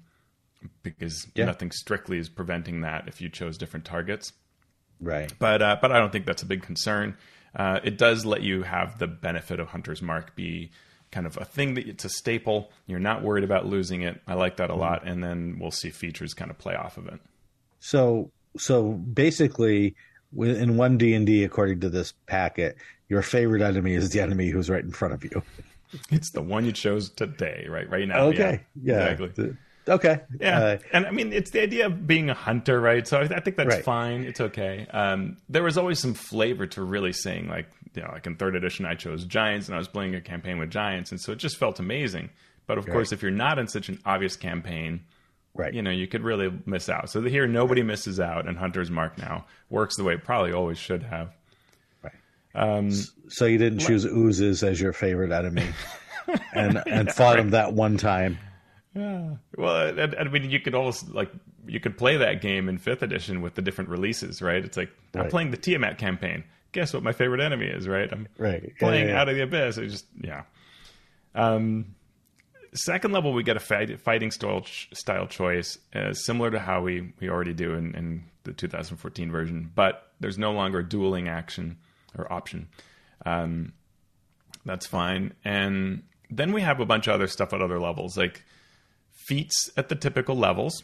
Because 0.83 1.27
yeah. 1.35 1.45
nothing 1.45 1.71
strictly 1.71 2.19
is 2.19 2.29
preventing 2.29 2.83
that 2.83 3.09
if 3.09 3.21
you 3.21 3.29
chose 3.29 3.59
different 3.59 3.85
targets. 3.85 4.33
Right. 5.01 5.33
But 5.39 5.63
uh, 5.63 5.77
but 5.81 5.93
I 5.93 5.99
don't 5.99 6.13
think 6.13 6.27
that's 6.27 6.43
a 6.43 6.47
big 6.47 6.63
concern. 6.63 7.17
Uh, 7.55 7.81
it 7.85 7.99
does 7.99 8.25
let 8.25 8.43
you 8.43 8.63
have 8.63 8.99
the 8.99 9.07
benefit 9.07 9.61
of 9.61 9.69
Hunter's 9.69 10.01
Mark 10.01 10.35
be 10.35 10.71
kind 11.11 11.27
of 11.27 11.37
a 11.37 11.45
thing 11.45 11.75
that 11.75 11.87
it's 11.87 12.05
a 12.05 12.09
staple. 12.09 12.71
You're 12.87 12.99
not 12.99 13.23
worried 13.23 13.45
about 13.45 13.67
losing 13.67 14.03
it. 14.03 14.21
I 14.27 14.35
like 14.35 14.57
that 14.57 14.71
a 14.71 14.73
mm-hmm. 14.73 14.81
lot, 14.81 15.07
and 15.07 15.23
then 15.23 15.59
we'll 15.61 15.71
see 15.71 15.91
features 15.91 16.35
kind 16.35 16.51
of 16.51 16.59
play 16.59 16.75
off 16.75 16.97
of 16.97 17.07
it. 17.09 17.21
So 17.81 18.31
so 18.57 18.93
basically, 18.93 19.95
in 20.37 20.77
one 20.77 20.99
D 20.99 21.15
and 21.15 21.27
D, 21.27 21.45
according 21.45 21.81
to 21.81 21.91
this 21.91 22.13
packet, 22.27 22.77
your 23.09 23.23
favorite 23.23 23.63
enemy 23.63 23.95
is 23.95 24.11
the 24.11 24.21
enemy 24.21 24.49
who's 24.49 24.71
right 24.71 24.85
in 24.85 24.93
front 24.93 25.15
of 25.15 25.25
you. 25.25 25.43
It's 26.11 26.31
the 26.31 26.41
one 26.41 26.65
you 26.65 26.73
chose 26.73 27.11
today, 27.11 27.67
right? 27.69 27.87
Right 27.87 28.09
now. 28.09 28.21
Okay. 28.29 28.63
Yeah. 28.83 28.95
yeah. 28.95 29.05
Exactly. 29.11 29.57
Okay. 29.89 30.21
Yeah. 30.41 30.59
Uh, 30.59 30.79
and 30.93 31.07
I 31.07 31.11
mean, 31.11 31.33
it's 31.33 31.51
the 31.51 31.63
idea 31.63 31.87
of 31.87 32.07
being 32.07 32.31
a 32.31 32.35
hunter, 32.35 32.81
right? 32.81 33.07
So 33.07 33.19
I, 33.19 33.23
I 33.23 33.41
think 33.41 33.57
that's 33.57 33.69
right. 33.69 33.85
fine. 33.85 34.25
It's 34.25 34.41
okay. 34.41 34.87
Um, 34.91 35.39
there 35.49 35.63
was 35.63 35.77
always 35.77 35.99
some 35.99 36.15
flavor 36.15 36.67
to 36.69 36.83
really 36.83 37.13
saying, 37.13 37.49
like, 37.49 37.67
you 37.95 38.03
know, 38.03 38.11
like 38.13 38.27
in 38.27 38.37
third 38.37 38.55
edition, 38.55 38.87
I 38.87 38.95
chose 38.95 39.25
giants 39.25 39.67
and 39.67 39.75
I 39.75 39.79
was 39.79 39.89
playing 39.89 40.15
a 40.15 40.21
campaign 40.21 40.59
with 40.59 40.71
giants. 40.71 41.11
And 41.11 41.21
so 41.21 41.33
it 41.33 41.39
just 41.39 41.57
felt 41.57 41.81
amazing. 41.81 42.31
But 42.67 42.79
of 42.79 42.87
right. 42.87 42.93
course, 42.93 43.13
if 43.13 43.23
you're 43.23 43.33
not 43.33 43.59
in 43.59 43.67
such 43.67 43.89
an 43.89 43.99
obvious 44.07 44.37
campaign, 44.37 45.01
right. 45.55 45.75
you 45.75 45.83
know, 45.83 45.91
you 45.91 46.07
could 46.07 46.23
really 46.23 46.53
miss 46.65 46.89
out. 46.89 47.11
So 47.11 47.21
here, 47.23 47.49
nobody 47.49 47.83
misses 47.83 48.21
out. 48.21 48.47
And 48.47 48.57
Hunter's 48.57 48.91
Mark 48.91 49.19
now 49.19 49.47
works 49.69 49.97
the 49.97 50.05
way 50.05 50.15
it 50.15 50.23
probably 50.23 50.53
always 50.53 50.79
should 50.79 51.03
have. 51.03 51.35
Right. 52.03 52.15
Um, 52.55 52.93
so 53.29 53.47
you 53.47 53.59
didn't 53.59 53.81
choose 53.81 54.05
oozes 54.05 54.63
as 54.63 54.81
your 54.81 54.93
favorite 54.93 55.33
enemy 55.33 55.67
and, 56.55 56.81
and 56.87 57.13
fought 57.13 57.35
right. 57.35 57.37
them 57.39 57.51
that 57.51 57.73
one 57.73 57.97
time. 57.97 58.39
Yeah. 58.95 59.37
Well, 59.57 59.99
I, 59.99 60.21
I, 60.21 60.25
mean, 60.25 60.51
you 60.51 60.61
could 60.61 60.75
almost 60.75 61.11
like 61.11 61.31
you 61.67 61.81
could 61.81 61.97
play 61.97 62.19
that 62.19 62.41
game 62.41 62.69
in 62.69 62.79
fifth 62.79 63.03
edition 63.03 63.41
with 63.41 63.55
the 63.55 63.63
different 63.63 63.91
releases, 63.91 64.43
right? 64.43 64.63
It's 64.63 64.77
like 64.77 64.91
right. 65.15 65.25
I'm 65.25 65.31
playing 65.31 65.51
the 65.51 65.57
Tiamat 65.57 65.99
campaign. 65.99 66.45
Guess 66.73 66.95
what 66.95 67.03
my 67.03 67.13
favorite 67.13 67.41
enemy 67.41 67.67
is, 67.67 67.89
right? 67.89 68.11
I'm 68.11 68.29
right. 68.39 68.73
playing 68.79 69.09
yeah, 69.09 69.15
yeah, 69.15 69.21
Out 69.21 69.29
of 69.29 69.37
the 69.37 69.43
Abyss. 69.43 69.79
It 69.79 69.89
just 69.89 70.07
yeah. 70.21 70.43
Um, 71.35 71.95
second 72.75 73.13
level, 73.13 73.33
we 73.33 73.43
get 73.43 73.57
a 73.57 73.61
fight, 73.61 74.01
fighting 74.01 74.31
style 74.31 74.65
style 74.93 75.27
choice, 75.27 75.79
uh, 75.95 76.13
similar 76.13 76.51
to 76.51 76.59
how 76.59 76.83
we 76.83 77.13
we 77.21 77.29
already 77.29 77.55
do 77.55 77.75
in, 77.75 77.95
in 77.95 78.25
the 78.45 78.53
2014 78.53 79.31
version, 79.31 79.71
but 79.75 80.13
there's 80.21 80.39
no 80.39 80.53
longer 80.53 80.81
a 80.81 80.89
dueling 80.89 81.29
action 81.29 81.79
or 82.17 82.31
option. 82.33 82.69
Um, 83.25 83.73
that's 84.65 84.87
fine, 84.87 85.35
and 85.45 86.03
then 86.31 86.53
we 86.53 86.61
have 86.63 86.81
a 86.81 86.87
bunch 86.87 87.07
of 87.07 87.15
other 87.15 87.27
stuff 87.27 87.53
at 87.53 87.63
other 87.63 87.81
levels, 87.81 88.17
like 88.17 88.43
feats 89.27 89.71
at 89.77 89.89
the 89.89 89.95
typical 89.95 90.37
levels, 90.37 90.83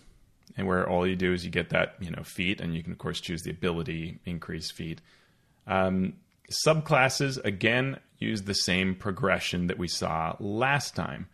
and 0.56 0.66
where 0.66 0.88
all 0.88 1.06
you 1.06 1.16
do 1.16 1.32
is 1.32 1.44
you 1.44 1.50
get 1.50 1.70
that 1.70 1.96
you 2.00 2.10
know 2.10 2.22
feat, 2.22 2.60
and 2.60 2.74
you 2.74 2.82
can 2.82 2.92
of 2.92 2.98
course 2.98 3.20
choose 3.20 3.42
the 3.42 3.50
ability 3.50 4.20
increase 4.24 4.70
feat. 4.70 5.00
Um, 5.66 6.14
subclasses 6.66 7.42
again 7.44 7.98
use 8.18 8.42
the 8.42 8.54
same 8.54 8.94
progression 8.94 9.66
that 9.68 9.78
we 9.78 9.88
saw 9.88 10.34
last 10.40 10.96
time. 10.96 11.28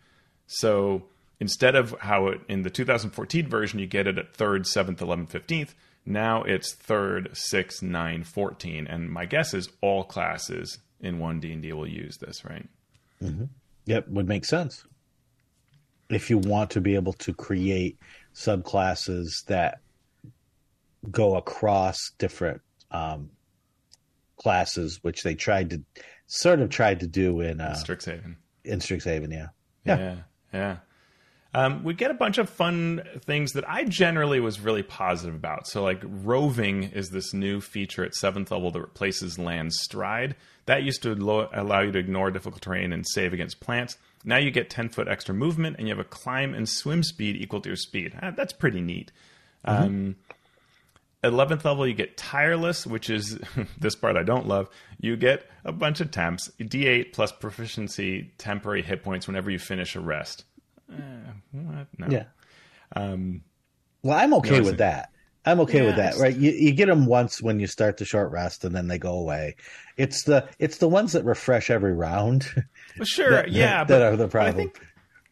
So 0.47 1.03
instead 1.39 1.75
of 1.75 1.95
how 1.99 2.27
it 2.27 2.41
in 2.47 2.61
the 2.61 2.69
2014 2.69 3.47
version 3.47 3.79
you 3.79 3.87
get 3.87 4.07
it 4.07 4.17
at 4.17 4.33
third, 4.33 4.67
seventh, 4.67 5.01
eleventh, 5.01 5.31
fifteenth, 5.31 5.73
now 6.05 6.43
it's 6.43 6.73
third, 6.73 7.29
six, 7.33 7.81
nine, 7.81 8.23
14. 8.23 8.85
And 8.87 9.09
my 9.09 9.25
guess 9.25 9.53
is 9.53 9.69
all 9.81 10.03
classes 10.03 10.77
in 10.99 11.19
one 11.19 11.39
D 11.39 11.51
and 11.51 11.61
D 11.61 11.73
will 11.73 11.87
use 11.87 12.17
this, 12.17 12.45
right? 12.45 12.67
Mm-hmm. 13.23 13.45
Yep, 13.85 14.09
would 14.09 14.27
make 14.27 14.45
sense 14.45 14.83
if 16.09 16.29
you 16.29 16.37
want 16.37 16.71
to 16.71 16.81
be 16.81 16.95
able 16.95 17.13
to 17.13 17.33
create 17.33 17.97
subclasses 18.33 19.45
that 19.47 19.79
go 21.11 21.35
across 21.35 22.11
different 22.17 22.61
um, 22.91 23.29
classes, 24.37 24.99
which 25.01 25.23
they 25.23 25.35
tried 25.35 25.69
to 25.71 25.81
sort 26.27 26.59
of 26.59 26.69
tried 26.69 26.99
to 26.99 27.07
do 27.07 27.41
in 27.41 27.61
uh, 27.61 27.75
Strixhaven. 27.77 28.35
In 28.63 28.79
Strixhaven, 28.79 29.31
yeah, 29.31 29.47
yeah, 29.85 29.97
yeah. 29.97 30.15
yeah. 30.53 30.77
Um, 31.53 31.85
we 31.85 31.93
get 31.93 32.11
a 32.11 32.15
bunch 32.15 32.37
of 32.37 32.49
fun 32.49 33.01
things 33.21 33.53
that 33.53 33.63
I 33.69 33.85
generally 33.85 34.41
was 34.41 34.59
really 34.59 34.83
positive 34.83 35.35
about. 35.35 35.67
So, 35.67 35.81
like 35.83 36.03
roving 36.03 36.83
is 36.83 37.11
this 37.11 37.33
new 37.33 37.61
feature 37.61 38.03
at 38.03 38.13
seventh 38.13 38.51
level 38.51 38.71
that 38.71 38.81
replaces 38.81 39.39
land 39.39 39.71
stride. 39.71 40.35
That 40.65 40.83
used 40.83 41.01
to 41.03 41.13
allow 41.13 41.81
you 41.81 41.93
to 41.93 41.99
ignore 41.99 42.29
difficult 42.29 42.61
terrain 42.61 42.91
and 42.91 43.05
save 43.07 43.31
against 43.31 43.61
plants. 43.61 43.97
Now 44.25 44.37
you 44.37 44.51
get 44.51 44.69
10 44.69 44.89
foot 44.89 45.07
extra 45.07 45.35
movement 45.35 45.77
and 45.77 45.87
you 45.87 45.93
have 45.95 46.05
a 46.05 46.07
climb 46.09 46.53
and 46.53 46.67
swim 46.67 47.03
speed 47.03 47.35
equal 47.35 47.61
to 47.61 47.69
your 47.69 47.75
speed. 47.75 48.17
Uh, 48.21 48.31
that's 48.31 48.53
pretty 48.53 48.81
neat. 48.81 49.11
Mm-hmm. 49.65 49.83
Um, 49.83 50.15
11th 51.23 51.63
level, 51.63 51.87
you 51.87 51.93
get 51.93 52.17
tireless, 52.17 52.85
which 52.85 53.09
is 53.09 53.39
this 53.79 53.95
part 53.95 54.17
I 54.17 54.23
don't 54.23 54.47
love. 54.47 54.69
You 54.99 55.15
get 55.15 55.49
a 55.63 55.71
bunch 55.71 56.01
of 56.01 56.11
temps, 56.11 56.51
d8 56.59 57.13
plus 57.13 57.31
proficiency, 57.31 58.33
temporary 58.37 58.81
hit 58.81 59.03
points 59.03 59.27
whenever 59.27 59.49
you 59.49 59.59
finish 59.59 59.95
a 59.95 59.99
rest. 59.99 60.43
Uh, 60.91 61.31
what? 61.51 61.87
No. 61.97 62.07
Yeah. 62.09 62.25
Um, 62.95 63.41
well, 64.03 64.17
I'm 64.17 64.33
okay 64.35 64.61
with 64.61 64.77
that. 64.77 65.09
I'm 65.47 65.59
okay 65.61 65.81
yeah, 65.81 65.85
with 65.85 65.95
that, 65.97 66.17
right? 66.17 66.35
You, 66.35 66.51
you 66.51 66.71
get 66.71 66.87
them 66.87 67.05
once 67.05 67.41
when 67.41 67.59
you 67.59 67.67
start 67.67 67.97
the 67.97 68.05
short 68.05 68.31
rest, 68.31 68.63
and 68.63 68.75
then 68.75 68.87
they 68.87 68.97
go 68.97 69.13
away. 69.13 69.55
It's 69.95 70.23
the 70.23 70.47
it's 70.57 70.77
the 70.77 70.87
ones 70.87 71.11
that 71.13 71.23
refresh 71.23 71.69
every 71.69 71.93
round. 71.93 72.47
Well, 72.97 73.05
sure, 73.05 73.31
that, 73.31 73.51
yeah, 73.51 73.83
that, 73.83 73.87
but, 73.87 73.99
that 73.99 74.13
are 74.13 74.15
the 74.15 74.27
problem. 74.27 74.55
I 74.55 74.57
think 74.57 74.81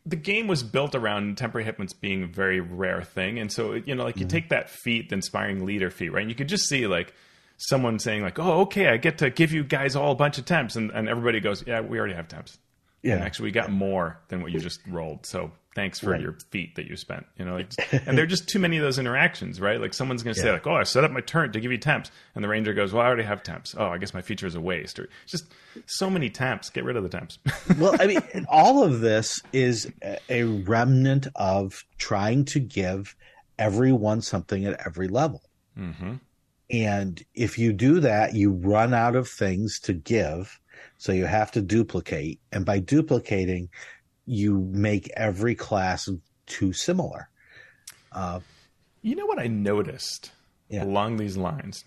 the 0.06 0.16
game 0.16 0.48
was 0.48 0.64
built 0.64 0.96
around 0.96 1.38
temporary 1.38 1.66
hit 1.66 1.78
points 1.78 1.94
being 1.94 2.24
a 2.24 2.28
very 2.28 2.60
rare 2.60 3.02
thing, 3.02 3.40
and 3.40 3.52
so 3.52 3.74
you 3.74 3.96
know, 3.96 4.04
like 4.04 4.18
you 4.18 4.26
mm-hmm. 4.26 4.30
take 4.30 4.50
that 4.50 4.70
feat, 4.70 5.10
the 5.10 5.16
inspiring 5.16 5.66
leader 5.66 5.90
feat, 5.90 6.10
right? 6.10 6.22
And 6.22 6.30
you 6.30 6.36
could 6.36 6.50
just 6.50 6.68
see 6.68 6.88
like 6.88 7.14
someone 7.58 8.00
saying 8.00 8.22
like, 8.22 8.40
"Oh, 8.40 8.62
okay, 8.62 8.90
I 8.90 8.98
get 8.98 9.20
to 9.20 9.30
give 9.30 9.52
you 9.52 9.64
guys 9.64 9.96
all 9.96 10.12
a 10.12 10.16
bunch 10.16 10.38
of 10.38 10.46
temps," 10.46 10.76
and, 10.76 10.92
and 10.92 11.08
everybody 11.08 11.40
goes, 11.40 11.64
"Yeah, 11.66 11.82
we 11.82 11.98
already 11.98 12.16
have 12.16 12.28
temps." 12.28 12.58
Yeah, 13.02 13.16
and 13.16 13.24
actually, 13.24 13.48
we 13.48 13.52
got 13.52 13.72
more 13.72 14.20
than 14.30 14.42
what 14.42 14.52
you 14.52 14.60
just 14.60 14.80
rolled. 14.88 15.26
So 15.26 15.52
thanks 15.76 16.00
for 16.00 16.12
right. 16.12 16.22
your 16.22 16.34
feet 16.52 16.76
that 16.76 16.86
you 16.86 16.96
spent 16.96 17.26
you 17.38 17.46
know 17.46 17.56
like, 17.56 17.72
and 18.06 18.18
there 18.18 18.24
are 18.24 18.28
just 18.28 18.48
too 18.48 18.60
many 18.60 18.78
of 18.78 18.84
those 18.84 19.00
interactions 19.00 19.60
right 19.60 19.80
like 19.80 19.94
someone's 19.94 20.24
going 20.24 20.34
to 20.34 20.40
yeah. 20.40 20.46
say 20.46 20.52
like 20.52 20.68
oh 20.68 20.76
i 20.76 20.84
set 20.84 21.04
up 21.04 21.12
my 21.12 21.22
turn 21.22 21.52
to 21.52 21.60
give 21.60 21.72
you 21.72 21.78
temps 21.78 22.12
and 22.36 22.44
the 22.44 22.48
ranger 22.48 22.74
goes 22.74 22.94
well 22.94 23.04
i 23.04 23.08
already 23.08 23.24
have 23.24 23.44
temps 23.44 23.76
oh 23.78 23.88
i 23.88 23.98
guess 23.98 24.14
my 24.14 24.22
feature 24.22 24.48
is 24.48 24.56
a 24.56 24.62
waste 24.62 25.00
or 25.00 25.10
just 25.26 25.46
so 25.86 26.10
many 26.10 26.30
temps 26.30 26.70
get 26.70 26.84
rid 26.84 26.96
of 26.96 27.04
the 27.04 27.10
temps 27.10 27.40
well 27.80 27.96
i 28.00 28.08
mean 28.08 28.22
all 28.50 28.84
of 28.84 29.02
this 29.02 29.42
is 29.52 29.92
a 30.30 30.44
remnant 30.44 31.28
of 31.36 31.84
trying 31.98 32.46
to 32.46 32.60
give 32.60 33.16
everyone 33.58 34.22
something 34.22 34.66
at 34.66 34.80
every 34.86 35.08
level 35.08 35.42
mm-hmm. 35.78 36.16
and 36.70 37.24
if 37.34 37.58
you 37.58 37.74
do 37.74 38.00
that 38.00 38.34
you 38.34 38.52
run 38.52 38.94
out 38.94 39.16
of 39.16 39.28
things 39.28 39.80
to 39.80 39.94
give 39.94 40.60
so 40.98 41.12
you 41.12 41.26
have 41.26 41.52
to 41.52 41.62
duplicate 41.62 42.40
and 42.52 42.66
by 42.66 42.80
duplicating 42.80 43.70
you 44.26 44.60
make 44.72 45.10
every 45.16 45.56
class 45.56 46.08
too 46.46 46.74
similar. 46.74 47.30
Uh, 48.12 48.40
you 49.02 49.16
know 49.16 49.26
what 49.26 49.40
I 49.40 49.48
noticed 49.48 50.32
yeah. 50.70 50.84
along 50.84 51.18
these 51.18 51.38
lines? 51.38 51.84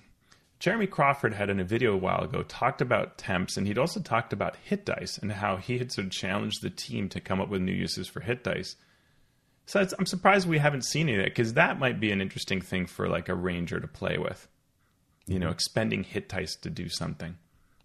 Jeremy 0.58 0.86
Crawford 0.86 1.34
had 1.34 1.50
in 1.50 1.60
a 1.60 1.64
video 1.64 1.92
a 1.92 1.98
while 1.98 2.24
ago 2.24 2.42
talked 2.42 2.80
about 2.80 3.18
temps, 3.18 3.56
and 3.56 3.66
he'd 3.66 3.78
also 3.78 4.00
talked 4.00 4.32
about 4.32 4.56
hit 4.64 4.86
dice 4.86 5.18
and 5.18 5.30
how 5.30 5.56
he 5.56 5.78
had 5.78 5.92
sort 5.92 6.06
of 6.06 6.12
challenged 6.12 6.62
the 6.62 6.70
team 6.70 7.08
to 7.10 7.20
come 7.20 7.40
up 7.40 7.48
with 7.48 7.60
new 7.60 7.72
uses 7.72 8.08
for 8.08 8.20
hit 8.20 8.42
dice. 8.42 8.76
So 9.66 9.84
I'm 9.98 10.06
surprised 10.06 10.48
we 10.48 10.58
haven't 10.58 10.84
seen 10.84 11.08
any 11.08 11.18
of 11.18 11.24
it 11.24 11.30
because 11.30 11.54
that 11.54 11.78
might 11.78 12.00
be 12.00 12.12
an 12.12 12.20
interesting 12.20 12.60
thing 12.60 12.86
for 12.86 13.08
like 13.08 13.28
a 13.28 13.34
ranger 13.34 13.80
to 13.80 13.88
play 13.88 14.16
with. 14.16 14.48
You 15.26 15.40
know, 15.40 15.50
expending 15.50 16.04
hit 16.04 16.28
dice 16.28 16.54
to 16.56 16.70
do 16.70 16.88
something, 16.88 17.36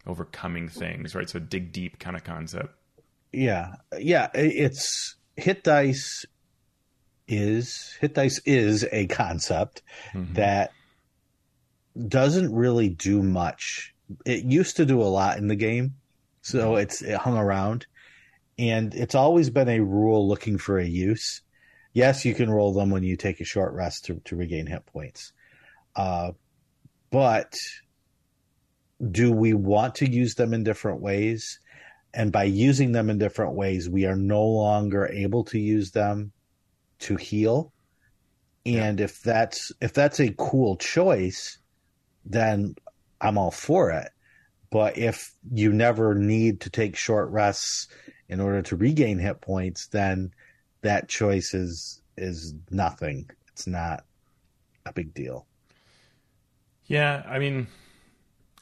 overcoming 0.05 0.69
things, 0.69 1.15
right? 1.15 1.29
So 1.29 1.39
dig 1.39 1.73
deep 1.73 1.99
kind 1.99 2.15
of 2.15 2.23
concept. 2.23 2.75
Yeah, 3.31 3.75
yeah. 3.97 4.29
It's 4.33 5.15
hit 5.35 5.63
dice 5.63 6.25
is 7.27 7.97
hit 8.01 8.13
dice 8.13 8.41
is 8.45 8.85
a 8.91 9.07
concept 9.07 9.81
mm-hmm. 10.13 10.33
that 10.33 10.71
doesn't 12.07 12.53
really 12.53 12.89
do 12.89 13.23
much. 13.23 13.93
It 14.25 14.43
used 14.43 14.77
to 14.77 14.85
do 14.85 15.01
a 15.01 15.03
lot 15.03 15.37
in 15.37 15.47
the 15.47 15.55
game, 15.55 15.95
so 16.41 16.71
mm-hmm. 16.71 16.81
it's 16.81 17.01
it 17.01 17.17
hung 17.17 17.37
around, 17.37 17.85
and 18.59 18.93
it's 18.93 19.15
always 19.15 19.49
been 19.49 19.69
a 19.69 19.79
rule 19.79 20.27
looking 20.27 20.57
for 20.57 20.77
a 20.77 20.85
use. 20.85 21.41
Yes, 21.93 22.25
you 22.25 22.33
can 22.33 22.49
roll 22.49 22.73
them 22.73 22.89
when 22.89 23.03
you 23.03 23.17
take 23.17 23.41
a 23.41 23.45
short 23.45 23.73
rest 23.73 24.05
to, 24.05 24.21
to 24.25 24.35
regain 24.35 24.65
hit 24.65 24.85
points, 24.85 25.31
uh, 25.95 26.31
but 27.11 27.53
do 29.09 29.31
we 29.31 29.53
want 29.53 29.95
to 29.95 30.09
use 30.09 30.35
them 30.35 30.53
in 30.53 30.63
different 30.63 31.01
ways? 31.01 31.59
And 32.13 32.31
by 32.31 32.43
using 32.43 32.91
them 32.91 33.09
in 33.09 33.17
different 33.17 33.53
ways, 33.53 33.89
we 33.89 34.05
are 34.05 34.15
no 34.15 34.43
longer 34.43 35.07
able 35.07 35.43
to 35.45 35.59
use 35.59 35.91
them 35.91 36.31
to 36.99 37.15
heal. 37.15 37.71
And 38.65 38.99
yeah. 38.99 39.05
if 39.05 39.21
that's 39.21 39.71
if 39.81 39.93
that's 39.93 40.19
a 40.19 40.33
cool 40.37 40.75
choice, 40.77 41.57
then 42.25 42.75
I'm 43.19 43.37
all 43.37 43.51
for 43.51 43.91
it. 43.91 44.09
But 44.71 44.97
if 44.97 45.33
you 45.51 45.73
never 45.73 46.15
need 46.15 46.61
to 46.61 46.69
take 46.69 46.95
short 46.95 47.29
rests 47.29 47.87
in 48.29 48.39
order 48.39 48.61
to 48.63 48.75
regain 48.75 49.19
hit 49.19 49.41
points, 49.41 49.87
then 49.87 50.31
that 50.81 51.09
choice 51.09 51.53
is 51.53 52.01
is 52.17 52.53
nothing. 52.69 53.29
It's 53.49 53.67
not 53.67 54.05
a 54.85 54.93
big 54.93 55.13
deal. 55.13 55.47
Yeah, 56.85 57.23
I 57.27 57.39
mean, 57.39 57.67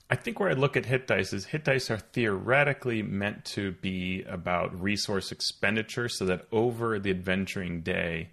I 0.10 0.16
think 0.16 0.40
where 0.40 0.50
I 0.50 0.54
look 0.54 0.76
at 0.76 0.86
hit 0.86 1.06
dice 1.06 1.34
is 1.34 1.46
hit 1.46 1.64
dice 1.64 1.92
are 1.92 1.98
theoretically 1.98 3.04
meant 3.04 3.46
to 3.46 3.74
be 3.74 4.24
about 4.24 4.82
resource 4.82 5.32
expenditure 5.32 6.10
so 6.10 6.26
that 6.26 6.48
over 6.52 6.98
the 6.98 7.12
adventuring 7.12 7.82
day, 7.82 8.30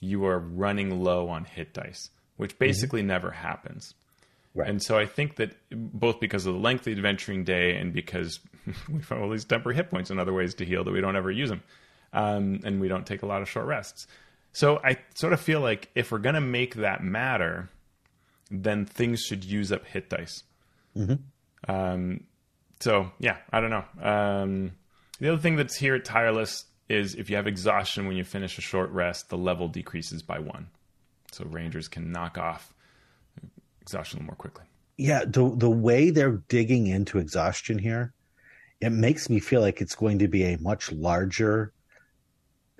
you 0.00 0.24
are 0.26 0.38
running 0.38 1.02
low 1.02 1.28
on 1.28 1.44
hit 1.44 1.74
dice, 1.74 2.10
which 2.36 2.52
mm-hmm. 2.52 2.64
basically 2.64 3.00
mm-hmm. 3.00 3.08
never 3.08 3.30
happens. 3.32 3.94
Right. 4.54 4.70
And 4.70 4.82
so 4.82 4.96
I 4.96 5.04
think 5.04 5.36
that 5.36 5.54
both 5.70 6.18
because 6.20 6.46
of 6.46 6.54
the 6.54 6.60
length 6.60 6.80
of 6.80 6.84
the 6.86 6.92
adventuring 6.92 7.44
day 7.44 7.76
and 7.76 7.92
because 7.92 8.40
we 8.88 9.00
found 9.00 9.22
all 9.22 9.30
these 9.30 9.44
temporary 9.44 9.76
hit 9.76 9.90
points 9.90 10.10
and 10.10 10.20
other 10.20 10.32
ways 10.32 10.54
to 10.54 10.64
heal 10.64 10.84
that 10.84 10.92
we 10.92 11.00
don't 11.00 11.16
ever 11.16 11.30
use 11.30 11.50
them, 11.50 11.62
um, 12.12 12.60
and 12.64 12.80
we 12.80 12.88
don't 12.88 13.06
take 13.06 13.22
a 13.22 13.26
lot 13.26 13.42
of 13.42 13.50
short 13.50 13.66
rests. 13.66 14.06
So 14.52 14.80
I 14.82 14.96
sort 15.14 15.34
of 15.34 15.40
feel 15.40 15.60
like 15.60 15.90
if 15.94 16.10
we're 16.10 16.18
going 16.18 16.36
to 16.36 16.40
make 16.40 16.76
that 16.76 17.02
matter, 17.02 17.68
then 18.50 18.86
things 18.86 19.20
should 19.20 19.44
use 19.44 19.72
up 19.72 19.84
hit 19.84 20.08
dice. 20.08 20.44
Mm-hmm. 20.96 21.70
Um, 21.70 22.24
so 22.80 23.10
yeah, 23.18 23.38
I 23.52 23.60
don't 23.60 23.70
know. 23.70 23.84
Um, 24.02 24.72
the 25.20 25.32
other 25.32 25.40
thing 25.40 25.56
that's 25.56 25.76
here 25.76 25.94
at 25.94 26.04
Tireless 26.04 26.64
is 26.88 27.14
if 27.14 27.30
you 27.30 27.36
have 27.36 27.46
exhaustion 27.46 28.06
when 28.06 28.16
you 28.16 28.24
finish 28.24 28.58
a 28.58 28.60
short 28.60 28.90
rest, 28.90 29.28
the 29.28 29.38
level 29.38 29.68
decreases 29.68 30.22
by 30.22 30.38
one. 30.38 30.68
So 31.32 31.44
rangers 31.44 31.88
can 31.88 32.12
knock 32.12 32.38
off 32.38 32.72
exhaustion 33.82 34.18
a 34.18 34.20
little 34.20 34.26
more 34.32 34.36
quickly. 34.36 34.64
Yeah, 34.96 35.24
the 35.26 35.52
the 35.54 35.70
way 35.70 36.10
they're 36.10 36.42
digging 36.48 36.86
into 36.86 37.18
exhaustion 37.18 37.78
here, 37.78 38.14
it 38.80 38.90
makes 38.90 39.28
me 39.28 39.40
feel 39.40 39.60
like 39.60 39.80
it's 39.80 39.94
going 39.94 40.20
to 40.20 40.28
be 40.28 40.44
a 40.44 40.58
much 40.58 40.90
larger 40.92 41.72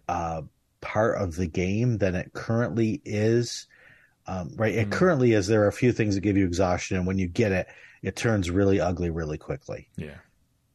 uh, 0.08 0.42
part 0.80 1.20
of 1.20 1.36
the 1.36 1.46
game 1.46 1.98
than 1.98 2.14
it 2.14 2.32
currently 2.32 3.02
is. 3.04 3.66
Um, 4.26 4.52
right, 4.56 4.74
it 4.74 4.88
mm. 4.88 4.92
currently 4.92 5.32
is. 5.32 5.46
There 5.46 5.62
are 5.62 5.68
a 5.68 5.72
few 5.72 5.92
things 5.92 6.14
that 6.14 6.22
give 6.22 6.36
you 6.36 6.46
exhaustion, 6.46 6.96
and 6.96 7.06
when 7.06 7.18
you 7.18 7.28
get 7.28 7.52
it, 7.52 7.66
it 8.06 8.14
turns 8.14 8.52
really 8.52 8.78
ugly 8.80 9.10
really 9.10 9.36
quickly. 9.36 9.88
Yeah. 9.96 10.18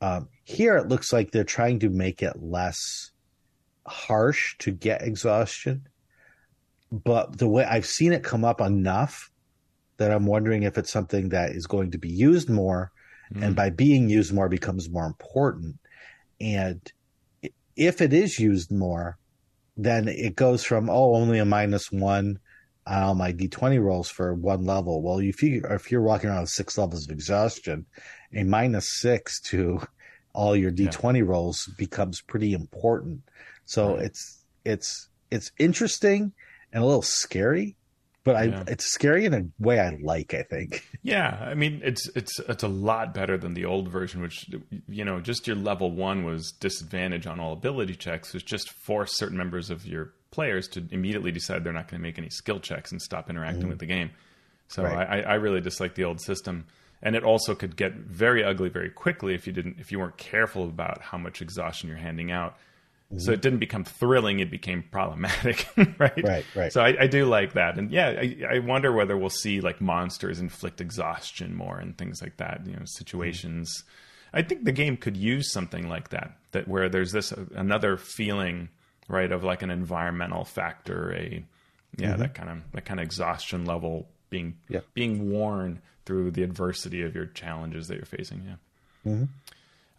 Um, 0.02 0.28
here, 0.44 0.76
it 0.76 0.90
looks 0.90 1.14
like 1.14 1.32
they're 1.32 1.46
trying 1.46 1.80
to 1.80 1.90
make 1.90 2.22
it 2.22 2.34
less 2.42 3.12
harsh 3.88 4.58
to 4.58 4.72
get 4.72 5.02
exhaustion, 5.02 5.88
but 6.92 7.38
the 7.38 7.48
way 7.48 7.64
I've 7.64 7.86
seen 7.86 8.12
it 8.12 8.22
come 8.22 8.44
up 8.44 8.60
enough 8.60 9.32
that 9.96 10.12
I'm 10.12 10.26
wondering 10.26 10.64
if 10.64 10.78
it's 10.78 10.92
something 10.92 11.30
that 11.30 11.52
is 11.52 11.68
going 11.68 11.92
to 11.92 11.98
be 11.98 12.10
used 12.10 12.50
more, 12.50 12.92
mm. 13.34 13.42
and 13.42 13.56
by 13.56 13.70
being 13.70 14.10
used 14.10 14.34
more 14.34 14.50
becomes 14.50 14.90
more 14.90 15.06
important. 15.06 15.78
And 16.42 16.82
if 17.78 18.02
it 18.02 18.12
is 18.12 18.40
used 18.40 18.74
more, 18.74 19.18
then 19.78 20.10
it 20.10 20.36
goes 20.36 20.66
from 20.66 20.90
oh 20.90 21.16
only 21.16 21.40
a 21.40 21.46
minus 21.46 21.94
one 21.94 22.40
on 22.88 23.04
all 23.04 23.16
my 23.16 23.32
d20 23.32 23.82
rolls 23.82 24.10
for 24.10 24.34
one 24.34 24.66
level. 24.66 25.02
Well, 25.02 25.20
if 25.20 25.44
you 25.44 25.64
if 25.70 25.92
you're 25.92 26.02
walking 26.02 26.30
around 26.30 26.42
with 26.42 26.50
six 26.50 26.78
levels 26.78 27.06
of 27.06 27.12
exhaustion, 27.12 27.86
a 28.34 28.44
minus 28.44 29.00
six 29.00 29.40
to 29.42 29.82
all 30.34 30.56
your 30.56 30.72
d20 30.72 31.18
yeah. 31.18 31.24
rolls 31.24 31.70
becomes 31.78 32.22
pretty 32.22 32.54
important. 32.54 33.22
So 33.66 33.96
right. 33.96 34.06
it's 34.06 34.46
it's 34.66 35.10
it's 35.30 35.52
interesting 35.58 36.34
and 36.74 36.84
a 36.84 36.86
little 36.86 37.02
scary 37.02 37.76
but 38.24 38.36
I 38.36 38.44
yeah. 38.44 38.64
it's 38.68 38.86
scary 38.86 39.26
in 39.26 39.34
a 39.34 39.44
way 39.60 39.80
I 39.80 39.98
like. 40.02 40.34
I 40.34 40.44
think. 40.44 40.88
Yeah, 41.04 41.36
I 41.42 41.56
mean 41.56 41.82
it's 41.84 42.08
it's 42.16 42.40
it's 42.42 42.62
a 42.62 42.68
lot 42.68 43.16
better 43.16 43.36
than 43.36 43.56
the 43.56 43.66
old 43.66 43.88
version, 43.88 44.22
which 44.22 44.48
you 44.88 45.04
know 45.04 45.20
just 45.20 45.48
your 45.48 45.56
level 45.56 45.90
one 45.92 46.24
was 46.24 46.52
disadvantage 46.52 47.26
on 47.26 47.40
all 47.40 47.54
ability 47.54 47.96
checks, 47.96 48.36
which 48.36 48.46
just 48.46 48.70
forced 48.86 49.18
certain 49.18 49.36
members 49.36 49.72
of 49.72 49.88
your 49.88 50.14
players 50.30 50.68
to 50.70 50.86
immediately 50.92 51.32
decide 51.32 51.64
they're 51.64 51.74
not 51.74 51.88
going 51.88 52.00
to 52.00 52.04
make 52.04 52.20
any 52.20 52.30
skill 52.30 52.60
checks 52.60 52.92
and 52.92 53.02
stop 53.02 53.32
interacting 53.32 53.62
mm-hmm. 53.62 53.70
with 53.70 53.80
the 53.80 53.88
game. 53.88 54.12
So 54.68 54.84
right. 54.84 55.10
I, 55.10 55.22
I 55.22 55.34
really 55.36 55.60
dislike 55.60 55.96
the 55.96 56.04
old 56.04 56.22
system, 56.22 56.66
and 57.02 57.16
it 57.16 57.24
also 57.24 57.56
could 57.56 57.76
get 57.76 57.94
very 57.94 58.44
ugly 58.44 58.70
very 58.70 58.92
quickly 58.92 59.34
if 59.34 59.48
you 59.48 59.54
didn't 59.54 59.78
if 59.80 59.92
you 59.92 59.98
weren't 59.98 60.18
careful 60.18 60.66
about 60.66 61.02
how 61.02 61.18
much 61.18 61.42
exhaustion 61.42 61.90
you're 61.90 61.98
handing 61.98 62.32
out. 62.32 62.58
So 63.18 63.32
it 63.32 63.42
didn't 63.42 63.60
become 63.60 63.84
thrilling; 63.84 64.40
it 64.40 64.50
became 64.50 64.84
problematic, 64.84 65.68
right? 66.00 66.24
Right, 66.24 66.46
right. 66.56 66.72
So 66.72 66.82
I, 66.82 66.96
I, 67.02 67.08
do 67.08 67.26
like 67.26 67.54
that, 67.54 67.78
and 67.78 67.92
yeah, 67.92 68.08
I, 68.08 68.56
I, 68.56 68.60
wonder 68.60 68.92
whether 68.92 69.18
we'll 69.18 69.30
see 69.30 69.60
like 69.60 69.82
monsters 69.82 70.40
inflict 70.40 70.80
exhaustion 70.80 71.54
more 71.54 71.78
and 71.78 71.98
things 71.98 72.22
like 72.22 72.38
that. 72.38 72.62
You 72.66 72.74
know, 72.74 72.86
situations. 72.86 73.84
Mm-hmm. 73.84 74.38
I 74.38 74.42
think 74.44 74.64
the 74.64 74.72
game 74.72 74.96
could 74.96 75.18
use 75.18 75.52
something 75.52 75.90
like 75.90 76.10
that, 76.10 76.38
that 76.54 76.70
where 76.70 76.88
there's 76.88 77.12
this 77.12 77.34
uh, 77.34 77.44
another 77.54 77.98
feeling, 77.98 78.70
right, 79.10 79.30
of 79.30 79.44
like 79.44 79.62
an 79.62 79.72
environmental 79.72 80.46
factor, 80.46 81.14
a 81.14 81.44
yeah, 81.98 82.12
mm-hmm. 82.12 82.22
that 82.22 82.34
kind 82.34 82.50
of 82.50 82.58
that 82.72 82.86
kind 82.86 83.02
of 83.02 83.04
exhaustion 83.04 83.66
level 83.66 84.08
being 84.30 84.58
yeah. 84.70 84.80
being 84.94 85.30
worn 85.30 85.82
through 86.06 86.32
the 86.32 86.44
adversity 86.44 87.02
of 87.02 87.14
your 87.14 87.26
challenges 87.26 87.88
that 87.90 87.96
you're 87.96 88.06
facing. 88.06 88.44
Yeah. 88.46 89.12
Mm-hmm. 89.12 89.26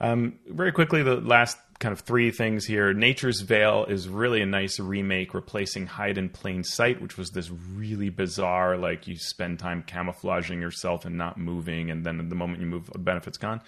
Um, 0.00 0.38
very 0.48 0.72
quickly, 0.72 1.02
the 1.02 1.16
last 1.16 1.58
kind 1.83 1.93
of 1.93 2.01
three 2.01 2.30
things 2.30 2.64
here. 2.64 2.95
Nature's 2.95 3.41
Veil 3.41 3.85
is 3.85 4.09
really 4.09 4.41
a 4.41 4.47
nice 4.47 4.78
remake, 4.78 5.35
replacing 5.35 5.87
Hide 5.87 6.16
in 6.16 6.28
Plain 6.28 6.62
Sight, 6.62 7.03
which 7.03 7.18
was 7.18 7.30
this 7.30 7.51
really 7.51 8.09
bizarre, 8.09 8.76
like 8.76 9.09
you 9.09 9.16
spend 9.18 9.59
time 9.59 9.83
camouflaging 9.83 10.61
yourself 10.61 11.05
and 11.05 11.18
not 11.18 11.39
moving, 11.39 11.91
and 11.91 12.07
then 12.07 12.28
the 12.28 12.37
moment 12.37 12.61
you 12.61 12.66
move, 12.66 12.87
the 12.87 12.99
benefit's 12.99 13.37
gone, 13.37 13.61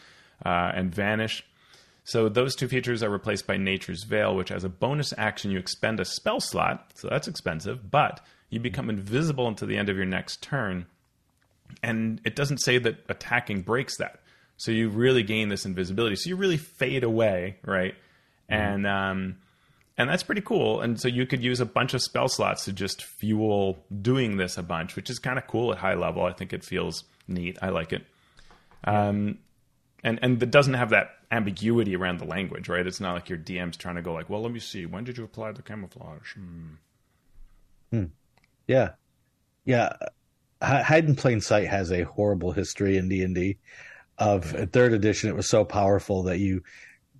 uh, 0.46 0.70
and 0.74 0.94
Vanish. 0.94 1.44
So 2.04 2.28
those 2.28 2.54
two 2.54 2.68
features 2.68 3.02
are 3.02 3.10
replaced 3.10 3.48
by 3.48 3.56
Nature's 3.56 4.04
Veil, 4.04 4.36
which 4.36 4.52
as 4.52 4.62
a 4.62 4.68
bonus 4.68 5.12
action 5.18 5.50
you 5.50 5.58
expend 5.58 5.98
a 5.98 6.04
spell 6.04 6.38
slot, 6.38 6.92
so 6.94 7.08
that's 7.08 7.26
expensive, 7.26 7.90
but 7.90 8.24
you 8.48 8.60
become 8.60 8.88
invisible 8.90 9.48
until 9.48 9.66
the 9.66 9.76
end 9.76 9.88
of 9.88 9.96
your 9.96 10.06
next 10.06 10.40
turn. 10.40 10.86
And 11.82 12.20
it 12.24 12.36
doesn't 12.36 12.58
say 12.58 12.78
that 12.78 13.04
attacking 13.08 13.62
breaks 13.62 13.96
that. 13.96 14.20
So 14.56 14.70
you 14.70 14.88
really 14.88 15.24
gain 15.24 15.48
this 15.48 15.66
invisibility. 15.66 16.14
So 16.14 16.28
you 16.28 16.36
really 16.36 16.58
fade 16.58 17.02
away, 17.02 17.56
right? 17.64 17.96
Mm-hmm. 18.50 18.62
And 18.62 18.86
um, 18.86 19.36
and 19.96 20.10
that's 20.10 20.22
pretty 20.22 20.40
cool. 20.40 20.80
And 20.80 21.00
so 21.00 21.08
you 21.08 21.26
could 21.26 21.42
use 21.42 21.60
a 21.60 21.66
bunch 21.66 21.94
of 21.94 22.02
spell 22.02 22.28
slots 22.28 22.64
to 22.64 22.72
just 22.72 23.04
fuel 23.04 23.84
doing 24.02 24.36
this 24.36 24.58
a 24.58 24.62
bunch, 24.62 24.96
which 24.96 25.08
is 25.08 25.18
kind 25.18 25.38
of 25.38 25.46
cool 25.46 25.72
at 25.72 25.78
high 25.78 25.94
level. 25.94 26.24
I 26.24 26.32
think 26.32 26.52
it 26.52 26.64
feels 26.64 27.04
neat. 27.28 27.58
I 27.62 27.68
like 27.68 27.92
it. 27.92 28.04
Um, 28.84 29.38
and 30.02 30.18
and 30.20 30.42
it 30.42 30.50
doesn't 30.50 30.74
have 30.74 30.90
that 30.90 31.10
ambiguity 31.30 31.96
around 31.96 32.18
the 32.18 32.26
language, 32.26 32.68
right? 32.68 32.86
It's 32.86 33.00
not 33.00 33.14
like 33.14 33.28
your 33.28 33.38
DM's 33.38 33.76
trying 33.76 33.96
to 33.96 34.02
go 34.02 34.12
like, 34.12 34.28
well, 34.28 34.42
let 34.42 34.52
me 34.52 34.60
see, 34.60 34.86
when 34.86 35.04
did 35.04 35.16
you 35.16 35.24
apply 35.24 35.52
the 35.52 35.62
camouflage? 35.62 36.34
Hmm. 36.34 36.74
Hmm. 37.90 38.04
Yeah, 38.66 38.90
yeah. 39.64 39.92
Hide 40.62 41.04
in 41.04 41.16
plain 41.16 41.40
sight 41.40 41.68
has 41.68 41.92
a 41.92 42.02
horrible 42.02 42.52
history 42.52 42.96
in 42.96 43.08
D 43.08 43.22
and 43.22 43.34
D. 43.34 43.58
Of 44.16 44.52
yeah. 44.52 44.66
third 44.66 44.92
edition, 44.92 45.28
it 45.28 45.36
was 45.36 45.48
so 45.48 45.64
powerful 45.64 46.24
that 46.24 46.38
you 46.38 46.62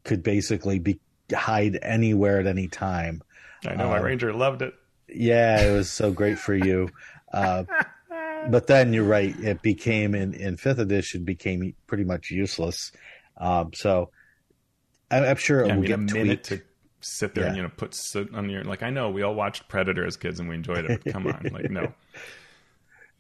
could 0.05 0.23
basically 0.23 0.79
be 0.79 1.01
hide 1.33 1.79
anywhere 1.83 2.41
at 2.41 2.47
any 2.47 2.69
time. 2.69 3.23
I 3.67 3.75
know 3.77 3.85
um, 3.85 3.91
my 3.91 3.99
ranger 3.99 4.33
loved 4.33 4.63
it. 4.63 4.75
Yeah, 5.09 5.61
it 5.61 5.73
was 5.73 5.91
so 5.91 6.13
great 6.13 6.39
for 6.39 6.55
you. 6.55 6.91
Uh, 7.33 7.65
but 8.49 8.67
then 8.67 8.93
you're 8.93 9.05
right. 9.05 9.35
It 9.41 9.63
became 9.63 10.15
in 10.15 10.35
in 10.35 10.57
fifth 10.57 10.79
edition 10.79 11.25
became 11.25 11.75
pretty 11.87 12.05
much 12.05 12.31
useless. 12.31 12.93
Um, 13.37 13.73
so 13.75 14.11
I, 15.11 15.19
am 15.27 15.37
sure 15.37 15.61
it 15.61 15.69
yeah, 15.69 15.77
will 15.77 15.93
I 15.93 15.97
mean, 15.97 16.07
get 16.07 16.17
a 16.17 16.19
minute 16.25 16.45
to 16.45 16.63
sit 17.01 17.35
there 17.35 17.47
and 17.47 17.57
you 17.57 17.63
know 17.63 17.71
put 17.77 17.95
soot 17.95 18.35
on 18.35 18.49
your 18.49 18.65
like 18.65 18.83
I 18.83 18.91
know 18.91 19.11
we 19.11 19.23
all 19.23 19.35
watched 19.35 19.69
Predator 19.69 20.07
as 20.07 20.17
kids 20.17 20.41
and 20.41 20.49
we 20.49 20.55
enjoyed 20.55 20.85
it. 20.91 21.03
But 21.05 21.13
come 21.13 21.27
on, 21.27 21.51
like 21.53 21.71
no. 21.71 21.93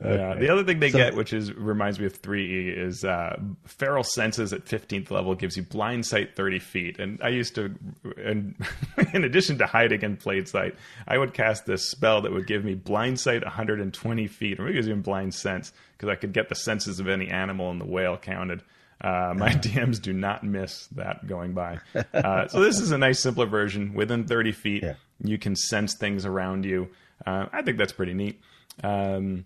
Yeah. 0.02 0.34
The 0.34 0.48
other 0.50 0.64
thing 0.64 0.80
they 0.80 0.90
So- 0.90 0.98
get, 0.98 1.14
which 1.14 1.32
is 1.32 1.52
reminds 1.52 1.98
me 2.00 2.06
of 2.06 2.20
3E, 2.20 2.76
is 2.76 3.04
uh, 3.04 3.36
feral 3.64 4.02
senses 4.02 4.52
at 4.52 4.64
15th 4.66 5.10
level 5.10 5.34
gives 5.34 5.56
you 5.56 5.62
blind 5.62 6.04
sight 6.04 6.34
30 6.36 6.58
feet. 6.58 6.98
And 6.98 7.18
I 7.22 7.28
used 7.28 7.54
to, 7.54 7.74
and 8.22 8.54
in 9.14 9.24
addition 9.24 9.56
to 9.58 9.66
hiding 9.66 10.02
in 10.02 10.16
plain 10.16 10.46
sight, 10.46 10.74
I 11.06 11.16
would 11.16 11.32
cast 11.32 11.64
this 11.66 11.88
spell 11.90 12.20
that 12.22 12.32
would 12.32 12.46
give 12.46 12.64
me 12.64 12.74
blind 12.74 13.20
sight 13.20 13.42
120 13.44 14.26
feet, 14.26 14.58
or 14.58 14.64
maybe 14.64 14.74
it 14.76 14.80
was 14.80 14.88
even 14.88 15.02
blind 15.02 15.34
sense, 15.34 15.72
because 15.96 16.08
I 16.10 16.16
could 16.16 16.32
get 16.32 16.48
the 16.48 16.54
senses 16.56 16.98
of 17.00 17.08
any 17.08 17.28
animal 17.28 17.70
in 17.70 17.78
the 17.78 17.86
whale 17.86 18.16
counted. 18.16 18.62
Uh, 19.00 19.32
my 19.36 19.50
DMs 19.54 20.02
do 20.02 20.12
not 20.12 20.44
miss 20.44 20.86
that 20.88 21.26
going 21.26 21.52
by. 21.54 21.78
Uh, 22.12 22.48
so 22.48 22.60
this 22.60 22.78
is 22.80 22.90
a 22.90 22.98
nice, 22.98 23.20
simpler 23.20 23.46
version. 23.46 23.94
Within 23.94 24.24
30 24.26 24.52
feet, 24.52 24.82
Yeah. 24.82 24.94
you 25.22 25.38
can 25.38 25.54
sense 25.56 25.94
things 25.98 26.26
around 26.26 26.64
you. 26.64 26.88
Uh, 27.24 27.46
I 27.52 27.62
think 27.62 27.78
that's 27.78 27.92
pretty 27.92 28.12
neat. 28.14 28.40
Um, 28.82 29.44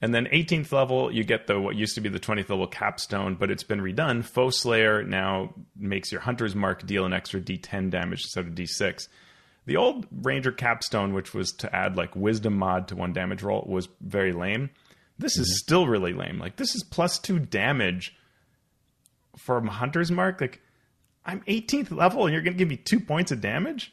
and 0.00 0.14
then 0.14 0.26
18th 0.26 0.72
level, 0.72 1.12
you 1.12 1.24
get 1.24 1.46
the 1.46 1.58
what 1.58 1.76
used 1.76 1.94
to 1.94 2.00
be 2.00 2.08
the 2.08 2.20
20th 2.20 2.50
level 2.50 2.66
capstone, 2.66 3.34
but 3.34 3.50
it's 3.50 3.62
been 3.62 3.80
redone. 3.80 4.24
Foe 4.24 4.50
Slayer 4.50 5.02
now 5.02 5.54
makes 5.76 6.12
your 6.12 6.20
Hunter's 6.20 6.54
Mark 6.54 6.86
deal 6.86 7.06
an 7.06 7.12
extra 7.12 7.40
D10 7.40 7.90
damage 7.90 8.22
instead 8.22 8.46
of 8.46 8.54
D6. 8.54 9.08
The 9.64 9.76
old 9.76 10.06
Ranger 10.10 10.52
capstone, 10.52 11.12
which 11.12 11.34
was 11.34 11.52
to 11.54 11.74
add 11.74 11.96
like 11.96 12.14
Wisdom 12.14 12.56
mod 12.56 12.88
to 12.88 12.96
one 12.96 13.12
damage 13.12 13.42
roll, 13.42 13.64
was 13.66 13.88
very 14.00 14.32
lame. 14.32 14.70
This 15.18 15.38
is 15.38 15.48
mm-hmm. 15.48 15.56
still 15.56 15.86
really 15.86 16.12
lame. 16.12 16.38
Like 16.38 16.56
this 16.56 16.74
is 16.74 16.84
plus 16.84 17.18
two 17.18 17.38
damage 17.38 18.14
from 19.36 19.66
Hunter's 19.66 20.12
Mark. 20.12 20.40
Like 20.40 20.60
I'm 21.24 21.40
18th 21.42 21.90
level, 21.90 22.26
and 22.26 22.32
you're 22.32 22.42
going 22.42 22.54
to 22.54 22.58
give 22.58 22.68
me 22.68 22.76
two 22.76 23.00
points 23.00 23.32
of 23.32 23.40
damage, 23.40 23.92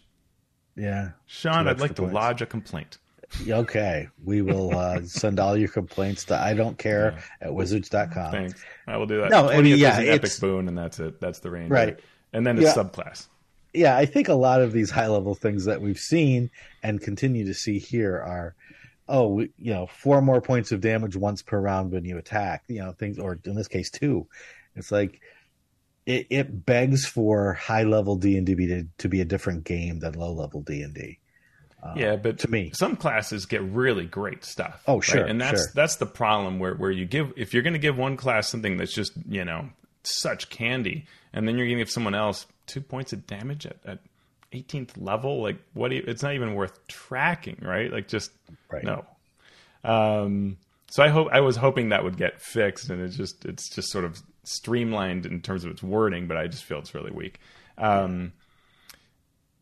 Yeah. 0.75 1.11
Shawn. 1.25 1.67
I'd 1.67 1.79
like 1.79 1.95
to 1.95 2.03
points. 2.03 2.13
lodge 2.13 2.41
a 2.41 2.45
complaint. 2.45 2.99
Okay. 3.47 4.07
We 4.23 4.41
will 4.41 4.75
uh, 4.77 5.01
send 5.05 5.39
all 5.39 5.57
your 5.57 5.69
complaints 5.69 6.25
to 6.25 6.39
I 6.39 6.53
don't 6.53 6.77
care 6.77 7.17
at 7.41 7.53
wizards.com. 7.53 8.31
Thanks. 8.31 8.63
I 8.87 8.97
will 8.97 9.05
do 9.05 9.21
that. 9.21 9.31
No, 9.31 9.49
I 9.49 9.61
mean, 9.61 9.77
yeah, 9.77 9.99
an 9.99 10.07
epic 10.07 10.31
boon, 10.39 10.67
and 10.67 10.77
that's 10.77 10.99
it. 10.99 11.19
That's 11.19 11.39
the 11.39 11.49
range. 11.51 11.69
Right. 11.71 11.99
And 12.33 12.45
then 12.45 12.57
it's 12.57 12.75
Yeah. 12.75 12.83
subclass. 12.83 13.27
yeah, 13.73 13.97
I 13.97 14.05
think 14.05 14.27
a 14.27 14.33
lot 14.33 14.61
of 14.61 14.71
these 14.71 14.89
high 14.91 15.07
level 15.07 15.35
things 15.35 15.65
that 15.65 15.81
we've 15.81 15.99
seen 15.99 16.51
and 16.83 17.01
continue 17.01 17.45
to 17.45 17.53
see 17.53 17.79
here 17.79 18.15
are, 18.17 18.55
oh, 19.09 19.27
we, 19.29 19.49
you 19.57 19.73
know, 19.73 19.87
four 19.87 20.21
more 20.21 20.41
points 20.41 20.71
of 20.71 20.81
damage 20.81 21.15
once 21.15 21.41
per 21.41 21.59
round 21.59 21.91
when 21.91 22.05
you 22.05 22.17
attack. 22.17 22.63
You 22.67 22.79
know, 22.79 22.91
things, 22.91 23.17
or 23.19 23.39
in 23.45 23.55
this 23.55 23.67
case, 23.67 23.89
two. 23.89 24.27
It's 24.75 24.91
like 24.91 25.21
it, 26.05 26.27
it 26.29 26.65
begs 26.65 27.05
for 27.05 27.53
high 27.53 27.83
level 27.83 28.15
D 28.15 28.37
and 28.37 28.45
D 28.45 28.55
to, 28.55 28.85
to 28.99 29.07
be 29.07 29.21
a 29.21 29.25
different 29.25 29.63
game 29.63 29.99
than 29.99 30.13
low 30.13 30.33
level 30.33 30.61
D 30.61 30.81
and 30.81 30.93
D. 30.93 31.19
yeah, 31.95 32.15
but 32.15 32.35
Uh, 32.35 32.37
to 32.37 32.51
me. 32.51 32.71
some 32.73 32.95
classes 32.95 33.45
get 33.45 33.61
really 33.61 34.05
great 34.05 34.43
stuff. 34.45 34.83
Oh, 34.87 34.95
right? 34.95 35.03
sure, 35.03 35.23
And 35.25 35.39
that's 35.41 35.61
sure. 35.65 35.71
that's 35.75 35.95
the 35.97 36.05
problem 36.05 36.59
where 36.59 36.75
where 36.75 36.91
you 36.91 37.05
give 37.05 37.33
if 37.35 37.53
you're 37.53 37.63
going 37.63 37.73
to 37.73 37.79
give 37.79 37.97
one 37.97 38.17
class 38.17 38.49
something 38.49 38.77
that's 38.77 38.93
just 38.93 39.11
you 39.27 39.43
know 39.45 39.69
such 40.03 40.49
candy, 40.49 41.05
and 41.33 41.47
then 41.47 41.57
you're 41.57 41.67
going 41.67 41.77
to 41.77 41.81
give 41.83 41.91
someone 41.91 42.15
else 42.15 42.45
two 42.67 42.81
points 42.81 43.13
of 43.13 43.25
damage 43.27 43.65
at. 43.65 43.77
at 43.85 43.99
18th 44.53 44.91
level 44.97 45.41
like 45.41 45.57
what 45.73 45.89
do 45.89 45.95
you, 45.95 46.03
it's 46.05 46.21
not 46.21 46.35
even 46.35 46.53
worth 46.53 46.85
tracking 46.87 47.57
right 47.59 47.91
like 47.91 48.07
just 48.07 48.29
Right. 48.71 48.83
no 48.83 49.03
um 49.83 50.57
so 50.91 51.01
i 51.01 51.09
hope 51.09 51.29
i 51.31 51.39
was 51.39 51.55
hoping 51.55 51.89
that 51.89 52.03
would 52.03 52.17
get 52.17 52.39
fixed 52.39 52.91
and 52.91 53.01
it's 53.01 53.17
just 53.17 53.45
it's 53.45 53.67
just 53.73 53.89
sort 53.89 54.05
of 54.05 54.21
streamlined 54.43 55.25
in 55.25 55.41
terms 55.41 55.65
of 55.65 55.71
its 55.71 55.81
wording 55.81 56.27
but 56.27 56.37
i 56.37 56.45
just 56.45 56.65
feel 56.65 56.77
it's 56.77 56.93
really 56.93 57.09
weak 57.11 57.39
um 57.79 58.31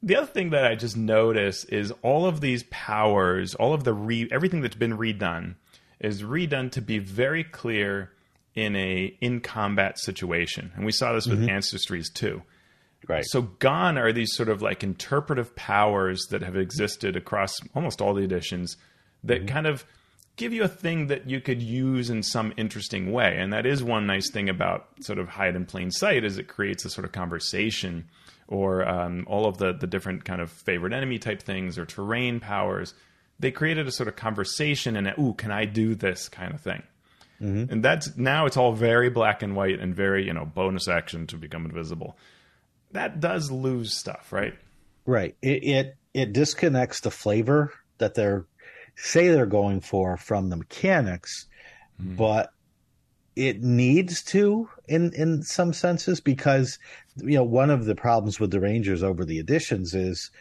the 0.04 0.16
other 0.16 0.28
thing 0.28 0.50
that 0.52 0.66
I 0.66 0.76
just 0.76 0.98
notice 0.98 1.64
is 1.66 1.92
all 2.02 2.26
of 2.26 2.42
these 2.42 2.64
powers, 2.64 3.56
all 3.56 3.74
of 3.74 3.84
the 3.84 3.94
re- 3.94 4.30
everything 4.32 4.62
that's 4.62 4.76
been 4.76 4.98
redone 4.98 5.56
is 6.00 6.24
redone 6.24 6.72
to 6.72 6.82
be 6.82 6.98
very 6.98 7.44
clear 7.44 8.12
in 8.56 8.76
a 8.76 9.16
in 9.22 9.40
combat 9.40 9.98
situation, 10.00 10.72
and 10.76 10.86
we 10.86 10.92
saw 10.92 11.14
this 11.14 11.28
with 11.28 11.40
mm-hmm. 11.40 11.50
ancestries 11.50 12.12
too. 12.14 12.42
Right. 13.08 13.24
So 13.26 13.42
gone 13.42 13.98
are 13.98 14.12
these 14.12 14.36
sort 14.36 14.50
of 14.50 14.62
like 14.62 14.84
interpretive 14.84 15.56
powers 15.56 16.28
that 16.30 16.44
have 16.44 16.56
existed 16.56 17.16
across 17.16 17.56
almost 17.76 18.02
all 18.02 18.14
the 18.14 18.24
editions 18.24 18.78
that 19.24 19.40
mm-hmm. 19.40 19.48
kind 19.48 19.68
of 19.68 19.86
give 20.36 20.54
you 20.54 20.64
a 20.64 20.68
thing 20.68 21.08
that 21.08 21.30
you 21.30 21.42
could 21.42 21.62
use 21.62 22.10
in 22.10 22.24
some 22.24 22.54
interesting 22.58 23.12
way. 23.12 23.38
And 23.38 23.54
that 23.54 23.66
is 23.66 23.84
one 23.84 24.06
nice 24.06 24.30
thing 24.32 24.50
about 24.50 24.88
sort 25.02 25.20
of 25.20 25.30
hide 25.30 25.56
in 25.56 25.66
plain 25.66 25.92
sight 25.92 26.24
is 26.24 26.38
it 26.38 26.48
creates 26.48 26.86
a 26.86 26.90
sort 26.90 27.06
of 27.06 27.12
conversation 27.12 28.06
or 28.52 28.88
um, 28.88 29.26
all 29.28 29.46
of 29.48 29.58
the, 29.58 29.74
the 29.74 29.88
different 29.88 30.26
kind 30.26 30.42
of 30.42 30.52
favorite 30.52 30.94
enemy 30.94 31.18
type 31.18 31.42
things 31.42 31.78
or 31.78 31.86
terrain 31.86 32.40
powers. 32.40 32.94
They 33.40 33.50
created 33.50 33.88
a 33.88 33.92
sort 33.92 34.10
of 34.10 34.16
conversation 34.16 34.96
and 34.96 35.08
a, 35.08 35.20
ooh, 35.20 35.34
can 35.34 35.52
I 35.52 35.66
do 35.66 35.96
this 35.96 36.30
kind 36.30 36.54
of 36.54 36.62
thing? 36.62 36.84
And 37.72 37.84
that's 37.84 38.16
now 38.18 38.46
it's 38.46 38.58
all 38.58 38.74
very 38.74 39.10
black 39.10 39.42
and 39.42 39.56
white 39.56 39.80
and 39.80 39.96
very, 39.96 40.28
you 40.28 40.34
know, 40.34 40.46
bonus 40.46 40.88
action 40.88 41.26
to 41.28 41.38
become 41.38 41.66
invisible. 41.66 42.16
That 42.92 43.20
does 43.20 43.50
lose 43.50 43.98
stuff, 43.98 44.32
right? 44.32 44.54
Right. 45.08 45.36
It, 45.42 45.64
it 45.64 45.98
it 46.14 46.34
disconnects 46.34 47.00
the 47.00 47.10
flavor 47.10 47.74
that 47.98 48.14
they're 48.14 48.46
say 48.96 49.30
they're 49.30 49.48
going 49.48 49.80
for 49.80 50.18
from 50.18 50.50
the 50.50 50.58
mechanics, 50.58 51.48
but 51.98 52.54
it 53.36 53.64
needs 53.64 54.22
to 54.24 54.70
in 54.88 55.14
in 55.14 55.42
some 55.42 55.74
senses 55.74 56.20
because 56.20 56.78
you 57.18 57.38
know 57.38 57.44
one 57.44 57.70
of 57.70 57.86
the 57.86 57.96
problems 57.96 58.40
with 58.40 58.52
the 58.52 58.60
Rangers 58.60 59.04
over 59.04 59.26
the 59.26 59.40
editions 59.40 59.94
is 59.94 60.32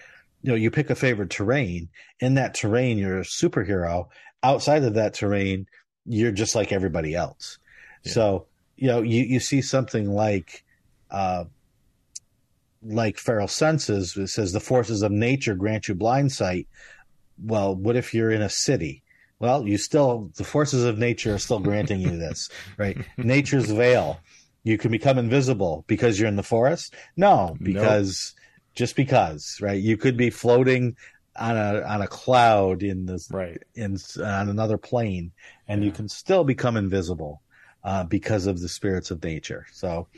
you 0.43 0.51
know 0.51 0.57
you 0.57 0.71
pick 0.71 0.91
a 0.91 0.95
favorite 0.95 1.31
terrain 1.31 1.89
in 2.21 2.35
that 2.35 2.55
terrain 2.55 2.99
you're 2.99 3.19
a 3.19 3.25
superhero. 3.25 4.09
Outside 4.43 4.85
of 4.85 4.95
that 4.95 5.15
terrain 5.15 5.67
you're 6.07 6.33
just 6.33 6.55
like 6.55 6.73
everybody 6.73 7.15
else. 7.15 7.59
So 8.05 8.47
you 8.77 8.87
know 8.87 9.03
you 9.03 9.23
you 9.23 9.41
see 9.41 9.63
something 9.63 10.11
like 10.11 10.65
uh 11.11 11.45
like 12.83 13.19
feral 13.19 13.49
senses 13.49 14.17
it 14.17 14.29
says 14.29 14.53
the 14.53 14.61
forces 14.61 15.03
of 15.03 15.13
nature 15.13 15.55
grant 15.55 15.87
you 15.87 15.95
blind 15.95 16.33
sight 16.33 16.67
well 17.45 17.75
what 17.75 17.95
if 17.95 18.15
you're 18.15 18.31
in 18.31 18.41
a 18.41 18.49
city? 18.49 19.03
Well 19.39 19.67
you 19.67 19.77
still 19.77 20.31
the 20.37 20.45
forces 20.45 20.85
of 20.85 20.99
nature 20.99 21.35
are 21.35 21.39
still 21.39 21.59
granting 21.59 22.01
you 22.01 22.17
this 22.17 22.49
right? 22.79 22.97
Nature's 23.19 23.71
veil 23.71 24.21
you 24.63 24.79
can 24.79 24.91
become 24.91 25.19
invisible 25.19 25.85
because 25.87 26.19
you're 26.19 26.29
in 26.29 26.37
the 26.37 26.43
forest? 26.43 26.95
No 27.17 27.57
because 27.63 28.35
just 28.75 28.97
because 28.97 29.57
right? 29.61 29.81
You 29.81 29.97
could 29.97 30.17
be 30.17 30.31
floating 30.31 30.97
on 31.37 31.57
a 31.57 31.83
on 31.83 32.03
a 32.03 32.07
cloud 32.09 32.83
in 32.83 33.07
this 33.07 33.31
Right. 33.31 33.63
in 33.75 33.97
on 34.23 34.49
another 34.49 34.79
plane 34.79 35.33
and 35.69 35.85
you 35.85 35.93
can 35.93 36.09
still 36.09 36.45
become 36.45 36.77
invisible 36.77 37.43
uh, 37.85 38.05
because 38.05 38.47
of 38.47 38.61
the 38.61 38.69
spirits 38.69 39.11
of 39.11 39.23
nature. 39.23 39.67
So 39.73 40.09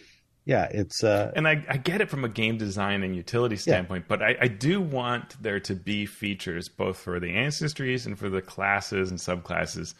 yeah 0.45 0.65
it's 0.71 1.05
uh 1.05 1.31
And 1.35 1.47
I, 1.47 1.65
I 1.69 1.77
get 1.77 2.01
it 2.01 2.11
from 2.11 2.25
a 2.25 2.29
game 2.29 2.59
design 2.59 3.03
and 3.03 3.15
utility 3.15 3.57
standpoint, 3.57 4.07
but 4.09 4.23
I, 4.23 4.37
I 4.41 4.49
do 4.49 4.81
want 4.81 5.41
there 5.43 5.61
to 5.61 5.75
be 5.75 6.05
features 6.05 6.69
both 6.69 6.99
for 6.99 7.21
the 7.21 7.29
ancestries 7.29 8.07
and 8.07 8.19
for 8.19 8.29
the 8.29 8.43
classes 8.43 9.11
and 9.11 9.19
subclasses 9.19 9.95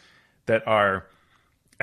that 0.45 0.67
are 0.67 1.07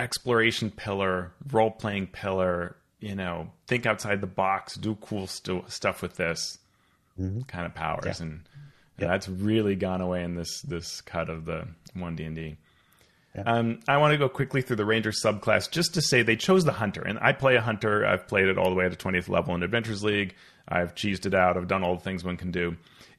exploration 0.00 0.70
pillar, 0.70 1.32
role 1.50 1.70
playing 1.70 2.08
pillar, 2.08 2.76
you 3.00 3.14
know, 3.14 3.50
think 3.66 3.86
outside 3.86 4.20
the 4.20 4.26
box, 4.26 4.74
do 4.76 4.94
cool 4.96 5.26
stu- 5.26 5.64
stuff 5.68 6.02
with 6.02 6.16
this 6.16 6.58
kind 7.48 7.66
of 7.66 7.74
powers. 7.74 8.04
And 8.20 8.40
that's 8.98 9.28
really 9.28 9.76
gone 9.76 10.00
away 10.00 10.22
in 10.24 10.34
this 10.34 10.60
this 10.62 11.00
cut 11.00 11.28
of 11.30 11.44
the 11.44 11.66
one 11.94 12.16
D 12.16 12.24
and 12.24 12.36
D. 12.36 12.56
Um, 13.46 13.80
I 13.86 13.98
want 13.98 14.12
to 14.12 14.18
go 14.18 14.28
quickly 14.28 14.60
through 14.60 14.76
the 14.76 14.84
Ranger 14.84 15.12
subclass 15.12 15.70
just 15.70 15.94
to 15.94 16.02
say 16.02 16.22
they 16.22 16.36
chose 16.36 16.64
the 16.64 16.72
Hunter, 16.72 17.02
and 17.02 17.18
I 17.20 17.32
play 17.32 17.54
a 17.56 17.60
Hunter. 17.60 18.04
I've 18.04 18.26
played 18.26 18.48
it 18.48 18.58
all 18.58 18.70
the 18.70 18.74
way 18.74 18.88
to 18.88 18.96
20th 18.96 19.28
level 19.28 19.54
in 19.54 19.62
Adventurers 19.62 20.02
League. 20.02 20.34
I've 20.68 20.94
cheesed 20.94 21.26
it 21.26 21.34
out. 21.34 21.56
I've 21.56 21.68
done 21.68 21.84
all 21.84 21.94
the 21.94 22.02
things 22.02 22.24
one 22.24 22.36
can 22.36 22.50
do. 22.50 22.76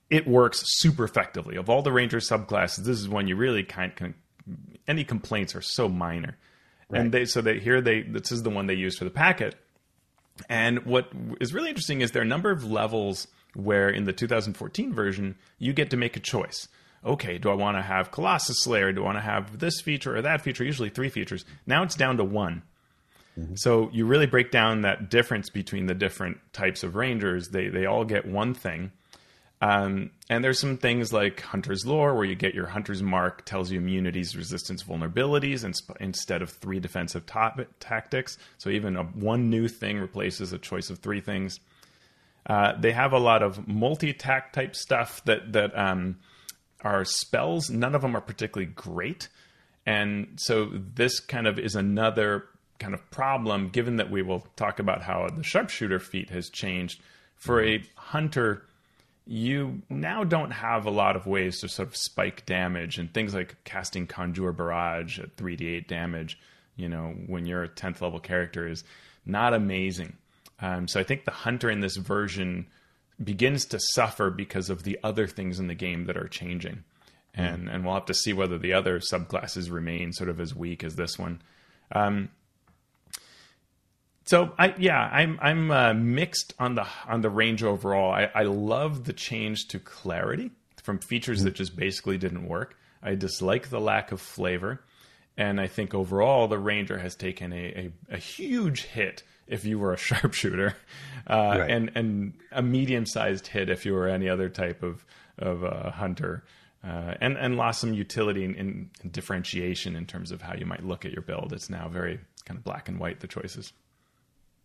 It 0.09 0.27
works 0.27 0.61
super 0.65 1.05
effectively. 1.05 1.55
Of 1.55 1.69
all 1.69 1.81
the 1.81 1.93
Ranger 1.93 2.17
subclasses, 2.17 2.83
this 2.83 2.99
is 2.99 3.07
one 3.07 3.27
you 3.27 3.37
really 3.37 3.63
kind 3.63 3.95
can. 3.95 4.13
Any 4.87 5.05
complaints 5.05 5.55
are 5.55 5.61
so 5.61 5.87
minor, 5.87 6.37
and 6.93 7.11
they 7.11 7.25
so 7.25 7.41
they 7.41 7.59
here 7.59 7.81
they 7.81 8.01
this 8.01 8.31
is 8.31 8.43
the 8.43 8.49
one 8.49 8.67
they 8.67 8.73
use 8.73 8.97
for 8.97 9.05
the 9.05 9.11
packet. 9.11 9.55
And 10.49 10.85
what 10.85 11.11
is 11.39 11.53
really 11.53 11.69
interesting 11.69 12.01
is 12.01 12.11
there 12.11 12.21
are 12.21 12.25
a 12.25 12.27
number 12.27 12.51
of 12.51 12.63
levels 12.63 13.27
where 13.53 13.89
in 13.89 14.05
the 14.05 14.13
2014 14.13 14.93
version 14.93 15.35
you 15.59 15.73
get 15.73 15.89
to 15.91 15.97
make 15.97 16.15
a 16.15 16.19
choice. 16.19 16.67
Okay, 17.03 17.37
do 17.37 17.49
I 17.49 17.53
want 17.53 17.77
to 17.77 17.81
have 17.81 18.11
Colossus 18.11 18.61
Slayer? 18.61 18.91
Do 18.91 19.01
I 19.01 19.05
want 19.05 19.17
to 19.17 19.23
have 19.23 19.59
this 19.59 19.81
feature 19.81 20.15
or 20.15 20.21
that 20.21 20.41
feature? 20.41 20.63
Usually 20.63 20.89
three 20.89 21.09
features. 21.09 21.45
Now 21.65 21.83
it's 21.83 21.95
down 21.95 22.17
to 22.17 22.23
one. 22.23 22.63
Mm-hmm. 23.37 23.55
So 23.55 23.89
you 23.91 24.05
really 24.05 24.27
break 24.27 24.51
down 24.51 24.81
that 24.81 25.09
difference 25.09 25.49
between 25.49 25.87
the 25.87 25.95
different 25.95 26.37
types 26.53 26.83
of 26.83 26.95
rangers. 26.95 27.49
They 27.49 27.69
they 27.69 27.85
all 27.85 28.05
get 28.05 28.25
one 28.25 28.53
thing. 28.53 28.91
Um, 29.61 30.09
and 30.27 30.43
there's 30.43 30.59
some 30.59 30.77
things 30.77 31.13
like 31.13 31.41
Hunter's 31.41 31.85
Lore, 31.85 32.15
where 32.15 32.25
you 32.25 32.33
get 32.33 32.55
your 32.55 32.65
Hunter's 32.65 33.03
Mark, 33.03 33.45
tells 33.45 33.71
you 33.71 33.77
immunities, 33.77 34.35
resistance, 34.35 34.81
vulnerabilities, 34.81 35.63
and 35.63 35.75
sp- 35.77 36.01
instead 36.01 36.41
of 36.41 36.49
three 36.49 36.79
defensive 36.79 37.25
tactics. 37.79 38.39
So 38.57 38.71
even 38.71 38.95
a, 38.97 39.03
one 39.03 39.51
new 39.51 39.67
thing 39.67 39.99
replaces 39.99 40.51
a 40.51 40.57
choice 40.57 40.89
of 40.89 40.97
three 40.97 41.21
things. 41.21 41.59
Uh, 42.47 42.73
they 42.79 42.91
have 42.91 43.13
a 43.13 43.19
lot 43.19 43.43
of 43.43 43.67
multi-attack 43.67 44.51
type 44.51 44.75
stuff 44.75 45.23
that 45.25 45.53
that 45.53 45.77
um, 45.77 46.17
are 46.83 47.05
spells. 47.05 47.69
None 47.69 47.93
of 47.93 48.01
them 48.01 48.15
are 48.15 48.21
particularly 48.21 48.71
great, 48.73 49.29
and 49.85 50.27
so 50.37 50.71
this 50.73 51.19
kind 51.19 51.45
of 51.45 51.59
is 51.59 51.75
another 51.75 52.45
kind 52.79 52.95
of 52.95 53.11
problem. 53.11 53.69
Given 53.69 53.97
that 53.97 54.09
we 54.09 54.23
will 54.23 54.47
talk 54.55 54.79
about 54.79 55.03
how 55.03 55.27
the 55.29 55.43
sharpshooter 55.43 55.99
feat 55.99 56.31
has 56.31 56.49
changed 56.49 56.99
for 57.35 57.63
a 57.63 57.83
hunter 57.95 58.65
you 59.25 59.81
now 59.89 60.23
don't 60.23 60.51
have 60.51 60.85
a 60.85 60.91
lot 60.91 61.15
of 61.15 61.27
ways 61.27 61.59
to 61.59 61.69
sort 61.69 61.87
of 61.87 61.95
spike 61.95 62.45
damage 62.45 62.97
and 62.97 63.13
things 63.13 63.33
like 63.33 63.55
casting 63.63 64.07
Conjure 64.07 64.51
Barrage 64.51 65.19
at 65.19 65.35
3d8 65.37 65.87
damage, 65.87 66.39
you 66.75 66.89
know, 66.89 67.13
when 67.27 67.45
you're 67.45 67.63
a 67.63 67.69
10th 67.69 68.01
level 68.01 68.19
character 68.19 68.67
is 68.67 68.83
not 69.25 69.53
amazing. 69.53 70.17
Um, 70.59 70.87
so 70.87 70.99
I 70.99 71.03
think 71.03 71.25
the 71.25 71.31
Hunter 71.31 71.69
in 71.69 71.81
this 71.81 71.97
version 71.97 72.67
begins 73.23 73.65
to 73.65 73.79
suffer 73.79 74.29
because 74.29 74.69
of 74.69 74.83
the 74.83 74.99
other 75.03 75.27
things 75.27 75.59
in 75.59 75.67
the 75.67 75.75
game 75.75 76.05
that 76.05 76.17
are 76.17 76.27
changing. 76.27 76.83
And, 77.33 77.69
and 77.69 77.85
we'll 77.85 77.93
have 77.93 78.05
to 78.07 78.13
see 78.13 78.33
whether 78.33 78.57
the 78.57 78.73
other 78.73 78.99
subclasses 78.99 79.71
remain 79.71 80.11
sort 80.11 80.29
of 80.29 80.39
as 80.39 80.55
weak 80.55 80.83
as 80.83 80.95
this 80.95 81.17
one. 81.17 81.41
Um, 81.93 82.29
so 84.25 84.53
I 84.57 84.75
yeah 84.77 84.99
I'm 84.99 85.39
I'm 85.41 85.71
uh, 85.71 85.93
mixed 85.93 86.53
on 86.59 86.75
the 86.75 86.87
on 87.07 87.21
the 87.21 87.29
range 87.29 87.63
overall. 87.63 88.11
I, 88.11 88.29
I 88.33 88.43
love 88.43 89.05
the 89.05 89.13
change 89.13 89.67
to 89.69 89.79
clarity 89.79 90.51
from 90.83 90.99
features 90.99 91.39
mm-hmm. 91.39 91.45
that 91.45 91.55
just 91.55 91.75
basically 91.75 92.17
didn't 92.17 92.47
work. 92.47 92.77
I 93.01 93.15
dislike 93.15 93.69
the 93.69 93.81
lack 93.81 94.11
of 94.11 94.21
flavor, 94.21 94.83
and 95.37 95.59
I 95.59 95.67
think 95.67 95.93
overall 95.93 96.47
the 96.47 96.59
Ranger 96.59 96.99
has 96.99 97.15
taken 97.15 97.51
a, 97.51 97.91
a, 98.09 98.15
a 98.15 98.17
huge 98.17 98.83
hit 98.83 99.23
if 99.47 99.65
you 99.65 99.79
were 99.79 99.93
a 99.93 99.97
sharpshooter, 100.09 100.75
uh, 101.27 101.55
right. 101.59 101.71
and 101.71 101.91
and 101.95 102.33
a 102.51 102.61
medium 102.61 103.05
sized 103.05 103.47
hit 103.47 103.69
if 103.69 103.85
you 103.85 103.93
were 103.93 104.07
any 104.07 104.29
other 104.29 104.49
type 104.49 104.83
of 104.83 105.05
of 105.37 105.63
uh, 105.63 105.91
hunter. 105.91 106.43
Uh, 106.83 107.13
and 107.21 107.37
and 107.37 107.57
lost 107.57 107.79
some 107.79 107.93
utility 107.93 108.43
in, 108.43 108.55
in 108.55 108.89
differentiation 109.11 109.95
in 109.95 110.03
terms 110.07 110.31
of 110.31 110.41
how 110.41 110.55
you 110.55 110.65
might 110.65 110.83
look 110.83 111.05
at 111.05 111.11
your 111.11 111.21
build. 111.21 111.53
It's 111.53 111.69
now 111.69 111.87
very 111.87 112.19
kind 112.45 112.57
of 112.57 112.63
black 112.63 112.89
and 112.89 112.99
white 112.99 113.19
the 113.19 113.27
choices. 113.27 113.71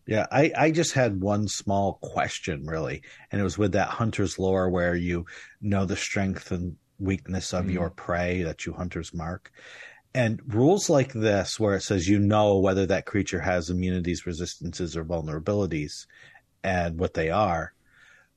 Yeah, 0.07 0.25
I, 0.31 0.53
I 0.57 0.71
just 0.71 0.93
had 0.93 1.19
one 1.21 1.49
small 1.49 1.99
question 2.01 2.65
really, 2.65 3.03
and 3.29 3.41
it 3.41 3.43
was 3.43 3.57
with 3.57 3.73
that 3.73 3.89
hunter's 3.89 4.39
lore 4.39 4.69
where 4.69 4.95
you 4.95 5.25
know 5.61 5.85
the 5.85 5.97
strength 5.97 6.49
and 6.51 6.77
weakness 6.97 7.53
of 7.53 7.65
mm 7.65 7.73
your 7.73 7.89
prey 7.89 8.41
that 8.43 8.65
you 8.65 8.73
hunters 8.73 9.13
mark. 9.13 9.51
And 10.15 10.41
rules 10.47 10.89
like 10.89 11.11
this, 11.11 11.59
where 11.59 11.75
it 11.75 11.81
says 11.81 12.07
you 12.07 12.19
know 12.19 12.57
whether 12.57 12.85
that 12.85 13.05
creature 13.05 13.41
has 13.41 13.69
immunities, 13.69 14.25
resistances, 14.25 14.95
or 14.95 15.03
vulnerabilities, 15.03 16.07
and 16.63 16.97
what 16.97 17.13
they 17.13 17.29
are, 17.29 17.73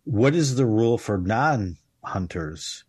what 0.03 0.35
is 0.35 0.57
the 0.57 0.67
rule 0.67 0.99
for 0.99 1.19
non 1.19 1.77
hunters 2.03 2.85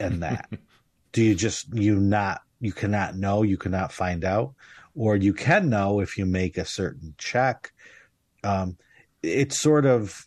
in 0.00 0.20
that? 0.20 0.50
Do 1.12 1.22
you 1.22 1.36
just 1.36 1.72
you 1.74 2.00
not 2.00 2.42
you 2.60 2.72
cannot 2.72 3.16
know, 3.16 3.42
you 3.42 3.56
cannot 3.56 3.92
find 3.92 4.24
out, 4.24 4.54
or 4.96 5.14
you 5.14 5.32
can 5.32 5.70
know 5.70 6.00
if 6.00 6.18
you 6.18 6.26
make 6.26 6.58
a 6.58 6.64
certain 6.64 7.14
check 7.18 7.72
um, 8.44 8.76
it 9.22 9.52
sort 9.52 9.86
of 9.86 10.26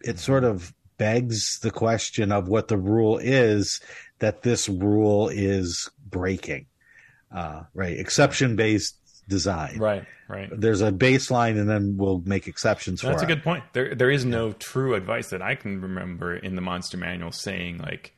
it 0.00 0.18
sort 0.18 0.44
of 0.44 0.72
begs 0.96 1.58
the 1.60 1.70
question 1.70 2.32
of 2.32 2.48
what 2.48 2.68
the 2.68 2.76
rule 2.76 3.18
is 3.18 3.80
that 4.18 4.42
this 4.42 4.68
rule 4.68 5.28
is 5.28 5.88
breaking. 6.06 6.66
Uh, 7.34 7.62
right, 7.74 7.98
exception 7.98 8.56
based 8.56 8.96
design. 9.28 9.78
Right, 9.78 10.04
right. 10.28 10.48
There's 10.50 10.80
a 10.80 10.90
baseline, 10.90 11.58
and 11.58 11.68
then 11.68 11.96
we'll 11.96 12.22
make 12.24 12.48
exceptions 12.48 13.00
That's 13.00 13.06
for. 13.06 13.12
That's 13.12 13.22
a 13.22 13.34
good 13.34 13.44
point. 13.44 13.64
There, 13.74 13.94
there 13.94 14.10
is 14.10 14.24
no 14.24 14.52
true 14.52 14.94
advice 14.94 15.30
that 15.30 15.42
I 15.42 15.54
can 15.54 15.80
remember 15.80 16.36
in 16.36 16.56
the 16.56 16.62
monster 16.62 16.96
manual 16.96 17.32
saying 17.32 17.78
like, 17.78 18.14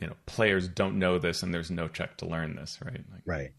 you 0.00 0.06
know, 0.06 0.14
players 0.26 0.68
don't 0.68 0.98
know 0.98 1.18
this, 1.18 1.42
and 1.42 1.52
there's 1.52 1.70
no 1.70 1.88
check 1.88 2.16
to 2.18 2.26
learn 2.26 2.56
this. 2.56 2.78
Right. 2.82 3.04
Like, 3.12 3.22
right. 3.26 3.52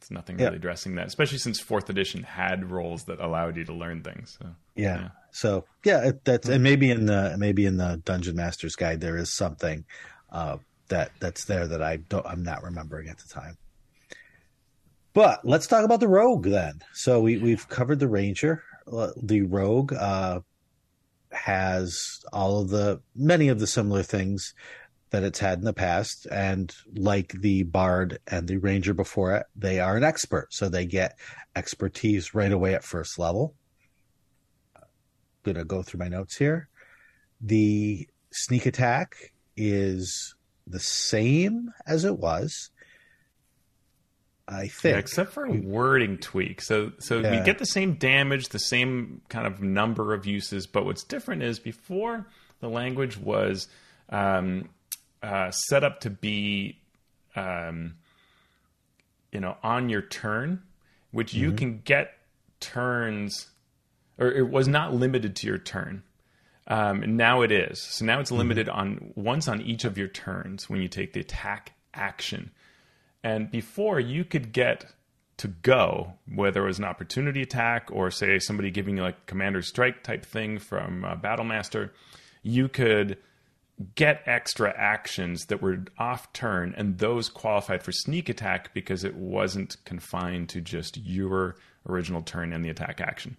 It's 0.00 0.10
nothing 0.10 0.38
really 0.38 0.56
addressing 0.56 0.94
that, 0.94 1.08
especially 1.08 1.36
since 1.36 1.60
fourth 1.60 1.90
edition 1.90 2.22
had 2.22 2.70
roles 2.70 3.04
that 3.04 3.20
allowed 3.20 3.58
you 3.58 3.66
to 3.66 3.74
learn 3.74 4.02
things. 4.02 4.38
So, 4.40 4.48
yeah. 4.74 4.98
yeah. 4.98 5.08
So 5.30 5.66
yeah, 5.84 6.12
that's 6.24 6.48
and 6.48 6.62
maybe 6.62 6.90
in 6.90 7.04
the 7.04 7.36
maybe 7.38 7.66
in 7.66 7.76
the 7.76 8.00
Dungeon 8.02 8.34
Master's 8.34 8.76
Guide 8.76 9.02
there 9.02 9.18
is 9.18 9.30
something 9.30 9.84
uh, 10.32 10.56
that 10.88 11.12
that's 11.20 11.44
there 11.44 11.68
that 11.68 11.82
I 11.82 11.96
don't 11.96 12.24
I'm 12.24 12.42
not 12.42 12.62
remembering 12.62 13.08
at 13.10 13.18
the 13.18 13.28
time. 13.28 13.58
But 15.12 15.44
let's 15.44 15.66
talk 15.66 15.84
about 15.84 16.00
the 16.00 16.08
rogue 16.08 16.46
then. 16.46 16.80
So 16.94 17.20
we 17.20 17.36
we've 17.36 17.68
covered 17.68 17.98
the 17.98 18.08
ranger. 18.08 18.62
Uh, 18.90 19.10
the 19.22 19.42
rogue 19.42 19.92
uh, 19.92 20.40
has 21.30 22.24
all 22.32 22.62
of 22.62 22.70
the 22.70 23.02
many 23.14 23.48
of 23.48 23.60
the 23.60 23.66
similar 23.66 24.02
things 24.02 24.54
that 25.10 25.24
it's 25.24 25.38
had 25.38 25.58
in 25.58 25.64
the 25.64 25.72
past. 25.72 26.26
And 26.30 26.74
like 26.94 27.32
the 27.32 27.64
Bard 27.64 28.18
and 28.26 28.48
the 28.48 28.58
Ranger 28.58 28.94
before 28.94 29.34
it, 29.34 29.46
they 29.56 29.80
are 29.80 29.96
an 29.96 30.04
expert. 30.04 30.52
So 30.52 30.68
they 30.68 30.86
get 30.86 31.18
expertise 31.54 32.34
right 32.34 32.52
away 32.52 32.74
at 32.74 32.84
first 32.84 33.18
level. 33.18 33.54
I'm 34.76 34.82
going 35.44 35.56
to 35.56 35.64
go 35.64 35.82
through 35.82 36.00
my 36.00 36.08
notes 36.08 36.36
here. 36.36 36.68
The 37.40 38.08
sneak 38.32 38.66
attack 38.66 39.32
is 39.56 40.34
the 40.66 40.80
same 40.80 41.72
as 41.86 42.04
it 42.04 42.18
was. 42.18 42.70
I 44.46 44.66
think, 44.66 44.94
yeah, 44.94 44.98
except 44.98 45.32
for 45.32 45.44
a 45.44 45.52
wording 45.52 46.18
tweak. 46.18 46.60
So, 46.60 46.90
so 46.98 47.20
yeah. 47.20 47.38
we 47.38 47.44
get 47.44 47.58
the 47.58 47.66
same 47.66 47.94
damage, 47.94 48.48
the 48.48 48.58
same 48.58 49.22
kind 49.28 49.46
of 49.46 49.62
number 49.62 50.12
of 50.12 50.26
uses, 50.26 50.66
but 50.66 50.84
what's 50.84 51.04
different 51.04 51.44
is 51.44 51.60
before 51.60 52.26
the 52.58 52.68
language 52.68 53.16
was 53.16 53.68
um, 54.08 54.68
uh, 55.22 55.50
set 55.50 55.84
up 55.84 56.00
to 56.00 56.10
be, 56.10 56.78
um, 57.36 57.94
you 59.32 59.40
know, 59.40 59.56
on 59.62 59.88
your 59.88 60.02
turn, 60.02 60.62
which 61.10 61.32
mm-hmm. 61.32 61.44
you 61.44 61.52
can 61.52 61.80
get 61.84 62.12
turns, 62.60 63.50
or 64.18 64.28
it 64.28 64.48
was 64.48 64.68
not 64.68 64.94
limited 64.94 65.36
to 65.36 65.46
your 65.46 65.58
turn. 65.58 66.02
Um, 66.66 67.16
now 67.16 67.42
it 67.42 67.50
is. 67.50 67.82
So 67.82 68.04
now 68.04 68.20
it's 68.20 68.30
mm-hmm. 68.30 68.38
limited 68.38 68.66
mm-hmm. 68.68 68.78
on 68.78 69.12
once 69.16 69.48
on 69.48 69.60
each 69.60 69.84
of 69.84 69.98
your 69.98 70.08
turns 70.08 70.70
when 70.70 70.80
you 70.80 70.88
take 70.88 71.12
the 71.12 71.20
attack 71.20 71.72
action. 71.94 72.50
And 73.22 73.50
before 73.50 74.00
you 74.00 74.24
could 74.24 74.52
get 74.52 74.86
to 75.38 75.48
go, 75.48 76.14
whether 76.32 76.62
it 76.62 76.66
was 76.66 76.78
an 76.78 76.84
opportunity 76.84 77.42
attack 77.42 77.88
or 77.90 78.10
say 78.10 78.38
somebody 78.38 78.70
giving 78.70 78.96
you 78.96 79.02
like 79.02 79.26
commander 79.26 79.62
strike 79.62 80.02
type 80.02 80.24
thing 80.24 80.58
from 80.58 81.04
uh, 81.04 81.16
Battlemaster, 81.16 81.90
you 82.42 82.68
could 82.68 83.18
get 83.94 84.22
extra 84.26 84.74
actions 84.76 85.46
that 85.46 85.62
were 85.62 85.84
off 85.98 86.32
turn, 86.32 86.74
and 86.76 86.98
those 86.98 87.28
qualified 87.28 87.82
for 87.82 87.92
sneak 87.92 88.28
attack 88.28 88.74
because 88.74 89.04
it 89.04 89.14
wasn't 89.14 89.76
confined 89.84 90.48
to 90.50 90.60
just 90.60 90.96
your 90.98 91.56
original 91.88 92.22
turn 92.22 92.52
and 92.52 92.64
the 92.64 92.68
attack 92.68 93.00
action. 93.00 93.36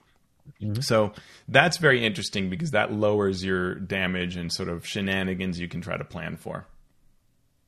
Mm-hmm. 0.62 0.82
So 0.82 1.14
that's 1.48 1.78
very 1.78 2.04
interesting 2.04 2.50
because 2.50 2.72
that 2.72 2.92
lowers 2.92 3.44
your 3.44 3.76
damage 3.76 4.36
and 4.36 4.52
sort 4.52 4.70
of 4.70 4.86
shenanigans 4.86 5.60
you 5.60 5.68
can 5.68 5.82
try 5.82 5.98
to 5.98 6.04
plan 6.04 6.38
for. 6.38 6.66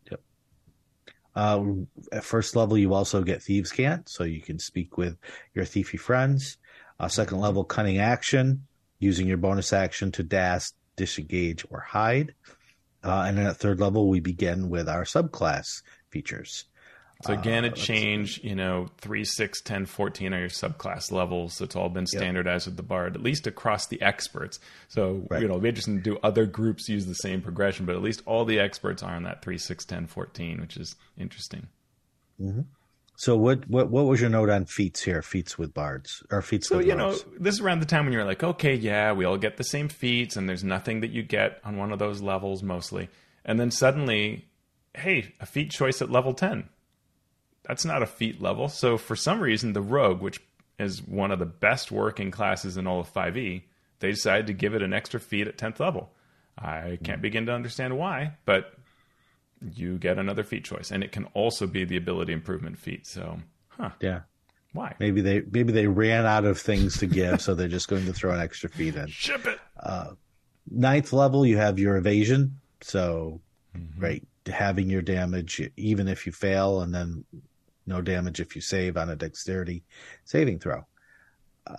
Yep. 0.09 0.21
Uh, 1.35 1.63
at 2.11 2.23
first 2.23 2.55
level, 2.55 2.77
you 2.77 2.93
also 2.93 3.21
get 3.23 3.43
Thieves' 3.43 3.71
Cant, 3.71 4.09
so 4.09 4.23
you 4.23 4.41
can 4.41 4.59
speak 4.59 4.97
with 4.97 5.17
your 5.53 5.65
thiefy 5.65 5.99
friends. 5.99 6.57
Uh, 6.99 7.07
second 7.07 7.39
level, 7.39 7.63
Cunning 7.63 7.99
Action, 7.99 8.65
using 8.99 9.27
your 9.27 9.37
bonus 9.37 9.73
action 9.73 10.11
to 10.13 10.23
dash, 10.23 10.71
disengage, 10.95 11.65
or 11.69 11.79
hide. 11.79 12.33
Uh, 13.03 13.25
and 13.27 13.37
then 13.37 13.47
at 13.47 13.57
third 13.57 13.79
level, 13.79 14.07
we 14.07 14.19
begin 14.19 14.69
with 14.69 14.87
our 14.87 15.03
subclass 15.03 15.81
features. 16.09 16.65
So 17.23 17.31
again, 17.31 17.63
uh, 17.63 17.69
a 17.69 17.71
change, 17.71 18.43
you 18.43 18.55
know, 18.55 18.87
3, 18.97 19.23
6, 19.23 19.61
10, 19.61 19.85
14 19.85 20.33
are 20.33 20.39
your 20.39 20.49
subclass 20.49 21.09
levels. 21.11 21.61
It's 21.61 21.75
all 21.75 21.87
been 21.87 22.05
standardized 22.05 22.67
yep. 22.67 22.71
with 22.71 22.77
the 22.77 22.83
BARD, 22.83 23.15
at 23.15 23.23
least 23.23 23.47
across 23.47 23.87
the 23.87 24.01
experts. 24.01 24.59
So, 24.89 25.25
right. 25.29 25.41
you 25.41 25.47
know, 25.47 25.53
it'll 25.53 25.61
be 25.61 25.69
interesting 25.69 25.97
to 25.97 26.03
do 26.03 26.17
other 26.21 26.45
groups 26.45 26.89
use 26.89 27.05
the 27.05 27.15
same 27.15 27.41
progression, 27.41 27.85
but 27.85 27.95
at 27.95 28.01
least 28.01 28.23
all 28.25 28.43
the 28.43 28.59
experts 28.59 29.03
are 29.03 29.15
on 29.15 29.23
that 29.23 29.41
3, 29.41 29.57
6, 29.57 29.85
10, 29.85 30.07
14, 30.07 30.59
which 30.59 30.75
is 30.75 30.95
interesting. 31.17 31.67
Mm-hmm. 32.41 32.61
So 33.23 33.37
what, 33.37 33.69
what 33.69 33.89
what 33.89 34.03
was 34.03 34.19
your 34.19 34.29
note 34.29 34.49
on 34.49 34.65
feats 34.65 35.01
here? 35.01 35.21
Feats 35.21 35.57
with 35.57 35.73
bards 35.73 36.23
or 36.29 36.41
feats? 36.41 36.67
So 36.67 36.79
you 36.79 36.93
know, 36.93 37.15
this 37.39 37.53
is 37.53 37.61
around 37.61 37.79
the 37.79 37.85
time 37.85 38.03
when 38.03 38.11
you're 38.11 38.25
like, 38.25 38.43
okay, 38.43 38.75
yeah, 38.75 39.13
we 39.13 39.23
all 39.23 39.37
get 39.37 39.55
the 39.55 39.63
same 39.63 39.87
feats, 39.87 40.35
and 40.35 40.49
there's 40.49 40.65
nothing 40.65 40.99
that 40.99 41.11
you 41.11 41.23
get 41.23 41.61
on 41.63 41.77
one 41.77 41.93
of 41.93 41.99
those 41.99 42.21
levels 42.21 42.61
mostly, 42.61 43.07
and 43.45 43.57
then 43.57 43.71
suddenly, 43.71 44.49
hey, 44.93 45.33
a 45.39 45.45
feat 45.45 45.71
choice 45.71 46.01
at 46.01 46.11
level 46.11 46.33
ten. 46.33 46.67
That's 47.63 47.85
not 47.85 48.03
a 48.03 48.07
feat 48.07 48.41
level. 48.41 48.67
So 48.67 48.97
for 48.97 49.15
some 49.15 49.39
reason, 49.39 49.71
the 49.71 49.81
rogue, 49.81 50.21
which 50.21 50.41
is 50.77 51.01
one 51.01 51.31
of 51.31 51.39
the 51.39 51.45
best 51.45 51.93
working 51.93 52.29
classes 52.29 52.75
in 52.75 52.87
all 52.87 52.99
of 52.99 53.13
5e, 53.13 53.63
they 53.99 54.11
decided 54.11 54.47
to 54.47 54.53
give 54.53 54.75
it 54.75 54.81
an 54.81 54.91
extra 54.91 55.21
feat 55.21 55.47
at 55.47 55.57
10th 55.57 55.79
level. 55.79 56.11
I 56.57 56.99
can't 57.01 57.19
hmm. 57.19 57.21
begin 57.21 57.45
to 57.45 57.53
understand 57.53 57.97
why, 57.97 58.33
but 58.43 58.73
you 59.73 59.97
get 59.97 60.17
another 60.17 60.43
feat 60.43 60.63
choice, 60.63 60.91
and 60.91 61.03
it 61.03 61.11
can 61.11 61.25
also 61.33 61.67
be 61.67 61.85
the 61.85 61.97
ability 61.97 62.33
improvement 62.33 62.77
feat. 62.77 63.05
So, 63.07 63.39
huh? 63.69 63.91
Yeah. 63.99 64.21
Why? 64.73 64.95
Maybe 64.99 65.21
they 65.21 65.41
maybe 65.51 65.71
they 65.71 65.87
ran 65.87 66.25
out 66.25 66.45
of 66.45 66.59
things 66.59 66.97
to 66.97 67.05
give, 67.05 67.41
so 67.41 67.53
they're 67.53 67.67
just 67.67 67.87
going 67.87 68.05
to 68.05 68.13
throw 68.13 68.33
an 68.33 68.39
extra 68.39 68.69
feat 68.69 68.95
in. 68.95 69.07
Ship 69.07 69.45
it. 69.45 69.59
Ninth 70.69 71.13
level, 71.13 71.45
you 71.45 71.57
have 71.57 71.77
your 71.77 71.97
evasion, 71.97 72.59
so 72.81 73.41
right 73.97 74.25
having 74.47 74.89
your 74.89 75.01
damage 75.01 75.61
even 75.77 76.07
if 76.07 76.25
you 76.25 76.31
fail, 76.31 76.81
and 76.81 76.93
then 76.93 77.23
no 77.85 78.01
damage 78.01 78.39
if 78.39 78.55
you 78.55 78.61
save 78.61 78.97
on 78.97 79.09
a 79.09 79.15
dexterity 79.15 79.83
saving 80.25 80.59
throw. 80.59 80.85
Uh, 81.67 81.75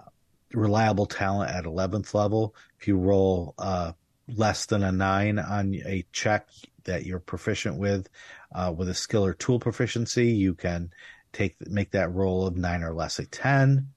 reliable 0.52 1.06
talent 1.06 1.50
at 1.50 1.64
11th 1.64 2.14
level. 2.14 2.54
If 2.78 2.86
you 2.88 2.96
roll 2.96 3.54
uh, 3.58 3.92
less 4.28 4.66
than 4.66 4.82
a 4.82 4.92
nine 4.92 5.38
on 5.38 5.74
a 5.74 6.04
check 6.12 6.48
that 6.84 7.04
you're 7.06 7.20
proficient 7.20 7.76
with, 7.78 8.08
uh, 8.54 8.72
with 8.76 8.88
a 8.88 8.94
skill 8.94 9.24
or 9.24 9.34
tool 9.34 9.58
proficiency, 9.58 10.28
you 10.28 10.54
can 10.54 10.90
take 11.32 11.56
make 11.68 11.90
that 11.90 12.12
roll 12.12 12.46
of 12.46 12.56
nine 12.56 12.82
or 12.82 12.94
less 12.94 13.18
a 13.18 13.26
10. 13.26 13.88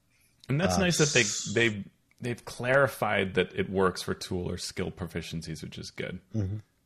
And 0.49 0.59
that's 0.61 0.75
Uh, 0.75 0.79
nice 0.79 0.97
that 0.97 1.09
they 1.09 1.23
they 1.53 1.83
they've 2.19 2.43
clarified 2.45 3.35
that 3.35 3.53
it 3.53 3.69
works 3.69 4.01
for 4.01 4.13
tool 4.13 4.49
or 4.49 4.57
skill 4.57 4.89
proficiencies, 4.91 5.61
which 5.61 5.77
is 5.77 5.91
good. 5.91 6.19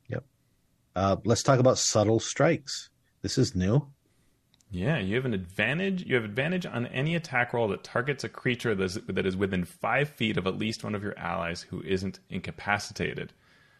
Yep. 0.10 0.24
Uh, 0.96 1.16
let's 1.24 1.44
talk 1.44 1.60
about 1.60 1.78
subtle 1.78 2.20
strikes. 2.20 2.90
This 3.22 3.38
is 3.38 3.56
new. 3.56 3.88
Yeah, 4.74 5.00
you 5.00 5.16
have 5.16 5.26
an 5.26 5.34
advantage. 5.34 6.04
You 6.06 6.16
have 6.16 6.24
advantage 6.24 6.66
on 6.66 6.88
any 6.88 7.16
attack 7.16 7.54
roll 7.54 7.68
that 7.70 7.84
targets 7.84 8.24
a 8.24 8.30
creature 8.30 8.74
that 8.74 8.84
is, 8.84 8.96
that 9.08 9.26
is 9.26 9.36
within 9.36 9.66
five 9.66 10.10
feet 10.10 10.38
of 10.38 10.48
at 10.48 10.58
least 10.58 10.84
one 10.84 10.96
of 10.96 11.04
your 11.04 11.18
allies 11.20 11.62
who 11.62 11.82
isn't 11.84 12.20
incapacitated. 12.30 13.34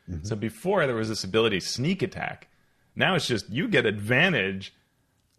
Mm-hmm. 0.10 0.26
So 0.26 0.36
before 0.36 0.86
there 0.86 0.96
was 0.96 1.10
this 1.10 1.24
ability 1.24 1.60
sneak 1.60 2.02
attack. 2.02 2.48
Now 2.96 3.16
it's 3.16 3.28
just 3.28 3.50
you 3.50 3.68
get 3.68 3.86
advantage 3.86 4.74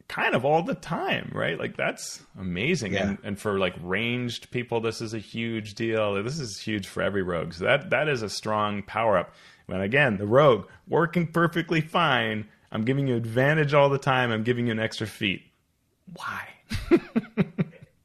kind 0.08 0.34
of 0.34 0.44
all 0.44 0.62
the 0.62 0.74
time, 0.74 1.30
right? 1.34 1.58
Like 1.58 1.76
that's 1.76 2.22
amazing. 2.38 2.94
Yeah. 2.94 3.08
And 3.08 3.18
and 3.24 3.38
for 3.38 3.58
like 3.58 3.74
ranged 3.82 4.50
people, 4.50 4.80
this 4.80 5.00
is 5.00 5.14
a 5.14 5.18
huge 5.18 5.74
deal. 5.74 6.22
This 6.22 6.38
is 6.38 6.58
huge 6.58 6.86
for 6.86 7.02
every 7.02 7.22
rogue. 7.22 7.52
So 7.54 7.64
that 7.64 7.90
that 7.90 8.08
is 8.08 8.22
a 8.22 8.28
strong 8.28 8.82
power 8.82 9.16
up. 9.18 9.34
And 9.68 9.82
again, 9.82 10.18
the 10.18 10.26
rogue 10.26 10.66
working 10.88 11.26
perfectly 11.26 11.80
fine. 11.80 12.46
I'm 12.70 12.84
giving 12.84 13.06
you 13.06 13.16
advantage 13.16 13.74
all 13.74 13.88
the 13.88 13.98
time. 13.98 14.30
I'm 14.30 14.42
giving 14.42 14.66
you 14.66 14.72
an 14.72 14.78
extra 14.78 15.06
feat. 15.06 15.42
Why? 16.14 16.48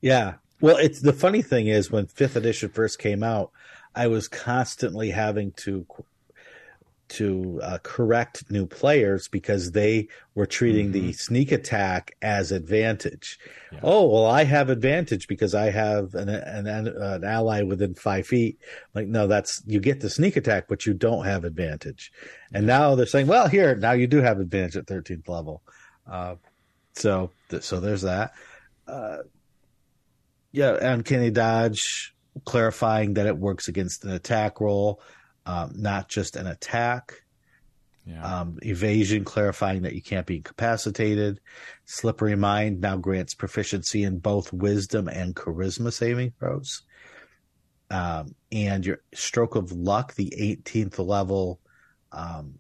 Yeah. 0.02 0.36
Well, 0.62 0.78
it's 0.78 1.02
the 1.02 1.14
funny 1.14 1.42
thing 1.42 1.68
is 1.68 1.92
when 1.92 2.08
fifth 2.08 2.36
edition 2.36 2.70
first 2.70 3.00
came 3.00 3.24
out, 3.24 3.52
I 3.96 4.08
was 4.08 4.28
constantly 4.28 5.12
having 5.12 5.52
to 5.58 5.86
to 7.10 7.60
uh, 7.64 7.78
correct 7.84 8.50
new 8.50 8.66
players 8.66 9.28
because 9.28 9.72
they 9.72 10.08
were 10.36 10.46
treating 10.46 10.92
the 10.92 11.14
sneak 11.14 11.52
attack 11.52 12.16
as 12.22 12.52
advantage. 12.52 13.40
Oh 13.82 14.08
well, 14.08 14.26
I 14.26 14.44
have 14.44 14.70
advantage 14.70 15.28
because 15.28 15.56
I 15.56 15.70
have 15.70 16.14
an, 16.16 16.30
an 16.30 16.68
an 16.68 17.24
ally 17.24 17.64
within 17.64 17.96
five 17.96 18.28
feet. 18.28 18.60
Like 18.94 19.08
no, 19.08 19.28
that's 19.28 19.64
you 19.66 19.80
get 19.80 20.02
the 20.02 20.10
sneak 20.10 20.36
attack, 20.36 20.68
but 20.68 20.86
you 20.86 20.94
don't 20.94 21.26
have 21.26 21.44
advantage. 21.44 22.12
And 22.54 22.68
now 22.68 22.96
they're 22.96 23.06
saying, 23.06 23.28
well, 23.28 23.48
here 23.48 23.76
now 23.76 23.94
you 23.94 24.08
do 24.08 24.22
have 24.22 24.40
advantage 24.40 24.78
at 24.78 24.88
thirteenth 24.88 25.28
level. 25.28 25.64
Uh, 26.10 26.36
so 26.94 27.32
th- 27.50 27.64
so 27.64 27.80
there's 27.80 28.02
that. 28.02 28.32
Uh, 28.88 29.20
yeah, 30.52 30.78
uncanny 30.80 31.30
dodge, 31.30 32.16
clarifying 32.46 33.14
that 33.16 33.28
it 33.28 33.38
works 33.38 33.68
against 33.68 34.04
an 34.06 34.12
attack 34.12 34.60
roll, 34.60 35.02
um, 35.48 35.72
not 35.76 36.10
just 36.10 36.36
an 36.36 36.46
attack. 36.46 37.24
Yeah. 38.06 38.24
Um, 38.24 38.58
evasion, 38.62 39.26
clarifying 39.26 39.82
that 39.82 39.94
you 39.94 40.02
can't 40.02 40.26
be 40.26 40.38
incapacitated. 40.38 41.40
Slippery 41.86 42.36
mind 42.36 42.80
now 42.80 42.98
grants 42.98 43.34
proficiency 43.34 44.04
in 44.04 44.20
both 44.20 44.54
wisdom 44.54 45.10
and 45.10 45.36
charisma 45.36 45.92
saving 45.92 46.34
throws. 46.40 46.84
Um, 47.90 48.36
and 48.52 48.86
your 48.86 49.02
stroke 49.14 49.56
of 49.56 49.72
luck, 49.72 50.16
the 50.16 50.34
18th 50.40 51.06
level, 51.06 51.60
um, 52.12 52.60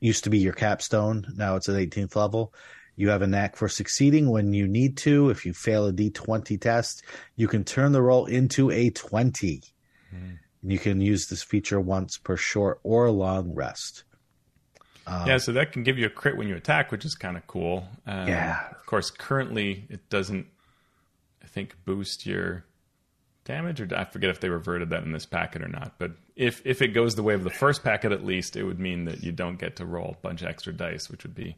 used 0.00 0.24
to 0.24 0.30
be 0.30 0.38
your 0.38 0.52
capstone. 0.52 1.26
Now 1.34 1.56
it's 1.56 1.68
at 1.68 1.76
18th 1.76 2.16
level. 2.16 2.52
You 2.96 3.08
have 3.08 3.22
a 3.22 3.26
knack 3.26 3.56
for 3.56 3.68
succeeding 3.68 4.30
when 4.30 4.52
you 4.52 4.68
need 4.68 4.96
to. 4.98 5.30
If 5.30 5.44
you 5.44 5.52
fail 5.52 5.86
a 5.86 5.92
d20 5.92 6.60
test, 6.60 7.04
you 7.36 7.48
can 7.48 7.64
turn 7.64 7.92
the 7.92 8.02
roll 8.02 8.26
into 8.26 8.70
a 8.70 8.90
20. 8.90 9.62
Hmm. 10.64 10.70
You 10.70 10.78
can 10.78 11.00
use 11.00 11.26
this 11.26 11.42
feature 11.42 11.80
once 11.80 12.16
per 12.18 12.36
short 12.36 12.80
or 12.82 13.10
long 13.10 13.54
rest. 13.54 14.04
Um, 15.06 15.26
yeah, 15.26 15.36
so 15.36 15.52
that 15.52 15.72
can 15.72 15.82
give 15.82 15.98
you 15.98 16.06
a 16.06 16.10
crit 16.10 16.36
when 16.36 16.48
you 16.48 16.56
attack, 16.56 16.90
which 16.90 17.04
is 17.04 17.14
kind 17.14 17.36
of 17.36 17.46
cool. 17.46 17.86
Um, 18.06 18.26
Yeah. 18.28 18.70
Of 18.70 18.86
course, 18.86 19.10
currently 19.10 19.84
it 19.90 20.08
doesn't, 20.08 20.46
I 21.42 21.46
think, 21.46 21.76
boost 21.84 22.24
your 22.24 22.64
damage, 23.44 23.80
or 23.82 23.88
I 23.94 24.04
forget 24.04 24.30
if 24.30 24.40
they 24.40 24.48
reverted 24.48 24.90
that 24.90 25.02
in 25.04 25.12
this 25.12 25.26
packet 25.26 25.62
or 25.62 25.68
not. 25.68 25.98
But 25.98 26.12
if 26.36 26.62
if 26.64 26.80
it 26.80 26.88
goes 26.88 27.14
the 27.14 27.22
way 27.22 27.34
of 27.34 27.44
the 27.44 27.50
first 27.50 27.84
packet, 27.84 28.12
at 28.12 28.24
least, 28.24 28.56
it 28.56 28.62
would 28.64 28.80
mean 28.80 29.04
that 29.04 29.22
you 29.22 29.32
don't 29.32 29.58
get 29.58 29.76
to 29.76 29.84
roll 29.84 30.16
a 30.18 30.22
bunch 30.22 30.40
of 30.40 30.48
extra 30.48 30.72
dice, 30.72 31.10
which 31.10 31.24
would 31.24 31.34
be 31.34 31.56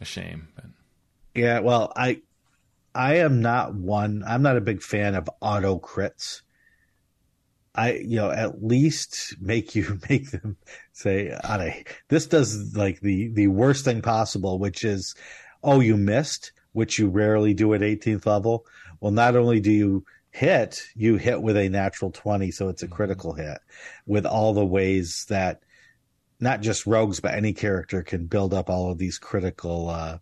a 0.00 0.06
shame. 0.06 0.48
But 0.54 0.64
Yeah, 1.34 1.60
well, 1.60 1.92
I 1.94 2.22
I 2.94 3.16
am 3.16 3.42
not 3.42 3.74
one. 3.74 4.24
I'm 4.26 4.40
not 4.42 4.56
a 4.56 4.62
big 4.62 4.82
fan 4.82 5.14
of 5.14 5.28
auto 5.42 5.78
crits. 5.78 6.40
I 7.78 7.92
you 7.92 8.16
know 8.16 8.30
at 8.30 8.62
least 8.64 9.36
make 9.40 9.74
you 9.74 10.00
make 10.10 10.30
them 10.32 10.56
say 10.92 11.32
on 11.44 11.60
a 11.60 11.84
this 12.08 12.26
does 12.26 12.76
like 12.76 13.00
the 13.00 13.28
the 13.28 13.46
worst 13.46 13.84
thing 13.84 14.02
possible, 14.02 14.58
which 14.58 14.84
is 14.84 15.14
oh 15.62 15.80
you 15.80 15.96
missed, 15.96 16.52
which 16.72 16.98
you 16.98 17.08
rarely 17.08 17.54
do 17.54 17.72
at 17.74 17.80
18th 17.80 18.26
level. 18.26 18.66
Well, 19.00 19.12
not 19.12 19.36
only 19.36 19.60
do 19.60 19.70
you 19.70 20.04
hit, 20.30 20.82
you 20.96 21.16
hit 21.16 21.40
with 21.40 21.56
a 21.56 21.68
natural 21.68 22.10
20, 22.10 22.50
so 22.50 22.68
it's 22.68 22.82
a 22.82 22.88
critical 22.88 23.32
hit 23.32 23.58
with 24.06 24.26
all 24.26 24.52
the 24.54 24.66
ways 24.66 25.26
that 25.28 25.62
not 26.40 26.60
just 26.60 26.86
rogues 26.86 27.20
but 27.20 27.34
any 27.34 27.52
character 27.52 28.02
can 28.02 28.26
build 28.26 28.54
up 28.54 28.68
all 28.70 28.90
of 28.90 28.98
these 28.98 29.18
critical 29.18 29.88
uh 29.88 30.18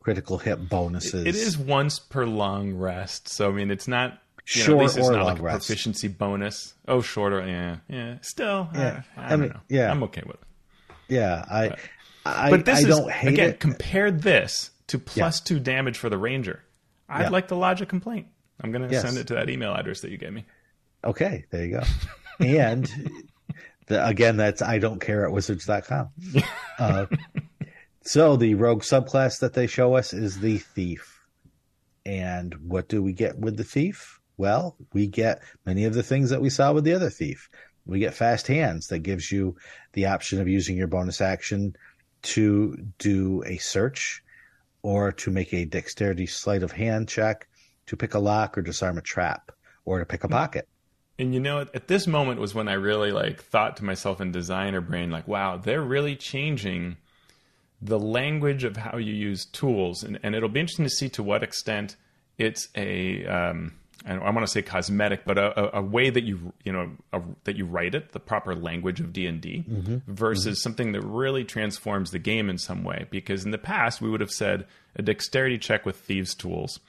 critical 0.00 0.38
hit 0.38 0.68
bonuses. 0.68 1.26
it 1.26 1.36
is 1.36 1.56
once 1.56 1.98
per 1.98 2.26
long 2.26 2.74
rest, 2.74 3.28
so 3.28 3.48
I 3.48 3.52
mean, 3.52 3.70
it's 3.70 3.88
not. 3.88 4.18
You 4.54 4.60
know, 4.60 4.66
Short 4.66 4.78
at 4.78 4.82
least 4.82 4.98
it's 4.98 5.08
or 5.08 5.12
not 5.12 5.24
like 5.26 5.38
a 5.38 5.42
rest. 5.42 5.66
proficiency 5.68 6.08
bonus. 6.08 6.74
Oh, 6.88 7.00
shorter, 7.00 7.46
yeah, 7.46 7.76
yeah. 7.88 8.18
Still, 8.22 8.68
Yeah. 8.74 9.02
uh, 9.16 9.20
I, 9.20 9.26
I 9.26 9.28
don't 9.30 9.40
mean, 9.40 9.48
know. 9.50 9.60
yeah. 9.68 9.90
I'm 9.90 10.02
okay 10.04 10.22
with 10.26 10.36
it. 10.36 10.94
Yeah, 11.08 11.44
I, 11.48 11.76
I, 12.26 12.50
But 12.50 12.64
this 12.64 12.78
I 12.84 12.88
is 12.88 12.96
don't 12.96 13.10
hate 13.10 13.34
again 13.34 13.50
it. 13.50 13.60
compare 13.60 14.10
this 14.10 14.70
to 14.88 14.98
plus 14.98 15.40
two 15.40 15.60
damage 15.60 15.96
for 15.98 16.08
the 16.10 16.18
ranger. 16.18 16.64
I'd 17.08 17.22
Yeah. 17.22 17.28
like 17.28 17.48
to 17.48 17.54
lodge 17.54 17.80
a 17.82 17.86
complaint. 17.86 18.26
I'm 18.60 18.72
going 18.72 18.82
to 18.86 18.92
Yes. 18.92 19.02
send 19.02 19.16
it 19.18 19.26
to 19.28 19.34
that 19.34 19.48
email 19.48 19.74
address 19.74 20.00
that 20.00 20.10
you 20.10 20.18
gave 20.18 20.32
me. 20.32 20.44
Okay, 21.04 21.44
there 21.50 21.64
you 21.64 21.78
go. 21.78 21.82
and 22.44 22.90
the, 23.86 24.04
again, 24.06 24.36
that's 24.36 24.60
I 24.62 24.78
don't 24.78 25.00
care 25.00 25.24
at 25.24 25.32
wizards.com. 25.32 26.08
Uh, 26.78 27.06
so 28.02 28.36
the 28.36 28.54
rogue 28.54 28.82
subclass 28.82 29.38
that 29.40 29.52
they 29.52 29.68
show 29.68 29.94
us 29.94 30.12
is 30.12 30.40
the 30.40 30.58
thief. 30.58 31.20
And 32.04 32.54
what 32.66 32.88
do 32.88 33.02
we 33.02 33.12
get 33.12 33.38
with 33.38 33.56
the 33.56 33.62
thief? 33.62 34.18
Well, 34.42 34.74
we 34.92 35.06
get 35.06 35.40
many 35.64 35.84
of 35.84 35.94
the 35.94 36.02
things 36.02 36.30
that 36.30 36.40
we 36.40 36.50
saw 36.50 36.72
with 36.72 36.82
the 36.82 36.94
other 36.94 37.10
thief. 37.10 37.48
We 37.86 38.00
get 38.00 38.12
fast 38.12 38.48
hands 38.48 38.88
that 38.88 38.98
gives 38.98 39.30
you 39.30 39.54
the 39.92 40.06
option 40.06 40.40
of 40.40 40.48
using 40.48 40.76
your 40.76 40.88
bonus 40.88 41.20
action 41.20 41.76
to 42.22 42.76
do 42.98 43.44
a 43.46 43.58
search 43.58 44.20
or 44.82 45.12
to 45.12 45.30
make 45.30 45.54
a 45.54 45.64
dexterity 45.64 46.26
sleight 46.26 46.64
of 46.64 46.72
hand 46.72 47.08
check 47.08 47.46
to 47.86 47.96
pick 47.96 48.14
a 48.14 48.18
lock 48.18 48.58
or 48.58 48.62
disarm 48.62 48.98
a 48.98 49.00
trap 49.00 49.52
or 49.84 50.00
to 50.00 50.04
pick 50.04 50.24
a 50.24 50.28
pocket. 50.28 50.66
And 51.20 51.32
you 51.32 51.38
know, 51.38 51.60
at- 51.60 51.72
at 51.72 51.86
this 51.86 52.08
moment 52.08 52.40
was 52.40 52.52
when 52.52 52.66
I 52.66 52.72
really 52.72 53.12
like 53.12 53.40
thought 53.40 53.76
to 53.76 53.84
myself 53.84 54.20
in 54.20 54.32
designer 54.32 54.80
brain, 54.80 55.12
like, 55.12 55.28
wow, 55.28 55.56
they're 55.56 55.82
really 55.82 56.16
changing 56.16 56.96
the 57.80 58.00
language 58.00 58.64
of 58.64 58.76
how 58.76 58.98
you 58.98 59.14
use 59.14 59.44
tools, 59.44 60.02
and, 60.02 60.18
and 60.24 60.34
it'll 60.34 60.48
be 60.48 60.58
interesting 60.58 60.84
to 60.84 60.90
see 60.90 61.08
to 61.10 61.22
what 61.22 61.44
extent 61.44 61.94
it's 62.38 62.68
a 62.74 63.24
um, 63.26 63.74
I, 64.06 64.14
I 64.14 64.30
want 64.30 64.46
to 64.46 64.50
say 64.50 64.62
cosmetic, 64.62 65.24
but 65.24 65.38
a, 65.38 65.78
a, 65.78 65.82
way 65.82 66.10
that 66.10 66.24
you 66.24 66.52
you 66.64 66.72
know 66.72 66.90
a, 67.12 67.20
that 67.44 67.56
you 67.56 67.64
write 67.64 67.94
it, 67.94 68.12
the 68.12 68.20
proper 68.20 68.54
language 68.54 69.00
of 69.00 69.12
D 69.12 69.26
and 69.26 69.40
D, 69.40 69.64
mm-hmm. 69.68 69.94
Mm-hmm. 69.94 70.12
versus 70.12 70.62
something 70.62 70.92
that 70.92 71.02
really 71.02 71.44
transforms 71.44 72.10
the 72.10 72.18
game 72.18 72.48
in 72.48 72.58
some 72.58 72.84
way. 72.84 73.06
Because 73.10 73.44
in 73.44 73.50
the 73.50 73.58
past, 73.58 74.00
we 74.00 74.10
would 74.10 74.20
have 74.20 74.30
said 74.30 74.66
a 74.96 75.02
dexterity 75.02 75.58
check 75.58 75.86
with 75.86 75.96
thieves' 75.96 76.34
tools. 76.34 76.80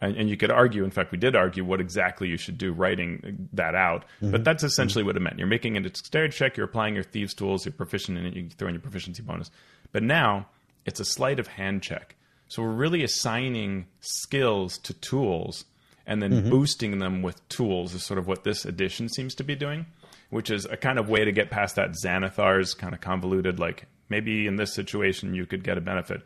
And, 0.00 0.16
and 0.16 0.30
you 0.30 0.36
could 0.36 0.52
argue, 0.52 0.84
in 0.84 0.92
fact, 0.92 1.10
we 1.10 1.18
did 1.18 1.34
argue 1.34 1.64
what 1.64 1.80
exactly 1.80 2.28
you 2.28 2.36
should 2.36 2.56
do 2.56 2.72
writing 2.72 3.48
that 3.52 3.74
out. 3.74 4.04
Mm-hmm. 4.22 4.30
But 4.30 4.44
that's 4.44 4.62
essentially 4.62 5.02
what 5.02 5.16
it 5.16 5.20
meant. 5.20 5.38
You're 5.38 5.48
making 5.48 5.76
a 5.76 5.80
dexterity 5.80 6.36
check, 6.36 6.56
you're 6.56 6.66
applying 6.66 6.94
your 6.94 7.02
thieves' 7.02 7.34
tools, 7.34 7.64
you're 7.64 7.72
proficient 7.72 8.16
in 8.16 8.26
it, 8.26 8.34
you 8.34 8.48
throw 8.48 8.68
in 8.68 8.74
your 8.74 8.80
proficiency 8.80 9.22
bonus. 9.22 9.50
But 9.90 10.04
now 10.04 10.46
it's 10.86 11.00
a 11.00 11.04
sleight 11.04 11.40
of 11.40 11.48
hand 11.48 11.82
check. 11.82 12.14
So 12.46 12.62
we're 12.62 12.72
really 12.72 13.02
assigning 13.02 13.86
skills 14.00 14.78
to 14.78 14.94
tools 14.94 15.64
and 16.08 16.20
then 16.20 16.50
boosting 16.50 16.98
them 16.98 17.22
with 17.22 17.48
tools 17.48 17.94
is 17.94 18.04
sort 18.04 18.18
of 18.18 18.26
what 18.26 18.42
this 18.42 18.64
edition 18.64 19.08
seems 19.08 19.34
to 19.36 19.44
be 19.44 19.54
doing. 19.54 19.86
which 20.30 20.50
is 20.50 20.66
a 20.66 20.76
kind 20.76 20.98
of 20.98 21.08
way 21.08 21.24
to 21.24 21.32
get 21.32 21.50
past 21.50 21.76
that 21.76 21.92
Xanathar's 22.04 22.74
kind 22.74 22.92
of 22.92 23.00
convoluted, 23.00 23.58
like 23.58 23.86
maybe 24.10 24.46
in 24.46 24.56
this 24.56 24.74
situation 24.74 25.34
you 25.34 25.46
could 25.46 25.64
get 25.64 25.78
a 25.78 25.80
benefit. 25.80 26.20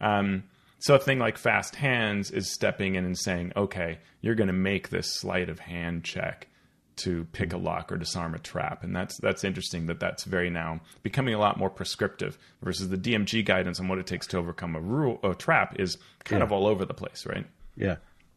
Um, 0.00 0.42
so 0.78 0.94
a 0.96 0.98
thing 0.98 1.18
like 1.18 1.38
fast 1.38 1.74
hands 1.76 2.30
is 2.30 2.52
stepping 2.52 2.96
in 2.96 3.06
and 3.06 3.16
saying, 3.16 3.52
okay, 3.56 3.98
you're 4.20 4.34
going 4.34 4.48
to 4.48 4.52
make 4.52 4.90
this 4.90 5.10
sleight 5.20 5.48
of 5.48 5.58
hand 5.58 6.04
check 6.04 6.48
to 6.96 7.24
pick 7.32 7.54
a 7.54 7.56
lock 7.56 7.90
or 7.92 7.96
disarm 7.96 8.34
a 8.34 8.38
trap, 8.38 8.82
and 8.84 8.94
that's 8.96 9.18
that's 9.20 9.42
interesting 9.44 9.86
that 9.86 10.00
that's 10.00 10.24
very 10.24 10.50
now 10.50 10.80
becoming 11.02 11.32
a 11.34 11.38
lot 11.38 11.58
more 11.58 11.70
prescriptive 11.70 12.38
versus 12.62 12.88
the 12.90 12.96
DMG 12.98 13.42
guidance 13.44 13.80
on 13.80 13.88
what 13.88 13.98
it 13.98 14.06
takes 14.06 14.26
to 14.28 14.36
overcome 14.38 14.74
a 14.76 14.80
rule 14.80 15.18
a 15.22 15.34
trap 15.34 15.78
is 15.80 15.96
kind 16.24 16.40
Yeah. 16.40 16.44
of 16.44 16.52
all 16.52 16.66
over 16.66 16.84
the 16.84 16.94
place, 16.94 17.24
right? 17.26 17.46
Yeah. 17.74 17.96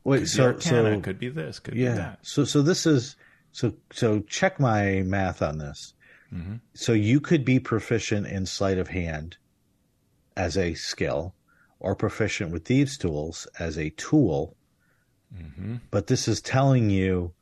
Wait, 0.09 0.27
So, 0.27 0.53
so 0.53 0.59
so 0.59 0.85
it 0.85 1.03
could 1.03 1.19
be 1.19 1.29
this, 1.29 1.59
could 1.59 1.75
be 1.75 1.81
yeah. 1.81 1.95
that. 1.95 2.19
So 2.21 2.43
so 2.43 2.61
this 2.61 2.85
is 2.85 3.15
so 3.51 3.73
so 3.91 4.21
check 4.21 4.59
my 4.59 5.03
math 5.03 5.41
on 5.41 5.57
this. 5.57 5.93
Mm-hmm. 6.33 6.55
So 6.73 6.93
you 6.93 7.19
could 7.19 7.45
be 7.45 7.59
proficient 7.59 8.27
in 8.27 8.45
sleight 8.45 8.77
of 8.77 8.87
hand 8.87 9.37
as 10.35 10.57
a 10.57 10.73
skill, 10.73 11.35
or 11.79 11.95
proficient 11.95 12.51
with 12.51 12.65
thieves' 12.65 12.97
tools 12.97 13.47
as 13.59 13.77
a 13.77 13.89
tool. 13.91 14.55
Mm-hmm. 15.35 15.75
But 15.91 16.07
this 16.07 16.27
is 16.27 16.41
telling 16.41 16.89
you, 16.89 17.33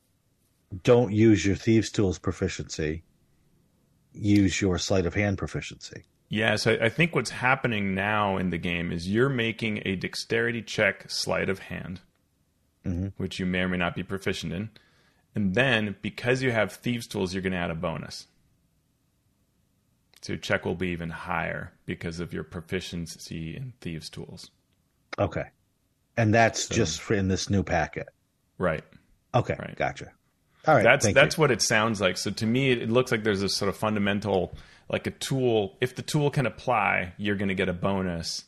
don't 0.84 1.14
use 1.14 1.46
your 1.46 1.56
thieves' 1.56 1.92
tools 1.92 2.20
proficiency. 2.20 3.04
Use 4.14 4.62
your 4.62 4.78
sleight 4.78 5.06
of 5.06 5.14
hand 5.14 5.38
proficiency. 5.38 6.06
Yeah, 6.30 6.58
so 6.58 6.78
I 6.82 6.90
think 6.90 7.16
what's 7.16 7.30
happening 7.30 7.96
now 7.96 8.38
in 8.38 8.50
the 8.50 8.58
game 8.58 8.92
is 8.92 9.08
you're 9.08 9.30
making 9.30 9.82
a 9.86 9.96
dexterity 9.96 10.62
check 10.62 11.10
sleight 11.10 11.50
of 11.50 11.60
hand, 11.60 12.02
Mhm. 12.88 13.14
which 13.18 13.40
you 13.40 13.46
may 13.46 13.60
or 13.62 13.68
may 13.70 13.78
not 13.78 13.96
be 13.96 14.04
proficient 14.04 14.54
in. 14.54 14.70
And 15.36 15.54
then 15.54 15.96
because 16.02 16.42
you 16.42 16.52
have 16.52 16.72
thieves' 16.74 17.06
tools, 17.08 17.34
you're 17.34 17.44
going 17.44 17.54
to 17.54 17.60
add 17.60 17.70
a 17.72 17.76
bonus. 17.76 18.28
So 20.22 20.34
your 20.34 20.40
check 20.40 20.66
will 20.66 20.76
be 20.76 20.90
even 20.90 21.10
higher 21.10 21.74
because 21.86 22.20
of 22.20 22.34
your 22.34 22.44
proficiency 22.44 23.56
in 23.56 23.74
thieves' 23.82 24.10
tools. 24.10 24.50
Okay, 25.20 25.46
and 26.18 26.34
that's 26.34 26.68
just 26.68 27.02
for 27.02 27.14
in 27.14 27.28
this 27.28 27.50
new 27.50 27.64
packet. 27.64 28.08
Right. 28.58 28.84
Okay, 29.34 29.56
Right. 29.60 29.76
gotcha. 29.76 30.12
All 30.68 30.76
right, 30.76 30.84
that's 30.84 31.12
that's 31.14 31.38
you. 31.38 31.42
what 31.42 31.52
it 31.52 31.62
sounds 31.62 32.02
like. 32.02 32.18
So 32.18 32.32
to 32.32 32.46
me, 32.46 32.72
it 32.72 32.90
looks 32.90 33.12
like 33.12 33.24
there's 33.24 33.42
a 33.44 33.50
sort 33.50 33.70
of 33.70 33.78
fundamental, 33.78 34.56
like 34.90 35.08
a 35.08 35.12
tool. 35.12 35.78
If 35.82 35.96
the 35.96 36.02
tool 36.02 36.30
can 36.32 36.46
apply, 36.46 37.14
you're 37.18 37.36
going 37.36 37.48
to 37.50 37.56
get 37.56 37.70
a 37.70 37.74
bonus, 37.74 38.46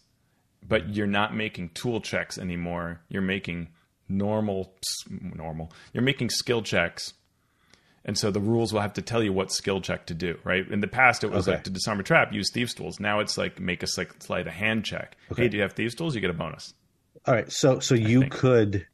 but 0.67 0.89
you're 0.95 1.07
not 1.07 1.35
making 1.35 1.69
tool 1.69 2.01
checks 2.01 2.37
anymore. 2.37 2.99
You're 3.09 3.21
making 3.21 3.69
normal, 4.09 4.73
normal. 5.09 5.71
You're 5.93 6.03
making 6.03 6.31
skill 6.31 6.61
checks, 6.61 7.13
and 8.03 8.17
so 8.17 8.31
the 8.31 8.39
rules 8.39 8.73
will 8.73 8.81
have 8.81 8.93
to 8.93 9.01
tell 9.01 9.23
you 9.23 9.31
what 9.31 9.51
skill 9.51 9.79
check 9.81 10.07
to 10.07 10.13
do. 10.13 10.37
Right? 10.43 10.67
In 10.69 10.79
the 10.81 10.87
past, 10.87 11.23
it 11.23 11.31
was 11.31 11.47
Okay. 11.47 11.55
like 11.57 11.63
to 11.65 11.69
disarm 11.69 11.99
a 11.99 12.03
trap, 12.03 12.33
use 12.33 12.51
thieves' 12.51 12.73
tools. 12.73 12.99
Now 12.99 13.19
it's 13.19 13.37
like 13.37 13.59
make 13.59 13.83
a 13.83 13.87
slight, 13.87 14.21
sleight 14.23 14.47
of 14.47 14.53
hand 14.53 14.83
check. 14.85 15.15
Okay. 15.31 15.43
Hey, 15.43 15.47
do 15.49 15.57
you 15.57 15.63
have 15.63 15.73
thieves' 15.73 15.95
tools? 15.95 16.15
You 16.15 16.21
get 16.21 16.29
a 16.29 16.33
bonus. 16.33 16.73
All 17.25 17.33
right, 17.33 17.51
so 17.51 17.79
so 17.79 17.95
you 17.95 18.21
think. 18.21 18.33
could 18.33 18.87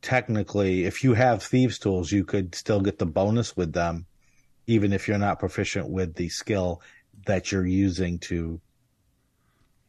technically, 0.00 0.84
if 0.84 1.04
you 1.04 1.14
have 1.14 1.42
thieves' 1.42 1.78
tools, 1.78 2.10
you 2.10 2.24
could 2.24 2.54
still 2.54 2.80
get 2.80 2.98
the 2.98 3.06
bonus 3.06 3.56
with 3.56 3.72
them, 3.72 4.06
even 4.66 4.92
if 4.92 5.06
you're 5.08 5.18
not 5.18 5.38
proficient 5.38 5.88
with 5.88 6.14
the 6.14 6.28
skill 6.28 6.82
that 7.26 7.52
you're 7.52 7.66
using 7.66 8.18
to. 8.18 8.60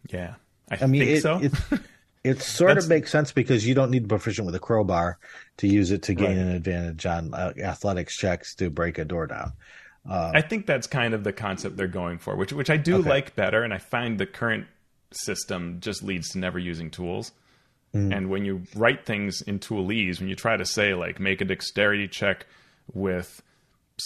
Yeah, 0.09 0.35
I, 0.69 0.83
I 0.83 0.85
mean, 0.85 1.01
think 1.05 1.17
it, 1.17 1.21
so. 1.53 1.77
it, 2.23 2.41
sort 2.41 2.69
That's- 2.69 2.85
of 2.85 2.89
makes 2.89 3.11
sense 3.11 3.31
because 3.31 3.67
you 3.67 3.73
don't 3.75 3.91
need 3.91 3.99
to 3.99 4.03
be 4.05 4.09
proficient 4.09 4.45
with 4.45 4.55
a 4.55 4.59
crowbar 4.59 5.17
to 5.57 5.67
use 5.67 5.91
it 5.91 6.03
to 6.03 6.13
gain 6.13 6.29
Right. 6.29 6.37
an 6.37 6.49
advantage 6.49 7.05
on 7.05 7.33
uh, 7.33 7.53
athletics 7.57 8.15
checks 8.15 8.55
to 8.55 8.69
break 8.69 8.97
a 8.97 9.05
door 9.05 9.27
down. 9.27 9.53
I 10.09 10.41
think 10.41 10.65
that's 10.65 10.85
kind 10.87 11.13
of 11.13 11.23
the 11.23 11.31
concept 11.31 11.77
they're 11.77 11.87
going 11.87 12.17
for, 12.17 12.35
which 12.35 12.51
which 12.51 12.69
I 12.69 12.75
do 12.77 12.97
Okay. 12.97 13.09
like 13.09 13.35
better, 13.35 13.63
and 13.63 13.73
I 13.73 13.77
find 13.77 14.19
the 14.19 14.25
current 14.25 14.67
system 15.13 15.77
just 15.79 16.03
leads 16.03 16.29
to 16.29 16.39
never 16.39 16.59
using 16.59 16.89
tools. 16.89 17.31
And 17.93 18.29
when 18.31 18.43
you 18.43 18.63
write 18.75 19.05
things 19.05 19.41
in 19.43 19.59
toolese, 19.59 20.19
when 20.19 20.27
you 20.27 20.35
try 20.35 20.57
to 20.57 20.65
say 20.65 20.93
like 20.95 21.19
make 21.19 21.41
a 21.41 21.45
dexterity 21.45 22.07
check 22.07 22.47
with 22.91 23.41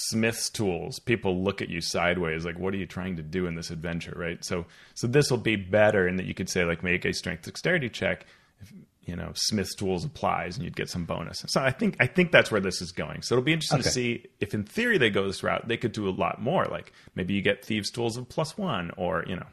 Smith's 0.09 0.49
tools, 0.49 0.99
people 0.99 1.43
look 1.43 1.61
at 1.61 1.69
you 1.69 1.81
sideways 1.81 2.45
like, 2.45 2.59
"What 2.59 2.73
are 2.73 2.77
you 2.77 2.85
trying 2.85 3.15
to 3.17 3.23
do 3.23 3.45
in 3.47 3.55
this 3.55 3.71
adventure?" 3.71 4.13
Right? 4.15 4.43
So, 4.43 4.65
so 4.93 5.07
this 5.07 5.29
will 5.31 5.37
be 5.37 5.55
better 5.55 6.07
in 6.07 6.17
that 6.17 6.25
you 6.25 6.33
could 6.33 6.49
say 6.49 6.63
like 6.65 6.83
make 6.83 7.05
a 7.05 7.13
strength 7.13 7.43
dexterity 7.45 7.89
check. 7.89 8.25
If, 8.61 8.73
you 9.03 9.15
know, 9.15 9.31
Smith's 9.35 9.73
tools 9.75 10.03
applies, 10.03 10.57
and 10.57 10.65
you'd 10.65 10.75
get 10.75 10.89
some 10.89 11.05
bonus. 11.05 11.43
So 11.47 11.61
I 11.61 11.71
think 11.71 11.95
I 11.99 12.07
think 12.07 12.31
that's 12.31 12.51
where 12.51 12.59
this 12.61 12.81
is 12.81 12.91
going. 12.91 13.21
So 13.21 13.35
it'll 13.35 13.43
be 13.45 13.53
interesting 13.53 13.81
to 13.81 13.89
see 13.89 14.25
if, 14.41 14.53
in 14.53 14.63
theory, 14.63 14.97
they 14.97 15.09
go 15.09 15.25
this 15.25 15.43
route. 15.43 15.67
They 15.67 15.77
could 15.77 15.93
do 15.93 16.07
a 16.07 16.11
lot 16.11 16.41
more. 16.41 16.65
Like 16.65 16.91
maybe 17.15 17.33
you 17.33 17.41
get 17.41 17.63
thieves' 17.63 17.89
tools 17.89 18.17
of 18.17 18.27
plus 18.27 18.57
one, 18.57 18.91
or 18.97 19.23
you 19.27 19.35
know, 19.37 19.45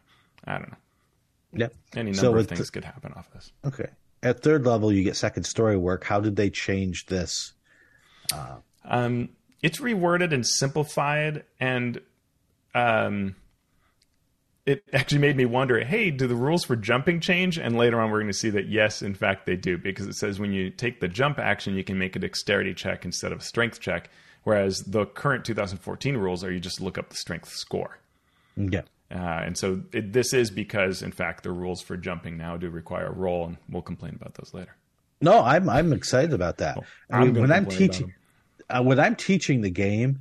I 0.45 0.59
don't 0.59 0.71
know. 0.71 0.77
Yeah. 1.57 1.69
Any 1.95 2.11
number 2.11 2.21
So 2.21 2.35
of 2.37 2.49
things 2.49 2.67
the- 2.67 2.73
could 2.73 2.85
happen 2.85 3.13
off 3.15 3.31
this. 3.33 3.53
Okay. 3.65 3.87
At 4.25 4.43
third 4.43 4.65
level, 4.67 4.93
you 4.93 5.05
get 5.05 5.17
second 5.17 5.45
story 5.45 5.77
work. 5.77 6.03
How 6.03 6.19
did 6.19 6.35
they 6.35 6.51
change 6.51 7.07
this? 7.07 7.53
Um, 8.85 9.29
it's 9.65 9.81
reworded 9.81 10.35
and 10.35 10.47
simplified, 10.47 11.43
and 11.59 11.99
um, 12.75 13.35
it 14.67 14.85
actually 14.93 15.23
made 15.23 15.37
me 15.39 15.47
wonder: 15.47 15.83
Hey, 15.83 16.11
do 16.11 16.27
the 16.27 16.35
rules 16.35 16.65
for 16.65 16.77
jumping 16.77 17.19
change? 17.19 17.59
And 17.59 17.75
later 17.75 17.99
on, 17.99 18.11
we're 18.11 18.21
going 18.21 18.31
to 18.31 18.39
see 18.39 18.51
that 18.51 18.69
yes, 18.69 19.01
in 19.01 19.15
fact, 19.15 19.47
they 19.47 19.57
do, 19.57 19.79
because 19.79 20.07
it 20.07 20.17
says 20.17 20.39
when 20.39 20.53
you 20.53 20.69
take 20.69 21.01
the 21.01 21.09
jump 21.09 21.39
action, 21.39 21.77
you 21.77 21.83
can 21.83 21.99
make 21.99 22.15
a 22.15 22.19
dexterity 22.19 22.75
check 22.75 23.07
instead 23.07 23.33
of 23.33 23.41
a 23.41 23.43
strength 23.43 23.81
check. 23.81 24.11
Whereas 24.43 24.81
the 24.81 25.07
current 25.07 25.47
2014 25.47 26.19
rules 26.19 26.45
are 26.45 26.53
you 26.53 26.61
just 26.61 26.83
look 26.83 26.99
up 26.99 27.09
the 27.09 27.17
strength 27.17 27.49
score. 27.49 27.99
Yeah. 28.57 28.83
Uh, 29.11 29.17
and 29.47 29.57
so 29.57 29.81
it, 29.93 30.13
this 30.13 30.35
is 30.35 30.51
because, 30.51 31.01
in 31.01 31.11
fact, 31.11 31.43
the 31.43 31.53
rules 31.53 31.81
for 31.81 31.97
jumping 31.97 32.37
now 32.37 32.59
do 32.59 32.69
require 32.69 33.07
a 33.07 33.13
roll, 33.13 33.47
and 33.47 33.57
we'll 33.71 33.81
complain 33.81 34.15
about 34.15 34.35
those 34.35 34.53
later. 34.53 34.77
No, 35.23 35.43
I'm 35.43 35.71
I'm 35.71 35.95
excited 35.95 36.35
about 36.35 36.59
that. 36.59 36.77
I 37.11 37.17
I'm 37.17 37.25
mean, 37.25 37.35
gonna 37.35 37.41
when 37.41 37.53
I'm 37.53 37.67
teaching, 37.67 38.13
uh, 38.71 38.83
when 38.83 38.99
I'm 39.01 39.17
teaching 39.17 39.61
the 39.61 39.71
game 39.71 40.21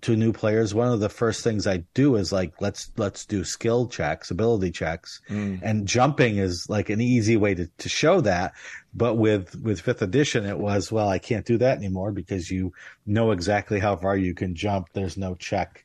to 0.00 0.16
new 0.16 0.32
players, 0.32 0.74
one 0.74 0.90
of 0.90 1.00
the 1.00 1.08
first 1.10 1.44
things 1.44 1.66
I 1.66 1.84
do 1.92 2.16
is 2.16 2.32
like 2.32 2.60
let's 2.60 2.90
let's 2.96 3.26
do 3.26 3.44
skill 3.44 3.86
checks, 3.88 4.30
ability 4.30 4.70
checks, 4.70 5.20
Mm. 5.28 5.60
and 5.62 5.86
jumping 5.86 6.38
is 6.38 6.66
like 6.68 6.88
an 6.88 7.00
easy 7.00 7.36
way 7.36 7.54
to, 7.54 7.66
to 7.78 7.88
show 7.88 8.20
that. 8.22 8.54
But 8.94 9.16
with 9.16 9.54
with 9.60 9.80
fifth 9.82 10.00
edition, 10.00 10.46
it 10.46 10.58
was 10.58 10.90
well, 10.90 11.08
I 11.08 11.18
can't 11.18 11.44
do 11.44 11.58
that 11.58 11.76
anymore 11.76 12.10
because 12.12 12.50
you 12.50 12.72
know 13.04 13.32
exactly 13.32 13.78
how 13.78 13.96
far 13.96 14.16
you 14.16 14.32
can 14.34 14.54
jump. 14.54 14.88
There's 14.94 15.18
no 15.18 15.34
check 15.34 15.84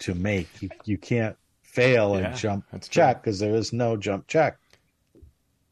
to 0.00 0.14
make. 0.14 0.48
You 0.62 0.70
you 0.84 0.96
can't 0.96 1.36
fail 1.62 2.18
Yeah, 2.18 2.28
and 2.28 2.36
jump 2.36 2.64
check 2.88 3.22
because 3.22 3.38
there 3.38 3.54
is 3.54 3.70
no 3.72 3.98
jump 3.98 4.28
check. 4.28 4.56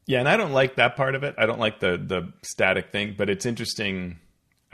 Yeah, 0.05 0.19
and 0.19 0.29
I 0.29 0.37
don't 0.37 0.51
like 0.51 0.75
that 0.75 0.95
part 0.95 1.15
of 1.15 1.23
it. 1.23 1.33
I 1.39 1.47
don't 1.47 1.59
like 1.59 1.79
the 1.79 1.97
the 1.97 2.31
static 2.43 2.91
thing, 2.91 3.15
but 3.17 3.27
it's 3.27 3.47
interesting. 3.47 4.19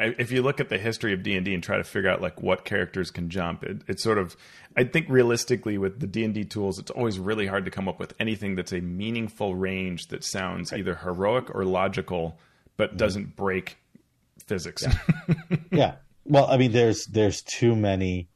If 0.03 0.31
you 0.31 0.41
look 0.41 0.59
at 0.59 0.69
the 0.69 0.77
history 0.77 1.13
of 1.13 1.23
D 1.23 1.35
and 1.35 1.45
D 1.45 1.53
and 1.53 1.63
try 1.63 1.77
to 1.77 1.83
figure 1.83 2.09
out 2.09 2.21
like 2.21 2.41
what 2.41 2.65
characters 2.65 3.11
can 3.11 3.29
jump, 3.29 3.63
it, 3.63 3.81
it's 3.87 4.03
sort 4.03 4.17
of. 4.17 4.35
I 4.75 4.85
think 4.85 5.07
realistically, 5.09 5.77
with 5.77 5.99
the 5.99 6.07
D 6.07 6.23
and 6.23 6.33
D 6.33 6.43
tools, 6.43 6.79
it's 6.79 6.91
always 6.91 7.19
really 7.19 7.47
hard 7.47 7.65
to 7.65 7.71
come 7.71 7.87
up 7.87 7.99
with 7.99 8.13
anything 8.19 8.55
that's 8.55 8.71
a 8.71 8.81
meaningful 8.81 9.55
range 9.55 10.07
that 10.07 10.23
sounds 10.23 10.71
either 10.73 10.95
heroic 10.95 11.53
or 11.53 11.65
logical, 11.65 12.39
but 12.77 12.89
mm-hmm. 12.89 12.97
doesn't 12.97 13.35
break 13.35 13.77
physics. 14.47 14.85
yeah. 15.71 15.95
Well, 16.25 16.47
I 16.49 16.57
mean, 16.57 16.71
there's 16.71 17.05
there's 17.05 17.41
too 17.41 17.75
many. 17.75 18.29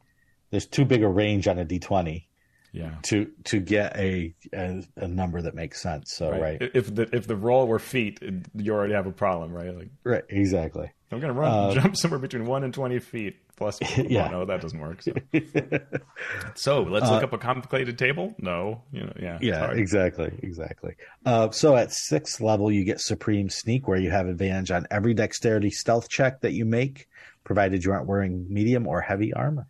There's 0.52 0.66
too 0.66 0.86
big 0.86 1.04
a 1.04 1.08
range 1.08 1.48
on 1.48 1.58
a 1.58 1.66
d 1.66 1.80
twenty 1.80 2.30
yeah. 2.76 2.96
to 3.04 3.32
to 3.46 3.60
get 3.60 3.96
a, 3.98 4.36
a 4.54 4.84
a 4.98 5.08
number 5.08 5.42
that 5.42 5.56
makes 5.56 5.82
sense. 5.82 6.14
So 6.14 6.32
right, 6.32 6.60
right, 6.60 6.72
If 6.74 6.94
the 6.94 7.10
if 7.16 7.26
the 7.28 7.36
roll 7.36 7.68
were 7.68 7.80
feet, 7.80 8.20
you 8.54 8.74
already 8.74 8.94
have 8.94 9.08
a 9.08 9.12
problem, 9.12 9.52
right? 9.54 9.74
Like 10.04 10.26
exactly. 10.30 10.92
I'm 11.12 11.20
gonna 11.20 11.34
run 11.34 11.74
jump 11.74 11.96
somewhere 11.96 12.20
between 12.20 12.46
one 12.46 12.64
and 12.64 12.74
twenty 12.74 13.00
feet 13.00 13.38
plus. 13.56 13.80
Yeah. 13.98 14.28
Oh, 14.28 14.40
no, 14.40 14.46
that 14.46 14.62
doesn't 14.62 14.80
work. 14.80 15.02
So, 15.02 15.14
so 16.56 16.84
let's 16.84 17.10
look 17.10 17.24
up 17.24 17.34
a 17.34 17.38
complicated 17.38 17.98
table. 17.98 18.36
No, 18.40 18.84
you 18.92 19.02
know, 19.06 19.14
yeah, 19.20 19.40
Yeah, 19.42 19.60
hard. 19.60 19.80
exactly, 19.80 20.32
exactly. 20.44 20.96
Uh, 21.26 21.50
so 21.52 21.76
at 21.76 21.92
sixth 21.94 22.42
level, 22.42 22.72
you 22.72 22.84
get 22.84 23.00
supreme 23.00 23.50
sneak, 23.50 23.88
where 23.88 23.98
you 23.98 24.12
have 24.12 24.28
advantage 24.28 24.72
on 24.72 24.86
every 24.92 25.14
dexterity 25.14 25.70
stealth 25.70 26.10
check 26.10 26.42
that 26.42 26.52
you 26.52 26.66
make, 26.66 27.08
provided 27.44 27.84
you 27.84 27.92
aren't 27.92 28.08
wearing 28.08 28.46
medium 28.50 28.88
or 28.88 29.02
heavy 29.02 29.34
armor. 29.34 29.68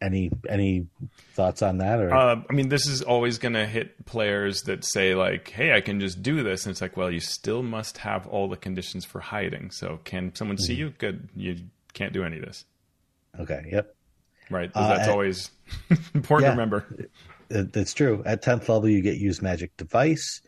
Any 0.00 0.30
any 0.48 0.86
thoughts 1.34 1.60
on 1.60 1.78
that? 1.78 1.98
Or 1.98 2.14
Uh, 2.14 2.42
I 2.48 2.52
mean, 2.52 2.68
this 2.68 2.86
is 2.86 3.02
always 3.02 3.38
going 3.38 3.54
to 3.54 3.66
hit 3.66 4.06
players 4.06 4.62
that 4.62 4.84
say 4.84 5.14
like, 5.16 5.50
"Hey, 5.50 5.72
I 5.74 5.80
can 5.80 5.98
just 5.98 6.22
do 6.22 6.44
this," 6.44 6.66
and 6.66 6.70
it's 6.70 6.80
like, 6.80 6.96
well, 6.96 7.10
you 7.10 7.18
still 7.18 7.64
must 7.64 7.98
have 7.98 8.26
all 8.28 8.46
the 8.48 8.56
conditions 8.56 9.04
for 9.04 9.18
hiding. 9.20 9.72
So, 9.72 9.98
can 10.04 10.32
someone 10.36 10.56
see 10.56 10.74
Mm-hmm. 10.74 10.80
you? 10.80 10.90
Good. 10.98 11.28
You 11.34 11.56
can't 11.94 12.12
do 12.12 12.22
any 12.22 12.38
of 12.38 12.44
this, 12.44 12.64
okay, 13.40 13.66
yep, 13.72 13.92
right? 14.50 14.70
Uh, 14.72 14.86
That's 14.88 15.02
and- 15.02 15.10
always 15.10 15.50
important 16.14 16.44
Yeah. 16.46 16.54
to 16.54 16.56
remember. 16.56 17.08
That's 17.48 17.92
true. 17.94 18.22
At 18.24 18.42
tenth 18.42 18.68
level, 18.68 18.88
you 18.88 19.00
get 19.02 19.16
use 19.16 19.42
magic 19.42 19.76
device. 19.76 20.42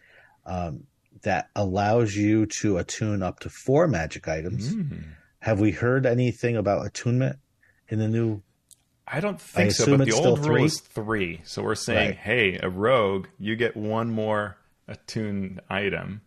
Um, 0.47 0.85
that 1.23 1.51
allows 1.57 2.15
you 2.17 2.47
to 2.47 2.79
attune 2.79 3.23
up 3.23 3.41
to 3.41 3.51
four 3.51 3.89
magic 3.89 4.27
items. 4.29 4.75
Mm. 4.75 5.03
have 5.41 5.59
we 5.61 5.71
heard 5.73 6.07
anything 6.07 6.57
about 6.57 6.87
attunement 6.87 7.37
in 7.89 7.99
the 7.99 8.07
new? 8.09 8.43
I 9.13 9.21
don't 9.21 9.41
think 9.41 9.67
I 9.67 9.73
so. 9.73 9.97
But 9.99 10.07
the 10.07 10.13
old 10.13 10.39
rule 10.39 10.57
three? 10.57 10.65
is 10.65 10.81
three. 10.81 11.41
So 11.45 11.63
we're 11.63 11.75
saying, 11.75 12.11
Right. 12.11 12.17
hey, 12.19 12.59
a 12.63 12.69
rogue, 12.69 13.27
you 13.39 13.57
get 13.57 13.77
one 13.77 14.11
more 14.11 14.57
attuned 14.87 15.61
item. 15.69 16.21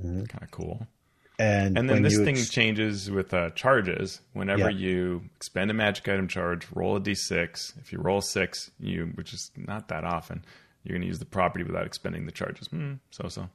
Kind 0.00 0.28
of 0.42 0.50
cool. 0.50 0.86
And 1.40 1.76
And 1.78 1.88
then 1.88 2.02
this 2.02 2.16
thing 2.16 2.36
ex- 2.36 2.48
changes 2.48 3.10
with 3.10 3.32
uh, 3.34 3.50
charges. 3.50 4.20
Whenever 4.32 4.70
Yeah. 4.70 4.76
you 4.78 5.22
expend 5.36 5.70
a 5.70 5.74
magic 5.74 6.08
item 6.08 6.26
charge, 6.28 6.66
roll 6.74 6.96
a 6.96 7.00
d6. 7.00 7.78
If 7.78 7.92
you 7.92 7.98
roll 8.00 8.20
six, 8.20 8.70
you 8.80 9.12
which 9.14 9.32
is 9.32 9.50
not 9.56 9.88
that 9.88 10.04
often, 10.04 10.44
you're 10.82 10.94
going 10.94 11.02
to 11.02 11.06
use 11.08 11.18
the 11.20 11.24
property 11.26 11.62
without 11.64 11.86
expending 11.86 12.26
the 12.26 12.32
charges. 12.32 12.66
Hmm, 12.68 12.94
so 13.10 13.28
so. 13.28 13.48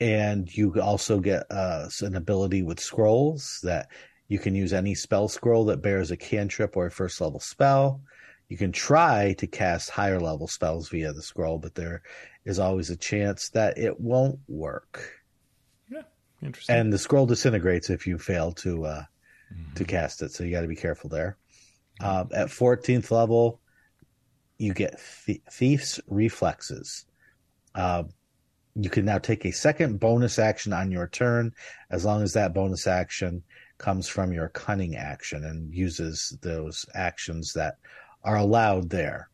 and 0.00 0.54
you 0.56 0.80
also 0.80 1.18
get 1.18 1.44
uh, 1.50 1.88
an 2.02 2.14
ability 2.14 2.62
with 2.62 2.78
scrolls 2.78 3.58
that 3.64 3.88
you 4.28 4.38
can 4.38 4.54
use 4.54 4.72
any 4.72 4.94
spell 4.94 5.28
scroll 5.28 5.64
that 5.66 5.82
bears 5.82 6.10
a 6.10 6.16
cantrip 6.16 6.76
or 6.76 6.86
a 6.86 6.90
first 6.90 7.20
level 7.20 7.40
spell. 7.40 8.02
You 8.48 8.56
can 8.56 8.72
try 8.72 9.34
to 9.38 9.46
cast 9.46 9.90
higher 9.90 10.20
level 10.20 10.48
spells 10.48 10.88
via 10.88 11.12
the 11.12 11.22
scroll, 11.22 11.58
but 11.58 11.74
there 11.74 12.02
is 12.44 12.58
always 12.58 12.90
a 12.90 12.96
chance 12.96 13.50
that 13.50 13.76
it 13.76 14.00
won't 14.00 14.38
work. 14.48 15.12
Yeah, 15.90 16.02
interesting. 16.42 16.76
And 16.76 16.92
the 16.92 16.98
scroll 16.98 17.26
disintegrates 17.26 17.90
if 17.90 18.06
you 18.06 18.18
fail 18.18 18.52
to 18.52 18.84
uh, 18.84 19.02
to 19.74 19.84
cast 19.84 20.22
it, 20.22 20.32
so 20.32 20.44
you 20.44 20.50
got 20.50 20.62
to 20.62 20.68
be 20.68 20.76
careful 20.76 21.10
there. 21.10 21.36
Um, 22.00 22.28
at 22.32 22.48
14th 22.48 23.10
level, 23.10 23.60
you 24.56 24.72
get 24.72 25.00
th- 25.26 25.42
Thief's 25.50 26.00
Reflexes. 26.06 27.06
Um, 27.74 28.10
you 28.74 28.90
can 28.90 29.04
now 29.04 29.18
take 29.18 29.44
a 29.44 29.50
second 29.50 29.98
bonus 29.98 30.38
action 30.38 30.72
on 30.72 30.90
your 30.90 31.08
turn, 31.08 31.52
as 31.90 32.04
long 32.04 32.22
as 32.22 32.34
that 32.34 32.54
bonus 32.54 32.86
action 32.86 33.42
comes 33.78 34.08
from 34.08 34.32
your 34.32 34.48
cunning 34.48 34.96
action 34.96 35.44
and 35.44 35.72
uses 35.72 36.36
those 36.42 36.84
actions 36.94 37.52
that 37.54 37.76
are 38.24 38.36
allowed 38.36 38.90
there. 38.90 39.30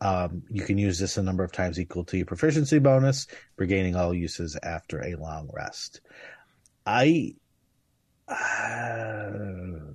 Um, 0.00 0.42
you 0.50 0.62
can 0.62 0.76
use 0.76 0.98
this 0.98 1.16
a 1.16 1.22
number 1.22 1.44
of 1.44 1.52
times 1.52 1.80
equal 1.80 2.04
to 2.04 2.16
your 2.16 2.26
proficiency 2.26 2.78
bonus, 2.78 3.26
regaining 3.56 3.96
all 3.96 4.12
uses 4.12 4.56
after 4.62 5.02
a 5.02 5.14
long 5.14 5.48
rest. 5.52 6.00
I, 6.84 7.36
uh, 8.28 9.94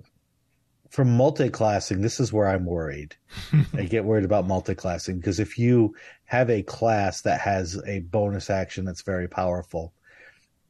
from 0.90 1.16
multi-classing, 1.16 2.02
this 2.02 2.20
is 2.20 2.34
where 2.34 2.48
I'm 2.48 2.66
worried. 2.66 3.16
I 3.78 3.84
get 3.84 4.06
worried 4.06 4.26
about 4.26 4.48
multi-classing 4.48 5.18
because 5.18 5.40
if 5.40 5.60
you 5.60 5.94
have 6.26 6.50
a 6.50 6.64
class 6.64 7.22
that 7.22 7.42
has 7.42 7.80
a 7.86 8.00
bonus 8.00 8.50
action 8.50 8.86
that's 8.86 9.04
very 9.04 9.28
powerful, 9.28 9.94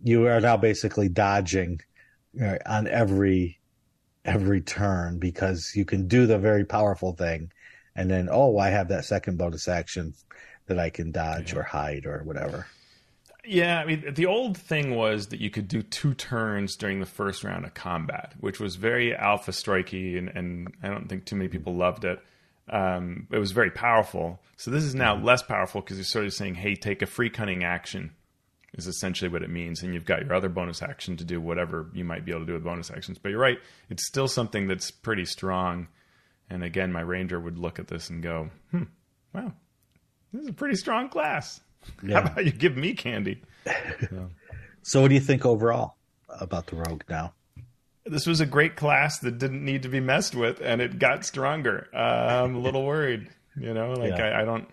you 0.04 0.28
are 0.28 0.42
now 0.42 0.58
basically 0.58 1.08
dodging 1.08 1.80
uh, 2.42 2.58
on 2.66 2.88
every 2.88 3.60
every 4.26 4.62
turn 4.62 5.18
because 5.18 5.74
you 5.76 5.86
can 5.86 6.08
do 6.08 6.28
the 6.28 6.38
very 6.38 6.66
powerful 6.66 7.14
thing, 7.14 7.52
and 7.96 8.10
then 8.10 8.30
oh, 8.32 8.58
I 8.58 8.70
have 8.70 8.90
that 8.90 9.06
second 9.06 9.38
bonus 9.38 9.68
action 9.68 10.14
that 10.68 10.80
I 10.80 10.90
can 10.90 11.12
dodge 11.12 11.54
or 11.54 11.64
hide 11.64 12.06
or 12.06 12.24
whatever. 12.24 12.68
Yeah, 13.46 13.80
I 13.80 13.86
mean, 13.86 14.14
the 14.14 14.28
old 14.28 14.58
thing 14.58 14.96
was 14.96 15.28
that 15.28 15.40
you 15.40 15.50
could 15.50 15.68
do 15.68 15.82
two 15.82 16.14
turns 16.14 16.76
during 16.76 17.00
the 17.00 17.06
first 17.06 17.44
round 17.44 17.66
of 17.66 17.74
combat, 17.74 18.34
which 18.40 18.60
was 18.60 18.76
very 18.76 19.16
alpha 19.16 19.52
strikey, 19.52 20.18
and, 20.18 20.30
and 20.30 20.74
I 20.84 20.90
don't 20.90 21.08
think 21.08 21.26
too 21.26 21.36
many 21.36 21.48
people 21.48 21.74
loved 21.74 22.06
it. 22.06 22.20
Um, 22.70 23.28
it 23.32 23.40
was 23.40 23.52
very 23.52 23.72
powerful. 23.72 24.40
So 24.58 24.70
this 24.70 24.84
is 24.84 24.94
now 24.94 25.16
less 25.16 25.42
powerful 25.42 25.82
because 25.82 25.98
you're 25.98 26.04
sort 26.04 26.26
of 26.26 26.34
saying, 26.34 26.56
"Hey, 26.56 26.76
take 26.76 27.02
a 27.02 27.08
free 27.08 27.30
cunning 27.30 27.64
action," 27.64 28.12
is 28.74 28.88
essentially 28.88 29.30
what 29.30 29.42
it 29.44 29.50
means, 29.50 29.82
and 29.82 29.94
you've 29.94 30.06
got 30.06 30.24
your 30.24 30.34
other 30.34 30.50
bonus 30.50 30.82
action 30.82 31.18
to 31.18 31.24
do 31.24 31.42
whatever 31.42 31.90
you 31.94 32.04
might 32.06 32.26
be 32.26 32.32
able 32.32 32.42
to 32.42 32.46
do 32.46 32.54
with 32.54 32.64
bonus 32.64 32.92
actions. 32.92 33.18
But 33.18 33.30
you're 33.30 33.40
right; 33.40 33.58
it's 33.90 34.06
still 34.08 34.28
something 34.28 34.68
that's 34.68 34.92
pretty 34.92 35.26
strong. 35.26 35.88
And 36.50 36.64
again, 36.64 36.92
my 36.92 37.02
ranger 37.02 37.40
would 37.40 37.58
look 37.58 37.80
at 37.80 37.88
this 37.88 38.10
and 38.10 38.22
go, 38.24 38.50
"Hmm, 38.72 38.84
wow, 39.34 39.54
this 40.34 40.44
is 40.44 40.50
a 40.50 40.54
pretty 40.54 40.76
strong 40.76 41.10
class." 41.10 41.62
How 42.10 42.20
about 42.22 42.46
you 42.46 42.52
give 42.52 42.76
me 42.76 42.94
candy? 42.94 43.42
So, 44.84 45.02
what 45.02 45.08
do 45.10 45.14
you 45.16 45.22
think 45.22 45.46
overall 45.46 45.96
about 46.40 46.68
the 46.68 46.76
rogue 46.76 47.04
now? 47.10 47.34
This 48.06 48.26
was 48.26 48.40
a 48.42 48.46
great 48.46 48.76
class 48.76 49.20
that 49.20 49.38
didn't 49.38 49.64
need 49.64 49.84
to 49.84 49.90
be 49.90 50.00
messed 50.00 50.34
with, 50.36 50.62
and 50.62 50.82
it 50.82 51.00
got 51.00 51.26
stronger. 51.26 51.88
Uh, 51.94 51.98
I'm 52.44 52.56
a 52.56 52.60
little 52.60 52.86
worried, 52.86 53.30
you 53.56 53.74
know. 53.74 53.94
Like 53.94 54.18
Yeah. 54.18 54.30
I, 54.30 54.42
I 54.42 54.46
don't. 54.46 54.68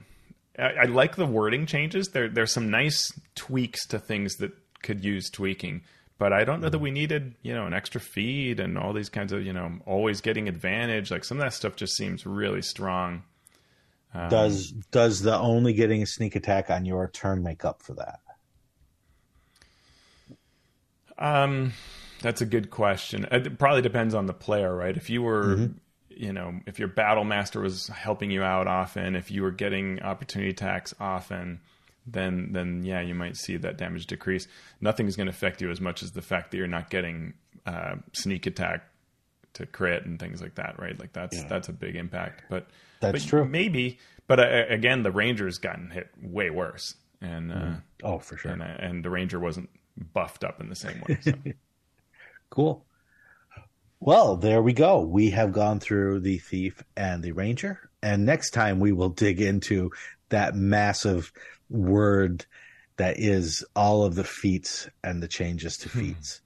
I, 0.58 0.82
I 0.82 0.84
like 0.84 1.16
the 1.16 1.26
wording 1.26 1.66
changes. 1.66 2.08
There, 2.08 2.28
there's 2.28 2.52
some 2.52 2.70
nice 2.70 3.12
tweaks 3.34 3.86
to 3.88 3.98
things 3.98 4.36
that 4.36 4.52
could 4.82 5.04
use 5.04 5.30
tweaking, 5.30 5.82
but 6.18 6.32
I 6.32 6.44
don't 6.44 6.60
know 6.60 6.68
that 6.68 6.76
mm-hmm. 6.76 6.84
we 6.84 6.90
needed, 6.90 7.34
you 7.42 7.54
know, 7.54 7.66
an 7.66 7.74
extra 7.74 8.00
feat 8.00 8.60
and 8.60 8.78
all 8.78 8.92
these 8.92 9.08
kinds 9.08 9.32
of, 9.32 9.44
you 9.44 9.52
know, 9.52 9.78
always 9.86 10.20
getting 10.20 10.48
advantage. 10.48 11.10
Like 11.10 11.24
some 11.24 11.38
of 11.38 11.44
that 11.44 11.52
stuff 11.52 11.76
just 11.76 11.96
seems 11.96 12.26
really 12.26 12.62
strong. 12.62 13.24
Um, 14.14 14.30
does 14.30 14.70
does 14.90 15.20
the 15.20 15.36
only 15.36 15.72
getting 15.72 16.02
a 16.02 16.06
sneak 16.06 16.36
attack 16.36 16.70
on 16.70 16.84
your 16.84 17.08
turn 17.08 17.42
make 17.42 17.64
up 17.64 17.82
for 17.82 17.94
that? 17.94 18.20
Um, 21.18 21.72
that's 22.22 22.40
a 22.40 22.46
good 22.46 22.70
question. 22.70 23.26
It 23.30 23.58
probably 23.58 23.82
depends 23.82 24.14
on 24.14 24.26
the 24.26 24.32
player, 24.32 24.74
right? 24.74 24.96
If 24.96 25.10
you 25.10 25.22
were, 25.22 25.44
mm-hmm. 25.44 25.72
You 26.16 26.32
know, 26.32 26.60
if 26.66 26.78
your 26.78 26.88
battle 26.88 27.24
master 27.24 27.60
was 27.60 27.88
helping 27.88 28.30
you 28.30 28.42
out 28.42 28.66
often, 28.66 29.14
if 29.16 29.30
you 29.30 29.42
were 29.42 29.50
getting 29.50 30.00
opportunity 30.02 30.50
attacks 30.50 30.94
often, 30.98 31.60
then 32.06 32.50
then 32.52 32.82
yeah, 32.84 33.00
you 33.00 33.14
might 33.14 33.36
see 33.36 33.56
that 33.58 33.76
damage 33.78 34.06
decrease. 34.06 34.48
Nothing's 34.80 35.16
going 35.16 35.26
to 35.26 35.32
affect 35.32 35.60
you 35.60 35.70
as 35.70 35.80
much 35.80 36.02
as 36.02 36.12
the 36.12 36.22
fact 36.22 36.50
that 36.50 36.56
you're 36.56 36.66
not 36.66 36.90
getting 36.90 37.34
uh, 37.66 37.96
sneak 38.12 38.46
attack 38.46 38.84
to 39.54 39.66
crit 39.66 40.04
and 40.04 40.18
things 40.18 40.40
like 40.40 40.54
that, 40.56 40.78
right? 40.78 40.98
Like 40.98 41.12
that's 41.12 41.42
that's 41.44 41.68
a 41.68 41.72
big 41.72 41.96
impact. 41.96 42.44
But 42.48 42.68
That's 43.00 43.24
but 43.24 43.28
true. 43.28 43.44
Maybe, 43.44 43.98
but 44.26 44.38
uh, 44.40 44.64
again, 44.68 45.02
the 45.02 45.10
Rangers 45.10 45.58
gotten 45.58 45.90
hit 45.90 46.08
way 46.22 46.50
worse, 46.50 46.94
and 47.20 47.52
uh, 47.52 47.72
Oh, 48.02 48.18
for 48.18 48.36
sure. 48.36 48.52
and 48.52 48.62
uh, 48.62 48.66
and 48.78 49.04
the 49.04 49.10
Ranger 49.10 49.40
wasn't 49.40 49.68
buffed 50.12 50.44
up 50.44 50.60
in 50.60 50.68
the 50.68 50.76
same 50.76 51.02
way. 51.08 51.18
So. 51.20 51.32
Cool. 52.50 52.84
Well, 54.00 54.36
there 54.36 54.62
we 54.62 54.72
go. 54.72 55.00
We 55.00 55.30
have 55.30 55.52
gone 55.52 55.80
through 55.80 56.20
the 56.20 56.38
thief 56.38 56.82
and 56.96 57.22
the 57.22 57.32
ranger, 57.32 57.90
and 58.02 58.24
next 58.26 58.50
time 58.50 58.78
we 58.78 58.92
will 58.92 59.08
dig 59.08 59.40
into 59.40 59.90
that 60.28 60.54
massive 60.54 61.32
word 61.68 62.46
that 62.96 63.18
is 63.18 63.64
all 63.74 64.04
of 64.04 64.14
the 64.14 64.24
feats 64.24 64.88
and 65.04 65.22
the 65.22 65.28
changes 65.28 65.76
to 65.78 65.88
feats. 65.88 66.40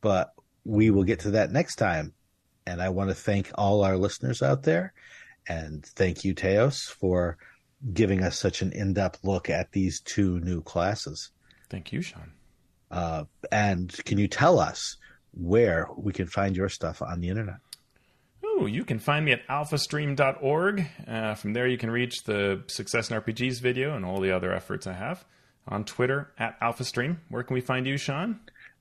But 0.00 0.32
we 0.64 0.90
will 0.90 1.04
get 1.04 1.20
to 1.20 1.30
that 1.32 1.50
next 1.50 1.76
time. 1.76 2.12
And 2.66 2.82
I 2.82 2.90
want 2.90 3.08
to 3.08 3.14
thank 3.14 3.50
all 3.54 3.82
our 3.82 3.96
listeners 3.96 4.42
out 4.42 4.62
there, 4.62 4.92
and 5.48 5.84
thank 5.84 6.24
you, 6.24 6.34
Teos, 6.34 6.82
for 6.82 7.38
giving 7.94 8.22
us 8.22 8.38
such 8.38 8.60
an 8.60 8.72
in-depth 8.72 9.24
look 9.24 9.48
at 9.48 9.72
these 9.72 10.00
two 10.00 10.40
new 10.40 10.60
classes. 10.60 11.30
Thank 11.70 11.92
you, 11.92 12.02
Shawn. 12.02 12.32
Uh, 12.90 13.24
and 13.50 13.90
can 14.04 14.18
you 14.18 14.28
tell 14.28 14.58
us 14.58 14.97
where 15.38 15.88
we 15.96 16.12
can 16.12 16.26
find 16.26 16.56
your 16.56 16.68
stuff 16.68 17.00
on 17.00 17.20
the 17.20 17.28
internet? 17.28 17.56
Ooh, 18.44 18.66
you 18.66 18.84
can 18.84 18.98
find 18.98 19.24
me 19.24 19.32
at 19.32 19.46
alphastream.org. 19.48 20.86
Uh, 21.06 21.34
from 21.34 21.52
there, 21.52 21.66
you 21.66 21.78
can 21.78 21.90
reach 21.90 22.24
the 22.24 22.62
Success 22.66 23.10
in 23.10 23.20
RPGs 23.20 23.60
video 23.60 23.94
and 23.94 24.04
all 24.04 24.20
the 24.20 24.32
other 24.32 24.52
efforts 24.52 24.86
I 24.86 24.94
have. 24.94 25.24
On 25.66 25.84
Twitter, 25.84 26.32
at 26.38 26.58
AlphaStream. 26.60 27.18
Where 27.28 27.42
can 27.42 27.54
we 27.54 27.60
find 27.60 27.86
you, 27.86 27.98
Shawn? 27.98 28.40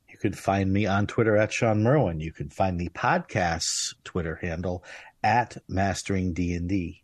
You 0.10 0.18
can 0.18 0.34
find 0.34 0.72
me 0.72 0.86
on 0.86 1.06
Twitter 1.06 1.36
at 1.36 1.52
Shawn 1.52 1.84
Merwin. 1.84 2.22
You 2.22 2.32
can 2.32 2.50
find 2.50 2.80
the 2.80 2.90
podcast's 2.90 3.94
Twitter 4.04 4.36
handle 4.42 4.84
at 5.22 5.58
Mastering 5.68 6.34
D&D. 6.34 7.04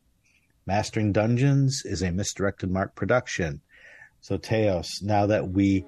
Mastering 0.66 1.12
Dungeons 1.12 1.84
is 1.84 2.02
a 2.02 2.12
misdirected 2.12 2.72
mark 2.72 2.96
production. 2.96 3.62
So 4.22 4.38
Teos, 4.38 5.02
now 5.02 5.26
that 5.26 5.50
we 5.50 5.86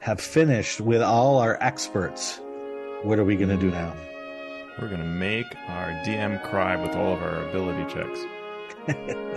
have 0.00 0.20
finished 0.20 0.80
with 0.80 1.02
all 1.02 1.38
our 1.38 1.56
experts, 1.62 2.40
what 3.06 3.20
are 3.20 3.24
we 3.24 3.36
going 3.36 3.48
to 3.48 3.56
do 3.56 3.70
now? 3.70 3.94
We're 4.80 4.88
going 4.88 5.00
to 5.00 5.06
make 5.06 5.46
our 5.68 5.90
DM 6.04 6.42
cry 6.42 6.74
with 6.76 6.94
all 6.96 7.14
of 7.14 7.22
our 7.22 7.48
ability 7.48 7.92
checks. 7.92 8.20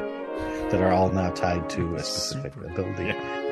That 0.70 0.82
are 0.82 0.92
all 0.92 1.10
now 1.10 1.32
tied 1.32 1.68
to 1.72 1.96
a 1.96 2.04
specific 2.04 2.54
Super. 2.54 2.68
ability. 2.68 3.06
Yeah. 3.06 3.49